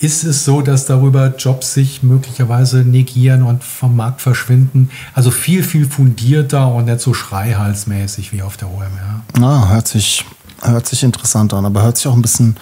Ist 0.00 0.24
es 0.24 0.44
so, 0.44 0.62
dass 0.62 0.86
darüber 0.86 1.34
Jobs 1.38 1.74
sich 1.74 2.02
möglicherweise 2.02 2.78
negieren 2.78 3.42
und 3.42 3.62
vom 3.62 3.96
Markt 3.96 4.20
verschwinden? 4.20 4.90
Also 5.14 5.30
viel, 5.30 5.62
viel 5.62 5.88
fundierter 5.88 6.74
und 6.74 6.86
nicht 6.86 7.00
so 7.00 7.14
schreihalsmäßig 7.14 8.32
wie 8.32 8.42
auf 8.42 8.56
der 8.56 8.68
OMR. 8.68 9.22
Ah, 9.40 9.68
hört 9.68 9.86
sich, 9.86 10.24
hört 10.60 10.86
sich 10.86 11.04
interessant 11.04 11.54
an, 11.54 11.64
aber 11.64 11.82
hört 11.82 11.96
sich 11.96 12.08
auch 12.08 12.16
ein 12.16 12.22
bisschen, 12.22 12.56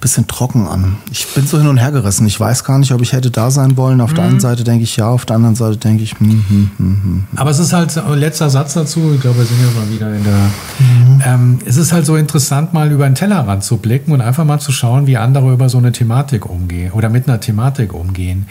bisschen 0.00 0.26
trocken 0.26 0.66
an. 0.68 0.96
Ich 1.10 1.26
bin 1.34 1.46
so 1.46 1.58
hin 1.58 1.66
und 1.66 1.78
her 1.78 1.90
gerissen. 1.92 2.26
Ich 2.26 2.38
weiß 2.38 2.64
gar 2.64 2.78
nicht, 2.78 2.92
ob 2.92 3.02
ich 3.02 3.12
hätte 3.12 3.30
da 3.30 3.50
sein 3.50 3.76
wollen. 3.76 4.00
Auf 4.00 4.14
der 4.14 4.24
Mhm. 4.24 4.30
einen 4.30 4.40
Seite 4.40 4.64
denke 4.64 4.84
ich 4.84 4.96
ja, 4.96 5.08
auf 5.08 5.26
der 5.26 5.36
anderen 5.36 5.54
Seite 5.56 5.76
denke 5.76 6.02
ich, 6.02 6.18
hm, 6.18 6.44
hm, 6.48 6.70
hm, 6.76 7.02
hm. 7.02 7.24
Aber 7.36 7.50
es 7.50 7.58
ist 7.58 7.72
halt, 7.72 8.00
letzter 8.14 8.48
Satz 8.50 8.74
dazu, 8.74 9.12
ich 9.14 9.20
glaube, 9.20 9.38
wir 9.38 9.44
sind 9.46 9.58
ja 9.60 9.80
mal 9.80 9.90
wieder 9.92 10.14
in 10.14 10.24
der. 10.24 10.50
Ähm, 11.26 11.58
es 11.64 11.76
ist 11.76 11.92
halt 11.92 12.06
so 12.06 12.16
interessant, 12.16 12.72
mal 12.72 12.90
über 12.92 13.04
den 13.06 13.14
Tellerrand 13.14 13.64
zu 13.64 13.78
blicken 13.78 14.12
und 14.12 14.20
einfach 14.20 14.44
mal 14.44 14.60
zu 14.60 14.72
schauen, 14.72 15.06
wie 15.06 15.16
andere 15.16 15.52
über 15.52 15.68
so 15.68 15.78
eine 15.78 15.92
Thematik 15.92 16.46
umgehen 16.48 16.92
oder 16.92 17.08
mit 17.08 17.28
einer 17.28 17.40
Thematik 17.40 17.92
umgehen. 17.92 18.46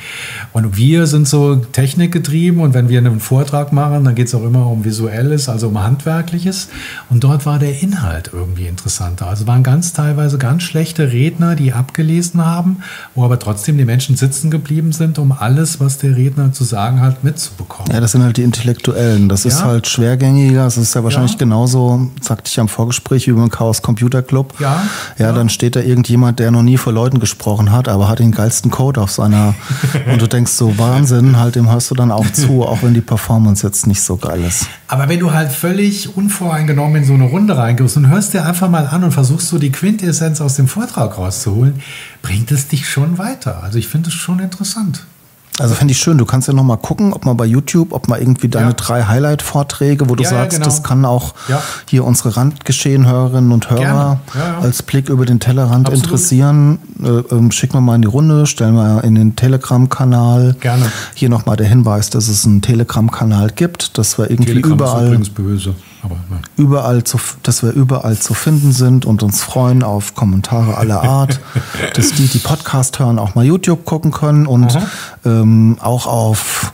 Und 0.53 0.75
wir 0.75 1.07
sind 1.07 1.27
so 1.27 1.55
technikgetrieben 1.55 2.61
und 2.61 2.73
wenn 2.73 2.89
wir 2.89 2.99
einen 2.99 3.19
Vortrag 3.19 3.71
machen, 3.73 4.03
dann 4.03 4.15
geht 4.15 4.27
es 4.27 4.35
auch 4.35 4.43
immer 4.43 4.67
um 4.67 4.83
Visuelles, 4.83 5.47
also 5.49 5.69
um 5.69 5.81
Handwerkliches. 5.81 6.69
Und 7.09 7.23
dort 7.23 7.45
war 7.45 7.59
der 7.59 7.81
Inhalt 7.81 8.31
irgendwie 8.33 8.67
interessanter. 8.67 9.27
Also 9.27 9.47
waren 9.47 9.63
ganz 9.63 9.93
teilweise 9.93 10.37
ganz 10.37 10.63
schlechte 10.63 11.11
Redner, 11.37 11.55
die 11.55 11.71
abgelesen 11.73 12.43
haben, 12.43 12.77
wo 13.15 13.23
aber 13.23 13.37
trotzdem 13.39 13.77
die 13.77 13.85
Menschen 13.85 14.15
sitzen 14.17 14.49
geblieben 14.49 14.91
sind, 14.91 15.19
um 15.19 15.31
alles, 15.31 15.79
was 15.79 15.97
der 15.99 16.15
Redner 16.15 16.51
zu 16.51 16.63
sagen 16.63 16.99
hat, 17.01 17.23
mitzubekommen. 17.23 17.91
Ja, 17.91 17.99
das 17.99 18.13
sind 18.13 18.23
halt 18.23 18.37
die 18.37 18.43
Intellektuellen. 18.43 19.29
Das 19.29 19.45
ist 19.45 19.59
Ja. 19.59 19.65
halt 19.65 19.87
schwergängiger. 19.87 20.63
Das 20.63 20.77
ist 20.77 20.95
ja 20.95 21.03
wahrscheinlich 21.03 21.33
Ja. 21.33 21.37
genauso, 21.37 22.09
sagte 22.21 22.49
ich 22.49 22.59
am 22.59 22.67
Vorgespräch, 22.67 23.27
wie 23.27 23.33
beim 23.33 23.49
Chaos 23.51 23.81
Computer 23.81 24.23
Club. 24.23 24.55
Ja, 24.59 24.81
Ja, 25.19 25.27
ja. 25.27 25.31
dann 25.31 25.49
steht 25.49 25.75
da 25.75 25.81
irgendjemand, 25.81 26.39
der 26.39 26.49
noch 26.51 26.63
nie 26.63 26.77
vor 26.77 26.91
Leuten 26.93 27.19
gesprochen 27.19 27.71
hat, 27.71 27.87
aber 27.87 28.07
hat 28.09 28.19
den 28.19 28.31
geilsten 28.31 28.71
Code 28.71 28.99
auf 29.01 29.11
seiner. 29.11 29.53
und 30.11 30.21
du 30.21 30.27
denkst 30.27 30.51
so, 30.53 30.77
Wahnsinn, 30.79 31.37
halt 31.39 31.55
dem 31.55 31.69
hörst 31.69 31.91
du 31.91 31.95
dann 31.95 32.11
auch 32.11 32.29
zu, 32.31 32.63
auch 32.63 32.81
wenn 32.81 32.93
die 32.95 33.01
Performance 33.01 33.65
jetzt 33.65 33.85
nicht 33.87 34.01
so 34.01 34.17
geil 34.17 34.43
ist. 34.43 34.65
Aber 34.89 35.09
wenn 35.09 35.19
du 35.19 35.33
halt 35.33 35.51
völlig 35.51 36.15
unvoreingenommen 36.15 36.97
in 36.97 37.03
so 37.03 37.13
eine 37.13 37.25
Runde 37.25 37.57
reingehst 37.57 37.97
und 37.97 38.07
hörst 38.07 38.33
dir 38.33 38.45
einfach 38.45 38.69
mal 38.69 38.87
an 38.87 39.03
und 39.03 39.11
versuchst 39.11 39.49
so 39.49 39.57
die 39.57 39.71
Quintessenz 39.71 40.39
aus 40.39 40.55
dem 40.55 40.67
Vortrag 40.69 41.17
rauszuholen, 41.17 41.81
bringt 42.21 42.51
es 42.51 42.69
dich 42.69 42.87
schon 42.87 43.17
weiter. 43.17 43.63
Also 43.63 43.79
ich 43.79 43.87
finde 43.87 44.09
es 44.09 44.15
schon 44.15 44.39
interessant. 44.39 45.03
Also 45.59 45.73
fände 45.73 45.91
ich 45.91 45.97
schön, 45.99 46.17
du 46.19 46.25
kannst 46.25 46.47
ja 46.47 46.53
noch 46.53 46.63
mal 46.63 46.77
gucken, 46.77 47.13
ob 47.13 47.25
man 47.25 47.35
bei 47.35 47.45
YouTube, 47.45 47.91
ob 47.91 48.07
man 48.07 48.19
irgendwie 48.19 48.47
deine 48.47 48.67
Ja. 48.67 48.73
drei 48.73 49.03
Highlight-Vorträge, 49.03 50.07
wo 50.09 50.15
du 50.15 50.23
Ja, 50.23 50.31
ja, 50.31 50.37
sagst, 50.37 50.57
genau. 50.57 50.65
das 50.65 50.83
kann 50.83 51.03
auch 51.03 51.33
Ja. 51.47 51.61
hier 51.89 52.05
unsere 52.05 52.35
Randgeschehen-Hörerinnen 52.37 53.51
und 53.51 53.69
Hörer. 53.69 53.81
Ja, 53.81 54.19
ja. 54.35 54.59
als 54.61 54.83
Blick 54.83 55.09
über 55.09 55.25
den 55.25 55.39
Tellerrand 55.39 55.87
Absolut. 55.87 56.05
interessieren. 56.05 56.79
Äh, 57.03 57.07
ähm, 57.33 57.51
schicken 57.51 57.73
wir 57.73 57.81
mal 57.81 57.95
in 57.95 58.03
die 58.03 58.07
Runde, 58.07 58.45
stellen 58.45 58.75
wir 58.75 59.03
in 59.03 59.15
den 59.15 59.35
Telegram-Kanal. 59.35 60.55
Gerne. 60.59 60.91
Hier 61.15 61.29
nochmal 61.29 61.57
der 61.57 61.67
Hinweis, 61.67 62.09
dass 62.09 62.27
es 62.27 62.45
einen 62.45 62.61
Telegram-Kanal 62.61 63.51
gibt, 63.55 63.97
dass 63.97 64.17
wir 64.19 64.29
irgendwie 64.29 64.53
Telegram 64.53 64.71
ist 64.73 64.75
überall 64.75 65.05
übrigens 65.07 65.29
böse. 65.29 65.75
Aber. 66.03 66.15
Überall 66.57 67.03
zu, 67.03 67.17
dass 67.43 67.63
wir 67.63 67.71
überall 67.71 68.17
zu 68.17 68.33
finden 68.33 68.71
sind 68.71 69.05
und 69.05 69.23
uns 69.23 69.41
freuen 69.41 69.83
auf 69.83 70.15
Kommentare 70.15 70.77
aller 70.77 71.01
Art, 71.03 71.39
dass 71.93 72.11
die, 72.13 72.27
die 72.27 72.39
Podcast 72.39 72.99
hören, 72.99 73.19
auch 73.19 73.35
mal 73.35 73.45
YouTube 73.45 73.85
gucken 73.85 74.11
können 74.11 74.47
und 74.47 74.77
ähm, 75.25 75.77
auch 75.81 76.05
auf 76.07 76.73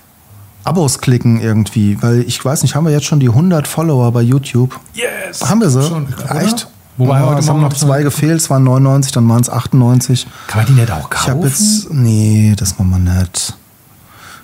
Abos 0.64 1.00
klicken 1.00 1.42
irgendwie, 1.42 2.02
weil 2.02 2.22
ich 2.22 2.44
weiß 2.44 2.62
nicht, 2.64 2.76
haben 2.76 2.86
wir 2.86 2.92
jetzt 2.94 3.06
schon 3.06 3.20
die 3.20 3.28
100 3.30 3.68
Follower 3.68 4.12
bei 4.14 4.22
YouTube? 4.22 4.80
Yes! 4.94 5.48
Haben 5.48 5.60
wir 5.62 5.70
sie? 5.70 5.84
Schon? 5.84 6.08
Echt? 6.30 6.68
Wobei 6.96 7.20
ja, 7.20 7.26
heute 7.26 7.40
es 7.40 7.50
haben 7.50 7.60
noch 7.60 7.74
zwei 7.74 8.04
gefehlt, 8.04 8.40
es 8.40 8.50
waren 8.50 8.64
99, 8.64 9.12
dann 9.12 9.28
waren 9.28 9.42
es 9.42 9.50
98. 9.50 10.28
Kann 10.48 10.60
man 10.64 10.68
die 10.68 10.80
nicht 10.80 10.92
auch 10.92 11.00
Ich 11.06 11.10
kaufen? 11.10 11.32
habe 11.32 11.48
jetzt, 11.48 11.92
nee, 11.92 12.54
das 12.56 12.78
machen 12.78 13.04
wir 13.04 13.20
nicht. 13.20 13.56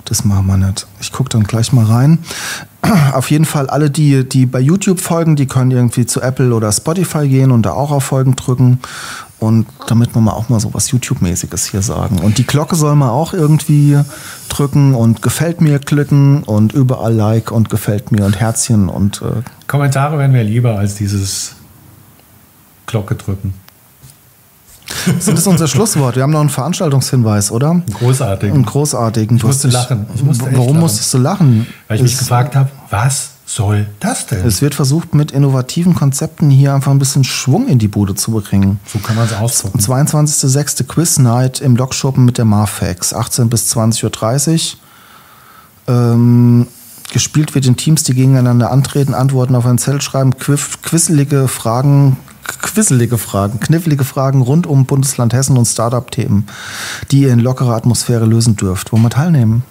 Das 0.05 0.25
machen 0.25 0.47
wir 0.47 0.57
nicht. 0.57 0.87
Ich 0.99 1.11
gucke 1.11 1.29
dann 1.29 1.43
gleich 1.43 1.71
mal 1.71 1.85
rein. 1.85 2.19
Auf 3.13 3.29
jeden 3.29 3.45
Fall 3.45 3.69
alle, 3.69 3.89
die, 3.89 4.27
die 4.27 4.45
bei 4.45 4.59
YouTube 4.59 4.99
folgen, 4.99 5.35
die 5.35 5.45
können 5.45 5.71
irgendwie 5.71 6.05
zu 6.05 6.21
Apple 6.21 6.53
oder 6.53 6.71
Spotify 6.71 7.27
gehen 7.27 7.51
und 7.51 7.63
da 7.63 7.71
auch 7.71 7.91
auf 7.91 8.05
Folgen 8.05 8.35
drücken. 8.35 8.79
Und 9.39 9.67
damit 9.87 10.13
wir 10.15 10.21
mal 10.21 10.33
auch 10.33 10.49
mal 10.49 10.59
so 10.59 10.73
was 10.73 10.91
YouTube-mäßiges 10.91 11.67
hier 11.67 11.81
sagen. 11.81 12.19
Und 12.19 12.37
die 12.37 12.45
Glocke 12.45 12.75
soll 12.75 12.95
man 12.95 13.09
auch 13.09 13.33
irgendwie 13.33 13.97
drücken 14.49 14.95
und 14.95 15.21
gefällt 15.21 15.61
mir 15.61 15.79
klicken 15.79 16.43
und 16.43 16.73
überall 16.73 17.13
Like 17.13 17.51
und 17.51 17.69
gefällt 17.69 18.11
mir 18.11 18.25
und 18.25 18.37
Herzchen 18.37 18.89
und 18.89 19.21
äh, 19.21 19.43
Kommentare 19.67 20.17
wären 20.17 20.33
mir 20.33 20.43
lieber 20.43 20.77
als 20.77 20.95
dieses 20.95 21.55
Glocke 22.85 23.15
drücken. 23.15 23.53
Sind 25.19 25.37
das 25.37 25.47
unser 25.47 25.67
Schlusswort? 25.67 26.15
Wir 26.15 26.23
haben 26.23 26.31
noch 26.31 26.39
einen 26.41 26.49
Veranstaltungshinweis, 26.49 27.51
oder? 27.51 27.81
Großartig. 27.99 28.51
Einen 28.51 28.65
großartigen. 28.65 29.37
Ich 29.37 29.43
musste 29.43 29.67
lachen. 29.69 30.05
Ich 30.15 30.23
musste 30.23 30.45
Warum 30.51 30.67
lachen. 30.67 30.79
musstest 30.79 31.13
du 31.13 31.17
lachen? 31.17 31.67
Weil 31.87 31.97
ich 31.97 32.03
mich 32.03 32.13
Es- 32.13 32.19
gefragt 32.19 32.55
habe, 32.55 32.69
was 32.89 33.29
soll 33.45 33.87
das 33.99 34.27
denn? 34.27 34.45
Es 34.45 34.61
wird 34.61 34.75
versucht, 34.75 35.15
mit 35.15 35.31
innovativen 35.31 35.95
Konzepten 35.95 36.49
hier 36.51 36.73
einfach 36.73 36.91
ein 36.91 36.99
bisschen 36.99 37.23
Schwung 37.23 37.67
in 37.67 37.79
die 37.79 37.87
Bude 37.87 38.13
zu 38.15 38.31
bringen. 38.31 38.79
so 38.85 38.99
kann 38.99 39.15
man 39.15 39.25
es 39.25 39.33
ausdrucken. 39.33 39.79
22.06. 39.79 40.83
Quiz 40.87 41.17
Night 41.19 41.59
im 41.59 41.75
Lokschuppen 41.75 42.25
mit 42.25 42.37
der 42.37 42.45
Marfax, 42.45 43.13
18 43.13 43.49
bis 43.49 43.75
20.30 43.75 44.75
Uhr. 45.87 45.93
Ähm, 45.95 46.67
gespielt 47.11 47.55
wird 47.55 47.65
in 47.65 47.75
Teams, 47.75 48.03
die 48.03 48.13
gegeneinander 48.13 48.69
antreten, 48.71 49.15
Antworten 49.15 49.55
auf 49.55 49.65
ein 49.65 49.79
Zelt 49.79 50.03
schreiben, 50.03 50.37
quisselige 50.37 51.47
Fragen, 51.47 52.17
quisselige 52.61 53.17
Fragen, 53.17 53.59
knifflige 53.59 54.03
Fragen 54.03 54.41
rund 54.41 54.67
um 54.67 54.85
Bundesland 54.85 55.33
Hessen 55.33 55.57
und 55.57 55.65
Startup-Themen, 55.65 56.47
die 57.11 57.21
ihr 57.21 57.33
in 57.33 57.39
lockerer 57.39 57.75
Atmosphäre 57.75 58.25
lösen 58.25 58.55
dürft. 58.55 58.91
Wollen 58.91 59.03
wir 59.03 59.09
teilnehmen? 59.09 59.63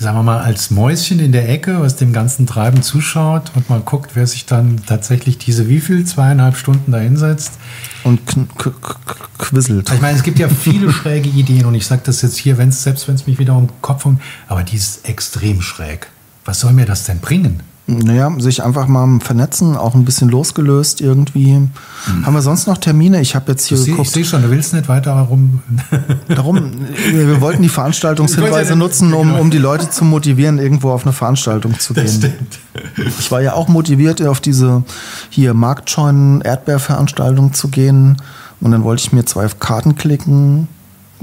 sagen 0.00 0.16
wir 0.16 0.22
mal, 0.22 0.40
als 0.40 0.70
Mäuschen 0.70 1.20
in 1.20 1.30
der 1.30 1.50
Ecke, 1.50 1.80
was 1.80 1.96
dem 1.96 2.14
ganzen 2.14 2.46
Treiben 2.46 2.82
zuschaut 2.82 3.52
und 3.54 3.68
mal 3.68 3.80
guckt, 3.80 4.12
wer 4.14 4.26
sich 4.26 4.46
dann 4.46 4.80
tatsächlich 4.86 5.36
diese 5.36 5.68
wie 5.68 5.80
viel, 5.80 6.06
zweieinhalb 6.06 6.56
Stunden 6.56 6.90
da 6.90 6.98
hinsetzt. 6.98 7.52
Und 8.02 8.20
quisselt. 9.36 9.92
Ich 9.92 10.00
meine, 10.00 10.16
es 10.16 10.22
gibt 10.22 10.38
ja 10.38 10.48
viele 10.48 10.90
schräge 10.92 11.28
Ideen 11.28 11.66
und 11.66 11.74
ich 11.74 11.86
sage 11.86 12.00
das 12.04 12.22
jetzt 12.22 12.38
hier, 12.38 12.56
wenn's, 12.56 12.82
selbst 12.82 13.08
wenn 13.08 13.14
es 13.14 13.26
mich 13.26 13.38
wieder 13.38 13.54
um 13.54 13.66
den 13.66 13.82
Kopf 13.82 14.06
um, 14.06 14.20
aber 14.48 14.62
die 14.62 14.76
ist 14.76 15.06
extrem 15.06 15.60
schräg. 15.60 16.08
Was 16.46 16.60
soll 16.60 16.72
mir 16.72 16.86
das 16.86 17.04
denn 17.04 17.20
bringen? 17.20 17.62
Naja, 17.90 18.32
sich 18.38 18.62
einfach 18.62 18.86
mal 18.86 19.20
vernetzen, 19.20 19.76
auch 19.76 19.94
ein 19.94 20.04
bisschen 20.04 20.28
losgelöst 20.28 21.00
irgendwie. 21.00 21.68
Haben 22.22 22.34
wir 22.34 22.42
sonst 22.42 22.66
noch 22.66 22.78
Termine? 22.78 23.20
Ich 23.20 23.34
habe 23.34 23.52
jetzt 23.52 23.66
hier 23.66 23.78
Ich 23.78 23.84
sehe 23.84 23.92
geguckt. 23.94 24.10
seh 24.10 24.24
schon, 24.24 24.42
du 24.42 24.50
willst 24.50 24.72
nicht 24.72 24.88
weiter 24.88 25.16
herum. 25.16 25.62
Darum, 26.28 26.72
wir 27.10 27.40
wollten 27.40 27.62
die 27.62 27.68
Veranstaltungshinweise 27.68 28.76
nutzen, 28.76 29.12
um, 29.12 29.34
um 29.34 29.50
die 29.50 29.58
Leute 29.58 29.90
zu 29.90 30.04
motivieren, 30.04 30.58
irgendwo 30.58 30.90
auf 30.90 31.04
eine 31.04 31.12
Veranstaltung 31.12 31.78
zu 31.78 31.94
gehen. 31.94 32.34
Ich 33.18 33.30
war 33.30 33.42
ja 33.42 33.54
auch 33.54 33.68
motiviert, 33.68 34.24
auf 34.26 34.40
diese 34.40 34.84
hier 35.28 35.54
Marktscheunen 35.54 36.40
Erdbeerveranstaltung 36.42 37.52
zu 37.52 37.68
gehen. 37.68 38.16
Und 38.60 38.72
dann 38.72 38.84
wollte 38.84 39.02
ich 39.02 39.12
mir 39.12 39.24
zwei 39.24 39.48
Karten 39.48 39.96
klicken 39.96 40.68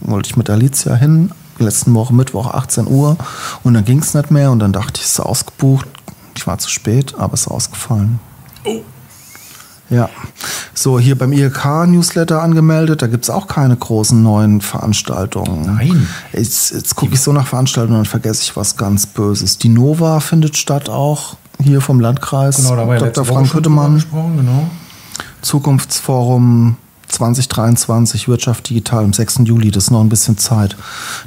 wollte 0.01 0.29
ich 0.29 0.37
mit 0.37 0.49
Alicia 0.49 0.95
hin, 0.95 1.31
letzten 1.59 1.93
Woche 1.93 2.13
Mittwoch 2.13 2.53
18 2.53 2.87
Uhr 2.87 3.17
und 3.63 3.73
dann 3.73 3.85
ging 3.85 3.99
es 3.99 4.13
nicht 4.13 4.31
mehr 4.31 4.51
und 4.51 4.59
dann 4.59 4.73
dachte 4.73 4.93
ich, 4.95 5.05
es 5.05 5.11
ist 5.13 5.19
ausgebucht. 5.19 5.87
Ich 6.37 6.47
war 6.47 6.57
zu 6.59 6.69
spät, 6.69 7.15
aber 7.17 7.33
es 7.33 7.41
ist 7.41 7.47
ausgefallen. 7.47 8.19
Oh. 8.63 8.81
Ja, 9.89 10.09
so 10.73 10.99
hier 10.99 11.17
beim 11.17 11.31
IEK-Newsletter 11.31 12.41
angemeldet, 12.41 13.01
da 13.01 13.07
gibt 13.07 13.23
es 13.23 13.29
auch 13.29 13.47
keine 13.47 13.75
großen 13.75 14.21
neuen 14.21 14.59
Veranstaltungen. 14.59 15.65
Nein. 15.65 16.07
Jetzt, 16.33 16.71
jetzt 16.71 16.95
gucke 16.95 17.13
ich 17.13 17.21
so 17.21 17.31
nach 17.31 17.47
Veranstaltungen 17.47 17.99
und 17.99 18.07
vergesse 18.07 18.43
ich 18.43 18.55
was 18.57 18.75
ganz 18.75 19.05
Böses. 19.05 19.57
Die 19.57 19.69
Nova 19.69 20.19
findet 20.19 20.57
statt 20.57 20.89
auch 20.89 21.37
hier 21.63 21.79
vom 21.79 22.01
Landkreis. 22.01 22.57
Genau, 22.57 22.75
da 22.75 22.87
war 22.87 22.95
ja 22.95 22.99
Dr. 22.99 23.25
Frank 23.25 23.53
Hüttemann. 23.53 24.03
genau. 24.11 24.69
Zukunftsforum 25.41 26.75
2023 27.07 28.27
Wirtschaft 28.27 28.69
digital 28.69 29.03
am 29.03 29.13
6. 29.13 29.39
Juli, 29.43 29.71
das 29.71 29.85
ist 29.85 29.91
noch 29.91 30.01
ein 30.01 30.09
bisschen 30.09 30.37
Zeit. 30.37 30.75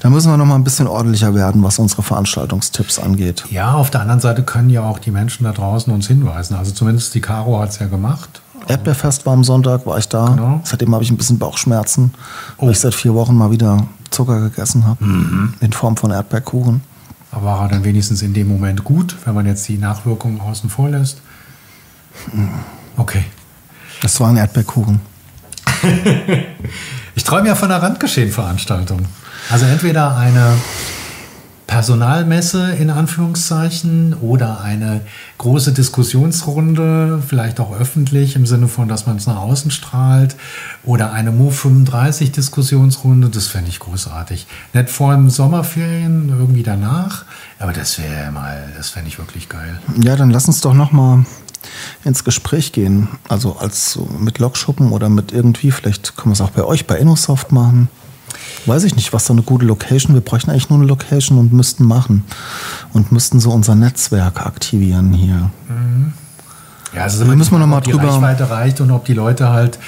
Da 0.01 0.11
müssen 0.11 0.31
wir 0.31 0.37
noch 0.37 0.45
mal 0.47 0.55
ein 0.55 0.65
bisschen 0.65 0.87
ordentlicher 0.87 1.35
werden, 1.35 1.63
was 1.63 1.79
unsere 1.79 2.03
Veranstaltungstipps 2.03 2.99
angeht. 2.99 3.45
Ja, 3.51 3.73
auf 3.75 3.91
der 3.91 4.01
anderen 4.03 4.21
Seite 4.21 4.43
können 4.43 4.71
ja 4.71 4.83
auch 4.83 4.99
die 4.99 5.11
Menschen 5.11 5.45
da 5.45 5.53
draußen 5.53 5.93
uns 5.93 6.07
hinweisen. 6.07 6.55
Also 6.55 6.73
zumindest 6.73 7.15
die 7.15 7.21
Caro 7.21 7.59
hat 7.61 7.71
es 7.71 7.79
ja 7.79 7.87
gemacht. 7.87 8.43
Erdbeerfest 8.69 9.25
war 9.27 9.33
am 9.33 9.43
Sonntag, 9.43 9.87
war 9.87 9.99
ich 9.99 10.09
da. 10.09 10.27
Genau. 10.29 10.61
Seitdem 10.65 10.95
habe 10.95 11.03
ich 11.03 11.11
ein 11.11 11.17
bisschen 11.17 11.39
Bauchschmerzen, 11.39 12.13
Oh. 12.59 12.67
weil 12.67 12.73
ich 12.73 12.81
seit 12.81 12.95
vier 12.95 13.15
Wochen 13.15 13.35
mal 13.35 13.51
wieder 13.51 13.87
Zucker 14.11 14.41
gegessen 14.41 14.87
habe. 14.87 15.03
Mhm. 15.05 15.55
In 15.61 15.73
Form 15.73 15.97
von 15.97 16.11
Erdbeerkuchen. 16.11 16.83
Aber 17.33 17.47
war 17.47 17.63
er 17.63 17.69
dann 17.69 17.85
wenigstens 17.85 18.23
in 18.23 18.35
dem 18.35 18.49
Moment 18.49 18.85
gut, 18.85 19.17
wenn 19.25 19.35
man 19.35 19.47
jetzt 19.47 19.67
die 19.69 19.79
Nachwirkungen 19.79 20.41
außen 20.41 20.69
vor 20.69 20.89
lässt? 20.91 21.23
Okay. 22.97 23.25
Das 24.03 24.19
war 24.21 24.29
ein 24.29 24.37
Erdbeerkuchen. 24.37 25.01
Ich 27.17 27.25
träume 27.25 27.49
ja 27.49 27.55
von 27.55 27.71
einer 27.71 27.83
Randgeschehen-Veranstaltung. 27.83 29.01
Also 29.51 29.67
entweder 29.67 30.17
eine 30.17 30.55
Personalmesse 31.67 32.73
in 32.73 32.91
Anführungszeichen 32.91 34.15
oder 34.15 34.61
eine 34.61 35.03
große 35.39 35.73
Diskussionsrunde, 35.73 37.23
vielleicht 37.25 37.61
auch 37.61 37.79
öffentlich 37.79 38.35
im 38.35 38.45
Sinne 38.45 38.67
von, 38.67 38.89
dass 38.89 39.07
man 39.07 39.19
es 39.19 39.29
nach 39.29 39.37
außen 39.37 39.71
strahlt 39.71 40.35
oder 40.83 41.13
eine 41.13 41.31
Mo 41.31 41.51
35 41.51 42.33
Diskussionsrunde, 42.33 43.29
das 43.29 43.47
fände 43.47 43.69
ich 43.69 43.79
großartig. 43.79 44.49
Nicht 44.73 44.91
vor 44.91 45.15
dem 45.15 45.31
Sommerferien, 45.31 46.35
irgendwie 46.37 46.65
danach, 46.65 47.25
aber 47.61 47.73
das 47.73 47.99
wäre 48.01 48.33
mal, 48.33 48.69
das 48.77 48.91
fände 48.91 49.09
ich 49.09 49.19
wirklich 49.19 49.49
geil. 49.49 49.79
Ja, 50.03 50.17
dann 50.17 50.31
lass 50.31 50.49
uns 50.49 50.61
doch 50.61 50.75
noch 50.75 50.91
mal 50.91 51.25
ins 52.05 52.25
Gespräch 52.25 52.73
gehen. 52.73 53.09
Also 53.29 53.57
als 53.59 53.99
mit 54.19 54.39
Lokschuppen 54.39 54.93
oder 54.93 55.09
mit 55.09 55.33
irgendwie, 55.33 55.71
vielleicht 55.71 56.17
können 56.17 56.31
wir 56.31 56.35
es 56.35 56.41
auch 56.41 56.51
bei 56.51 56.65
euch 56.65 56.87
bei 56.87 56.97
InnoSoft 56.99 57.53
machen. 57.53 57.89
Weiß 58.67 58.85
ich 58.85 58.95
nicht, 58.95 59.13
was 59.13 59.27
so 59.27 59.33
eine 59.33 59.43
gute 59.43 59.65
Location. 59.67 60.15
Wir 60.15 60.21
bräuchten 60.21 60.51
eigentlich 60.51 60.69
nur 60.71 60.79
eine 60.79 60.87
Location 60.89 61.39
und 61.39 61.53
müssten 61.53 61.85
machen. 61.85 62.25
Und 62.93 63.11
müssten 63.13 63.41
so 63.41 63.51
unser 63.51 63.75
Netzwerk 63.75 64.41
aktivieren 64.45 65.13
hier. 65.13 65.51
Ja, 66.95 67.03
also 67.03 67.25
Da 67.25 67.35
müssen 67.35 67.53
wir 67.53 67.59
noch 67.59 67.67
mal 67.67 67.79
ob 67.79 67.85
die 67.85 67.93
drüber- 67.93 68.09
Reichweite 68.15 68.51
reicht 68.51 68.81
und 68.81 68.91
ob 68.91 69.05
die 69.05 69.15
Leute 69.15 69.49
halt. 69.51 69.79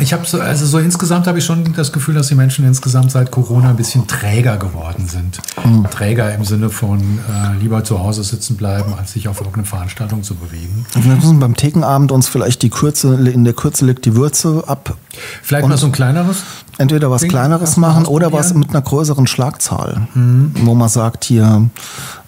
Ich 0.00 0.12
habe 0.12 0.26
so, 0.26 0.40
also 0.40 0.66
so 0.66 0.78
insgesamt 0.78 1.28
habe 1.28 1.38
ich 1.38 1.44
schon 1.44 1.72
das 1.74 1.92
Gefühl, 1.92 2.14
dass 2.14 2.28
die 2.28 2.34
Menschen 2.34 2.66
insgesamt 2.66 3.12
seit 3.12 3.30
Corona 3.30 3.70
ein 3.70 3.76
bisschen 3.76 4.06
träger 4.08 4.56
geworden 4.56 5.06
sind. 5.06 5.40
Hm. 5.62 5.86
Träger 5.90 6.34
im 6.34 6.44
Sinne 6.44 6.70
von 6.70 7.00
äh, 7.00 7.56
lieber 7.60 7.84
zu 7.84 8.00
Hause 8.00 8.24
sitzen 8.24 8.56
bleiben, 8.56 8.94
als 8.98 9.12
sich 9.12 9.28
auf 9.28 9.38
irgendeine 9.38 9.66
Veranstaltung 9.66 10.24
zu 10.24 10.34
bewegen. 10.34 10.86
Und 10.96 11.04
wir 11.04 11.14
müssen 11.14 11.38
beim 11.38 11.54
Thekenabend 11.54 12.10
uns 12.10 12.26
vielleicht 12.26 12.62
die 12.62 12.70
Kürze, 12.70 13.14
in 13.14 13.44
der 13.44 13.54
Kürze 13.54 13.86
liegt 13.86 14.04
die 14.06 14.16
Würze 14.16 14.64
ab. 14.66 14.96
Vielleicht 15.42 15.68
mal 15.68 15.76
so 15.76 15.86
ein 15.86 15.92
kleineres. 15.92 16.42
Entweder 16.78 17.10
was 17.10 17.20
Ding 17.20 17.30
Kleineres 17.30 17.70
erstmal 17.70 17.90
machen 17.90 18.06
oder 18.06 18.32
was 18.32 18.54
mit 18.54 18.70
einer 18.70 18.80
größeren 18.80 19.26
Schlagzahl. 19.26 20.08
Wo 20.14 20.74
man 20.74 20.88
sagt 20.88 21.24
hier, 21.24 21.68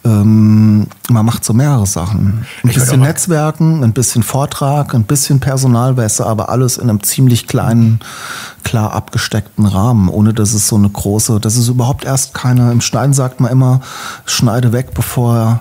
ähm, 0.05 0.87
man 1.09 1.27
macht 1.27 1.45
so 1.45 1.53
mehrere 1.53 1.87
Sachen. 1.87 2.45
Ein 2.63 2.71
Ich 2.71 2.75
bisschen 2.75 3.01
Netzwerken, 3.01 3.85
ein 3.85 3.93
bisschen 3.93 4.23
Vortrag, 4.23 4.95
ein 4.95 5.05
bisschen 5.05 5.41
Personalwässer, 5.41 6.27
aber 6.27 6.49
alles 6.49 6.77
in 6.77 6.91
einem 6.91 7.03
ziemlich 7.03 7.47
kleinen, 7.47 8.01
klar 8.65 8.93
abgesteckten 8.93 9.67
Rahmen, 9.67 10.09
ohne 10.09 10.35
dass 10.35 10.55
es 10.55 10.69
so 10.69 10.77
eine 10.77 10.89
große, 10.89 11.39
das 11.41 11.57
ist 11.57 11.69
überhaupt 11.69 12.05
erst 12.05 12.35
keine, 12.35 12.73
im 12.73 12.81
Schneiden 12.81 13.13
sagt 13.13 13.41
man 13.41 13.53
immer, 13.53 13.81
schneide 14.25 14.73
weg, 14.73 14.95
bevor 14.95 15.61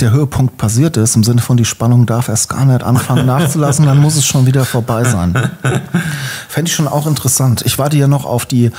der 0.00 0.12
Höhepunkt 0.12 0.56
passiert 0.58 0.96
ist, 0.96 1.16
im 1.16 1.24
Sinne 1.24 1.40
von 1.40 1.56
die 1.56 1.64
Spannung 1.64 2.06
darf 2.06 2.28
erst 2.28 2.48
gar 2.48 2.64
nicht 2.64 2.82
anfangen 2.82 3.26
nachzulassen, 3.26 3.86
dann 3.86 3.98
muss 3.98 4.16
es 4.16 4.24
schon 4.24 4.46
wieder 4.46 4.64
vorbei 4.64 5.04
sein. 5.04 5.34
Fände 6.48 6.68
ich 6.68 6.74
schon 6.74 6.88
auch 6.88 7.06
interessant. 7.06 7.62
Ich 7.66 7.78
warte 7.78 7.96
ja 7.96 8.06
noch 8.08 8.24
auf 8.24 8.46
die, 8.46 8.70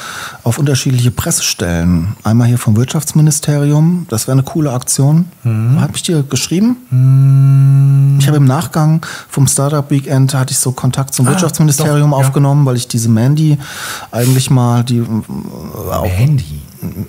auf 0.43 0.57
unterschiedliche 0.57 1.11
Pressestellen. 1.11 2.15
Einmal 2.23 2.47
hier 2.47 2.57
vom 2.57 2.75
Wirtschaftsministerium, 2.75 4.05
das 4.09 4.27
wäre 4.27 4.33
eine 4.33 4.43
coole 4.43 4.71
Aktion. 4.71 5.25
Habe 5.43 5.91
ich 5.95 6.03
dir 6.03 6.23
geschrieben? 6.23 8.17
Ich 8.19 8.27
habe 8.27 8.37
im 8.37 8.45
Nachgang 8.45 9.05
vom 9.29 9.47
Startup 9.47 9.89
Weekend 9.91 10.33
hatte 10.33 10.51
ich 10.51 10.59
so 10.59 10.71
Kontakt 10.71 11.13
zum 11.13 11.27
Ah, 11.27 11.31
Wirtschaftsministerium 11.31 12.11
doch, 12.11 12.19
ja. 12.19 12.25
aufgenommen, 12.25 12.65
weil 12.65 12.75
ich 12.75 12.87
diese 12.87 13.09
Mandy 13.09 13.57
eigentlich 14.11 14.49
mal 14.49 14.83
die 14.83 14.99
äh, 14.99 15.91
auch 15.91 16.05
Handy. 16.05 16.61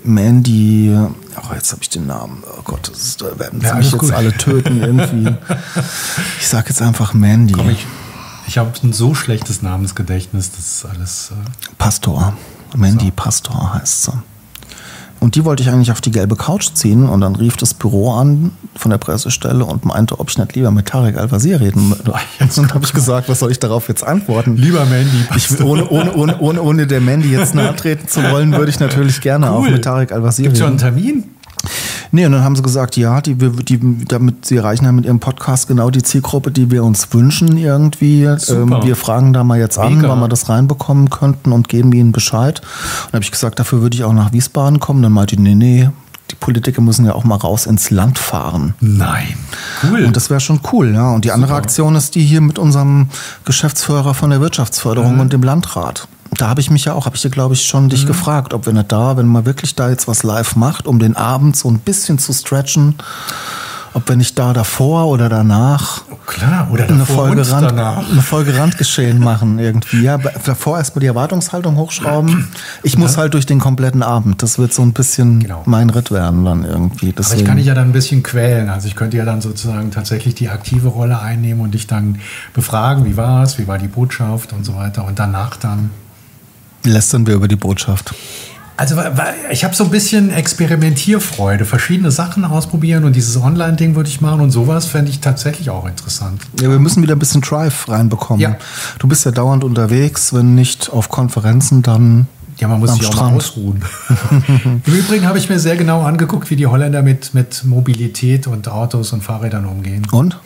Mandy, 0.05 0.93
oh, 0.97 1.55
jetzt 1.55 1.73
habe 1.73 1.83
ich 1.83 1.89
den 1.91 2.07
Namen. 2.07 2.43
Oh 2.59 2.63
Gott, 2.65 2.89
das 2.91 2.99
ist, 3.01 3.23
da 3.23 3.39
werden 3.39 3.61
sie 3.61 3.67
Ja, 3.67 3.75
mich 3.77 3.91
jetzt 3.91 4.01
gut. 4.01 4.13
alle 4.13 4.33
töten 4.33 4.81
irgendwie. 4.83 5.35
ich 6.41 6.49
sage 6.49 6.71
jetzt 6.71 6.83
einfach 6.83 7.15
Mandy. 7.15 7.55
Komm, 7.55 7.71
ich 7.71 7.87
ich 8.47 8.59
habe 8.59 8.73
ein 8.83 8.93
so 8.93 9.15
schlechtes 9.15 9.63
Namensgedächtnis, 9.63 10.51
das 10.51 10.59
ist 10.67 10.85
alles. 10.85 11.31
Äh, 11.31 11.75
Pastor. 11.79 12.37
Mandy 12.75 13.13
Pastor 13.13 13.75
heißt 13.75 14.03
sie. 14.05 14.23
Und 15.21 15.35
die 15.35 15.45
wollte 15.45 15.63
ich 15.63 15.69
eigentlich 15.69 15.93
auf 15.93 16.01
die 16.01 16.11
gelbe 16.11 16.35
Couch 16.35 16.71
ziehen 16.73 17.07
und 17.09 17.21
dann 17.21 17.37
rief 17.37 17.57
das 17.59 17.75
Büro 17.75 18.13
an 18.13 18.53
von 18.75 18.91
der 18.91 18.97
Pressestelle 18.99 19.65
und 19.67 19.85
meinte, 19.85 20.19
ob 20.19 20.31
ich 20.31 20.39
nicht 20.39 20.55
lieber 20.57 20.71
mit 20.71 20.87
Tarek 20.87 21.19
Al-Wazir 21.19 21.61
reden 21.61 21.91
würde. 21.91 22.15
Und 22.57 22.75
habe 22.75 22.85
ich 22.85 22.93
gesagt, 22.95 23.29
was 23.29 23.39
soll 23.41 23.51
ich 23.51 23.59
darauf 23.59 23.89
jetzt 23.89 24.03
antworten? 24.03 24.57
Lieber 24.57 24.85
Mandy 24.87 25.25
Ich, 25.37 25.61
ohne, 25.61 25.87
ohne, 25.91 26.15
ohne, 26.15 26.39
ohne, 26.39 26.63
ohne 26.63 26.87
der 26.87 27.01
Mandy 27.03 27.31
jetzt 27.31 27.55
nahe 27.55 27.77
treten 27.77 28.09
zu 28.09 28.23
wollen, 28.31 28.53
würde 28.53 28.71
ich 28.71 28.81
natürlich 28.81 29.21
gerne 29.21 29.51
auch 29.51 29.61
Cool. 29.61 29.73
mit 29.73 29.85
Tarek 29.85 30.11
Al-Wazir 30.13 30.47
reden. 30.47 30.57
schon 30.57 30.67
einen 30.69 30.79
Termin? 30.79 31.25
Nee, 32.13 32.27
und 32.27 32.33
dann 32.33 32.43
haben 32.43 32.57
sie 32.57 32.63
gesagt, 32.63 32.97
ja, 32.97 33.21
die, 33.21 33.35
die, 33.37 34.05
damit 34.07 34.45
sie 34.47 34.57
erreichen 34.57 34.85
ja 34.85 34.93
mit 34.93 35.05
ihrem 35.05 35.21
Podcast 35.21 35.69
genau 35.69 35.91
die 35.91 36.03
Zielgruppe, 36.03 36.51
die 36.51 36.71
wir 36.71 36.83
uns 36.83 37.13
wünschen 37.15 37.57
irgendwie. 37.57 38.25
Ähm, 38.25 38.75
wir 38.83 38.97
fragen 38.97 39.33
da 39.33 39.45
mal 39.45 39.59
jetzt 39.59 39.79
an, 39.79 39.97
Mega. 39.97 40.09
wann 40.09 40.19
wir 40.21 40.29
das 40.29 40.49
reinbekommen 40.49 41.09
könnten 41.11 41.53
und 41.53 41.69
geben 41.69 41.93
ihnen 41.93 42.13
Bescheid. 42.13 42.61
Und 42.61 42.67
dann 43.13 43.19
habe 43.19 43.25
ich 43.25 43.31
gesagt, 43.31 43.59
dafür 43.61 43.81
würde 43.83 43.97
ich 43.97 44.03
auch 44.05 44.13
nach 44.13 44.33
Wiesbaden 44.33 44.81
kommen. 44.81 45.03
Dann 45.03 45.13
meinte 45.13 45.37
die, 45.37 45.43
nee, 45.43 45.55
nee, 45.55 45.89
die 46.31 46.37
Politiker 46.37 46.81
müssen 46.81 47.07
ja 47.07 47.15
auch 47.15 47.25
mal 47.25 47.37
raus 47.37 47.67
ins 47.67 47.91
Land 47.91 48.19
fahren. 48.19 48.75
Nein. 48.81 49.35
Cool. 49.85 50.05
Und 50.05 50.17
das 50.17 50.31
wäre 50.31 50.41
schon 50.41 50.61
cool, 50.73 50.93
ja. 50.95 51.11
Und 51.13 51.25
die 51.25 51.33
andere 51.33 51.51
Super. 51.51 51.63
Aktion 51.63 51.95
ist 51.97 52.15
die 52.15 52.23
hier 52.23 52.41
mit 52.41 52.59
unserem 52.59 53.09
Geschäftsführer 53.45 54.15
von 54.15 54.31
der 54.31 54.41
Wirtschaftsförderung 54.41 55.15
Mhm. 55.15 55.21
und 55.21 55.33
dem 55.33 55.43
Landrat. 55.43 56.09
Da 56.37 56.49
habe 56.49 56.61
ich 56.61 56.71
mich 56.71 56.85
ja 56.85 56.95
auch, 56.95 57.07
habe 57.07 57.17
ich 57.17 57.23
dir, 57.23 57.31
glaube 57.31 57.55
ich, 57.55 57.67
schon 57.67 57.89
dich 57.89 58.07
gefragt, 58.07 58.55
ob 58.55 58.67
wir 58.67 58.73
nicht 58.73 58.91
da, 58.93 59.17
wenn 59.17 59.27
man 59.27 59.45
wirklich 59.47 59.75
da 59.75 59.91
jetzt 59.91 60.07
was 60.09 60.23
live 60.23 60.57
macht, 60.57 60.87
um 60.87 60.99
den 60.99 61.17
Abend 61.17 61.57
so 61.57 61.69
ein 61.71 61.79
bisschen 61.81 62.19
zu 62.19 62.33
stretchen, 62.33 62.95
ob 63.93 64.09
wir 64.09 64.15
nicht 64.15 64.39
da 64.39 64.53
davor 64.53 65.09
oder 65.09 65.29
danach 65.29 66.03
Klar, 66.27 66.69
oder 66.71 66.85
eine 66.89 67.05
Folge, 67.05 67.41
und 67.43 67.51
Rand, 67.53 67.71
danach. 67.73 68.09
eine 68.09 68.23
Folge 68.23 68.57
Randgeschehen 68.57 69.19
machen 69.19 69.59
irgendwie. 69.59 70.03
Ja, 70.03 70.17
davor 70.19 70.79
erstmal 70.79 71.01
die 71.01 71.09
Erwartungshaltung 71.09 71.77
hochschrauben. 71.77 72.47
Ich 72.85 72.97
muss 72.97 73.17
halt 73.17 73.35
durch 73.35 73.47
den 73.47 73.59
kompletten 73.59 74.05
Abend. 74.05 74.41
Das 74.45 74.57
wird 74.61 74.73
so 74.73 74.83
ein 74.83 74.93
bisschen 74.93 75.41
Genau. 75.41 75.63
mein 75.67 75.91
Ritt 75.91 76.13
werden 76.13 76.45
dann 76.45 76.65
irgendwie. 76.65 77.07
Aber 77.09 77.21
ich 77.21 77.27
Deswegen- 77.27 77.47
kann 77.49 77.57
dich 77.57 77.67
ja 77.67 77.75
dann 77.75 77.89
ein 77.89 77.93
bisschen 77.93 78.23
quälen. 78.23 78.69
Also 78.71 78.87
ich 78.87 78.95
könnte 78.95 79.17
ja 79.17 79.25
dann 79.25 79.41
sozusagen 79.41 79.91
tatsächlich 79.91 80.37
die 80.37 80.49
aktive 80.49 80.87
Rolle 80.87 81.19
einnehmen 81.21 81.61
und 81.61 81.73
dich 81.75 81.89
dann 81.89 82.21
befragen, 82.55 83.05
wie 83.05 83.17
war 83.17 83.43
es, 83.43 83.59
wie 83.59 83.67
war 83.67 83.79
die 83.79 83.89
Botschaft 83.89 84.53
und 84.53 84.65
so 84.65 84.77
weiter. 84.77 85.05
Und 85.05 85.19
danach 85.19 85.57
dann. 85.57 85.91
Lästern 86.85 87.27
wir 87.27 87.35
über 87.35 87.49
die 87.49 87.57
Botschaft. 87.57 88.15
Also 88.77 88.97
ich 89.51 89.63
habe 89.65 89.75
so 89.75 89.85
ein 89.85 89.91
bisschen 89.91 90.31
Experimentierfreude, 90.31 91.67
verschiedene 91.67 92.11
Sachen 92.11 92.47
ausprobieren 92.47 93.05
und 93.05 93.15
dieses 93.15 93.37
Online-Ding 93.37 93.95
würde 93.95 94.09
ich 94.09 94.23
machen 94.23 94.41
und 94.41 94.51
sowas 94.53 94.87
fände 94.87 95.11
ich 95.11 95.21
tatsächlich 95.21 95.69
auch 95.69 95.87
interessant. 95.87 96.41
Ja, 96.59 96.71
wir 96.71 96.79
müssen 96.79 97.03
wieder 97.03 97.15
ein 97.15 97.19
bisschen 97.19 97.43
Drive 97.43 97.89
reinbekommen. 97.91 98.41
Ja. 98.41 98.57
Du 98.99 99.07
bist 99.07 99.27
ja 99.27 99.33
dauernd 99.33 99.65
unterwegs, 99.65 100.33
wenn 100.33 100.55
nicht 100.55 100.89
auf 100.89 101.11
Konferenzen, 101.11 101.83
dann 101.83 102.27
Ja, 102.57 102.69
man 102.69 102.81
muss 102.81 102.89
am 102.91 102.97
sich 102.97 103.07
auch 103.09 103.17
mal 103.17 103.19
Strand. 103.19 103.37
ausruhen. 103.37 103.85
Im 104.87 104.95
Übrigen 104.95 105.27
habe 105.27 105.37
ich 105.37 105.51
mir 105.51 105.59
sehr 105.59 105.77
genau 105.77 106.01
angeguckt, 106.03 106.49
wie 106.49 106.57
die 106.57 106.67
Holländer 106.67 107.03
mit, 107.03 107.35
mit 107.35 107.63
Mobilität 107.65 108.47
und 108.47 108.67
Autos 108.69 109.13
und 109.13 109.23
Fahrrädern 109.23 109.67
umgehen. 109.67 110.07
Und? 110.11 110.39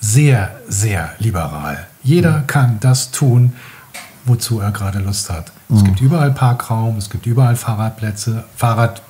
sehr, 0.00 0.50
sehr 0.68 1.10
liberal. 1.18 1.86
Jeder 2.02 2.42
kann 2.46 2.78
das 2.80 3.10
tun, 3.10 3.52
wozu 4.28 4.60
er 4.60 4.70
gerade 4.70 5.00
Lust 5.00 5.30
hat. 5.30 5.52
Es 5.74 5.84
gibt 5.84 6.00
überall 6.00 6.30
Parkraum, 6.32 6.96
es 6.96 7.10
gibt 7.10 7.26
überall 7.26 7.56
Fahrradplätze, 7.56 8.44
Fahrradparkplätze 8.56 9.08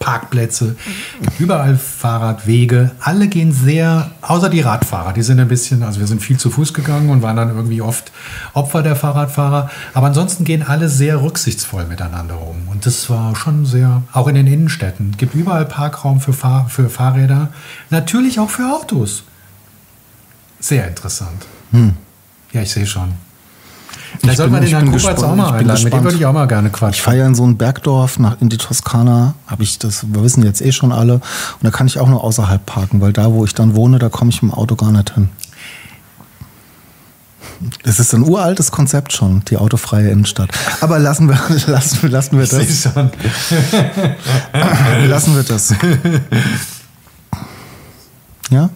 Parkplätze, 0.00 0.76
gibt 1.20 1.40
überall 1.40 1.76
Fahrradwege. 1.76 2.90
Alle 3.00 3.28
gehen 3.28 3.52
sehr, 3.52 4.10
außer 4.22 4.48
die 4.48 4.62
Radfahrer, 4.62 5.12
die 5.12 5.22
sind 5.22 5.38
ein 5.38 5.46
bisschen, 5.46 5.82
also 5.82 6.00
wir 6.00 6.06
sind 6.06 6.22
viel 6.22 6.38
zu 6.38 6.50
Fuß 6.50 6.72
gegangen 6.72 7.10
und 7.10 7.20
waren 7.20 7.36
dann 7.36 7.54
irgendwie 7.54 7.82
oft 7.82 8.10
Opfer 8.54 8.82
der 8.82 8.96
Fahrradfahrer. 8.96 9.70
Aber 9.92 10.06
ansonsten 10.06 10.44
gehen 10.44 10.62
alle 10.62 10.88
sehr 10.88 11.22
rücksichtsvoll 11.22 11.84
miteinander 11.84 12.40
um. 12.40 12.66
Und 12.68 12.86
das 12.86 13.10
war 13.10 13.36
schon 13.36 13.66
sehr, 13.66 14.02
auch 14.12 14.26
in 14.26 14.34
den 14.34 14.46
Innenstädten, 14.46 15.16
gibt 15.18 15.34
überall 15.34 15.66
Parkraum 15.66 16.20
für, 16.20 16.32
Fahr 16.32 16.66
für 16.70 16.88
Fahrräder, 16.88 17.50
natürlich 17.90 18.40
auch 18.40 18.50
für 18.50 18.72
Autos. 18.72 19.24
Sehr 20.60 20.88
interessant. 20.88 21.44
Ja, 22.52 22.62
ich 22.62 22.72
sehe 22.72 22.86
schon. 22.86 23.12
Da 24.22 24.32
Ich 24.32 24.36
soll 24.36 24.46
bin- 24.46 24.52
man 24.52 24.60
den 24.60 24.66
ich 24.68 24.74
Herrn 24.74 24.90
Kuppertz 24.90 25.22
auch 25.22 25.34
mal 25.34 25.46
ich 25.48 25.52
einladen. 25.60 25.84
Mit 25.84 25.92
dem 25.94 26.04
würde 26.04 26.16
ich 26.18 26.26
auch 26.26 26.32
mal 26.32 26.46
gerne 26.46 26.68
Ich 26.68 26.74
quatschen. 26.74 27.02
fahre 27.02 27.16
ja 27.18 27.26
in 27.26 27.34
so 27.34 27.44
ein 27.46 27.56
Bergdorf 27.56 28.18
nach, 28.18 28.36
in 28.40 28.48
die 28.50 28.58
Toskana, 28.58 29.34
habe 29.46 29.62
ich 29.62 29.78
das, 29.78 30.04
wir 30.12 30.22
wissen 30.22 30.44
jetzt 30.44 30.60
eh 30.60 30.72
schon 30.72 30.92
alle. 30.92 31.14
Und 31.14 31.22
da 31.62 31.70
kann 31.70 31.86
ich 31.86 31.98
auch 31.98 32.08
nur 32.08 32.22
außerhalb 32.22 32.64
parken, 32.66 33.00
weil 33.00 33.12
da, 33.14 33.32
wo 33.32 33.44
ich 33.46 33.54
dann 33.54 33.74
wohne, 33.74 33.98
da 33.98 34.08
komme 34.10 34.30
ich 34.30 34.42
mit 34.42 34.52
dem 34.52 34.58
Auto 34.58 34.76
gar 34.76 34.92
nicht 34.92 35.14
hin. 35.14 35.30
Das 37.82 37.98
ist 37.98 38.14
ein 38.14 38.22
uraltes 38.22 38.70
Konzept 38.70 39.12
schon, 39.12 39.42
die 39.48 39.56
autofreie 39.58 40.10
Innenstadt. 40.10 40.50
Aber 40.80 40.98
lassen 40.98 41.28
wir, 41.28 41.38
lassen 41.66 42.08
lassen 42.10 42.36
wir 42.38 42.44
Ich 42.44 42.50
das. 42.50 42.82
schon. 42.92 43.10
Lassen 45.08 45.34
wir 45.36 45.42
das. 45.42 45.74
Ja? 48.50 48.70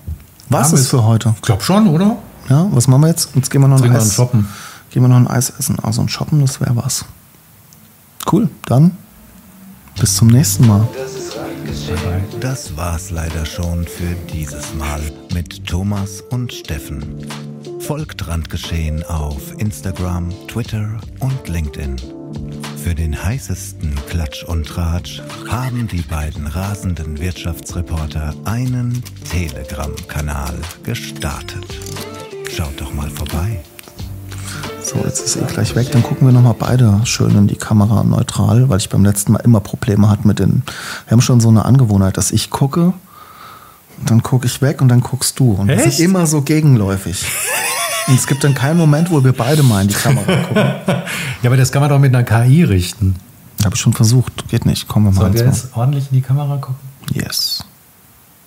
Was 0.49 0.72
ist 0.72 0.88
für 0.88 1.05
heute? 1.05 1.34
Ich 1.36 1.42
glaube 1.42 1.62
schon, 1.62 1.86
oder? 1.88 2.16
Ja, 2.49 2.66
was 2.70 2.86
machen 2.88 3.03
wir 3.03 3.09
jetzt? 3.09 3.30
Jetzt 3.34 3.51
gehen 3.51 3.62
wir 3.62 3.68
noch 3.68 3.80
ein 3.82 3.97
Eis. 3.97 4.14
shoppen. 4.14 4.49
Gehen 4.95 5.03
wir 5.03 5.09
noch 5.09 5.16
ein 5.16 5.26
Eis 5.26 5.51
essen. 5.51 5.76
Also 5.80 6.03
ein 6.03 6.09
Shoppen, 6.09 6.40
das 6.40 6.61
wäre 6.61 6.76
was. 6.76 7.05
Cool, 8.30 8.49
dann 8.66 8.97
bis 9.99 10.14
zum 10.14 10.28
nächsten 10.28 10.68
Mal. 10.68 10.86
Das 12.38 12.76
war's 12.76 13.11
leider 13.11 13.45
schon 13.45 13.88
für 13.88 14.14
dieses 14.32 14.72
Mal 14.74 15.01
mit 15.32 15.66
Thomas 15.66 16.20
und 16.30 16.53
Steffen. 16.53 17.26
Folgt 17.80 18.28
Randgeschehen 18.28 19.03
auf 19.07 19.59
Instagram, 19.59 20.30
Twitter 20.47 21.01
und 21.18 21.49
LinkedIn. 21.49 21.97
Für 22.76 22.95
den 22.95 23.20
heißesten 23.20 23.97
Klatsch 24.09 24.45
und 24.45 24.64
Tratsch 24.64 25.20
haben 25.49 25.88
die 25.88 26.03
beiden 26.03 26.47
rasenden 26.47 27.18
Wirtschaftsreporter 27.18 28.32
einen 28.45 29.03
Telegram-Kanal 29.28 30.55
gestartet. 30.84 31.66
Schaut 32.49 32.80
doch 32.80 32.95
mal 32.95 33.11
vorbei. 33.11 33.61
So, 34.85 34.99
jetzt 35.05 35.20
ist 35.20 35.37
eh 35.37 35.45
gleich 35.47 35.74
weg. 35.74 35.91
Dann 35.93 36.03
gucken 36.03 36.26
wir 36.26 36.32
nochmal 36.32 36.57
beide 36.59 37.01
schön 37.05 37.30
in 37.37 37.47
die 37.47 37.57
Kamera 37.57 38.05
neutral, 38.05 38.68
weil 38.68 38.78
ich 38.78 38.91
beim 38.91 39.05
letzten 39.05 39.32
Mal 39.32 39.41
immer 39.41 39.61
Probleme 39.61 40.11
hatte 40.11 40.28
mit 40.28 40.39
den. 40.39 40.62
Wir 41.07 41.12
haben 41.12 41.22
schon 41.22 41.41
so 41.41 41.49
eine 41.49 41.64
Angewohnheit, 41.64 42.18
dass 42.18 42.30
ich 42.30 42.51
gucke, 42.51 42.93
dann 44.05 44.22
gucke 44.22 44.47
ich 44.47 44.61
weg 44.61 44.82
und 44.82 44.89
dann 44.89 45.01
guckst 45.01 45.39
du. 45.41 45.53
Und 45.53 45.70
Echt? 45.70 45.97
sind 45.97 46.05
immer 46.05 46.26
so 46.26 46.43
gegenläufig. 46.43 47.24
Und 48.07 48.16
es 48.16 48.26
gibt 48.26 48.45
dann 48.45 48.53
keinen 48.53 48.76
Moment, 48.76 49.11
wo 49.11 49.24
wir 49.24 49.32
beide 49.32 49.62
mal 49.62 49.80
in 49.80 49.89
die 49.89 49.95
Kamera 49.95 50.37
gucken. 50.43 50.64
Ja, 51.43 51.51
aber 51.51 51.57
das 51.57 51.72
kann 51.72 51.80
man 51.80 51.89
doch 51.91 51.99
mit 51.99 52.14
einer 52.14 52.24
KI 52.24 52.62
richten. 52.62 53.16
Habe 53.64 53.74
ich 53.76 53.80
schon 53.80 53.95
versucht. 53.95 54.49
Geht 54.49 54.66
nicht. 54.66 54.89
Kommen 54.89 55.07
wir 55.07 55.12
mal 55.12 55.20
Sollen 55.20 55.35
wir 55.35 55.45
jetzt 55.45 55.74
ordentlich 55.74 56.09
in 56.11 56.16
die 56.16 56.22
Kamera 56.22 56.57
gucken? 56.57 56.76
Yes. 57.12 57.64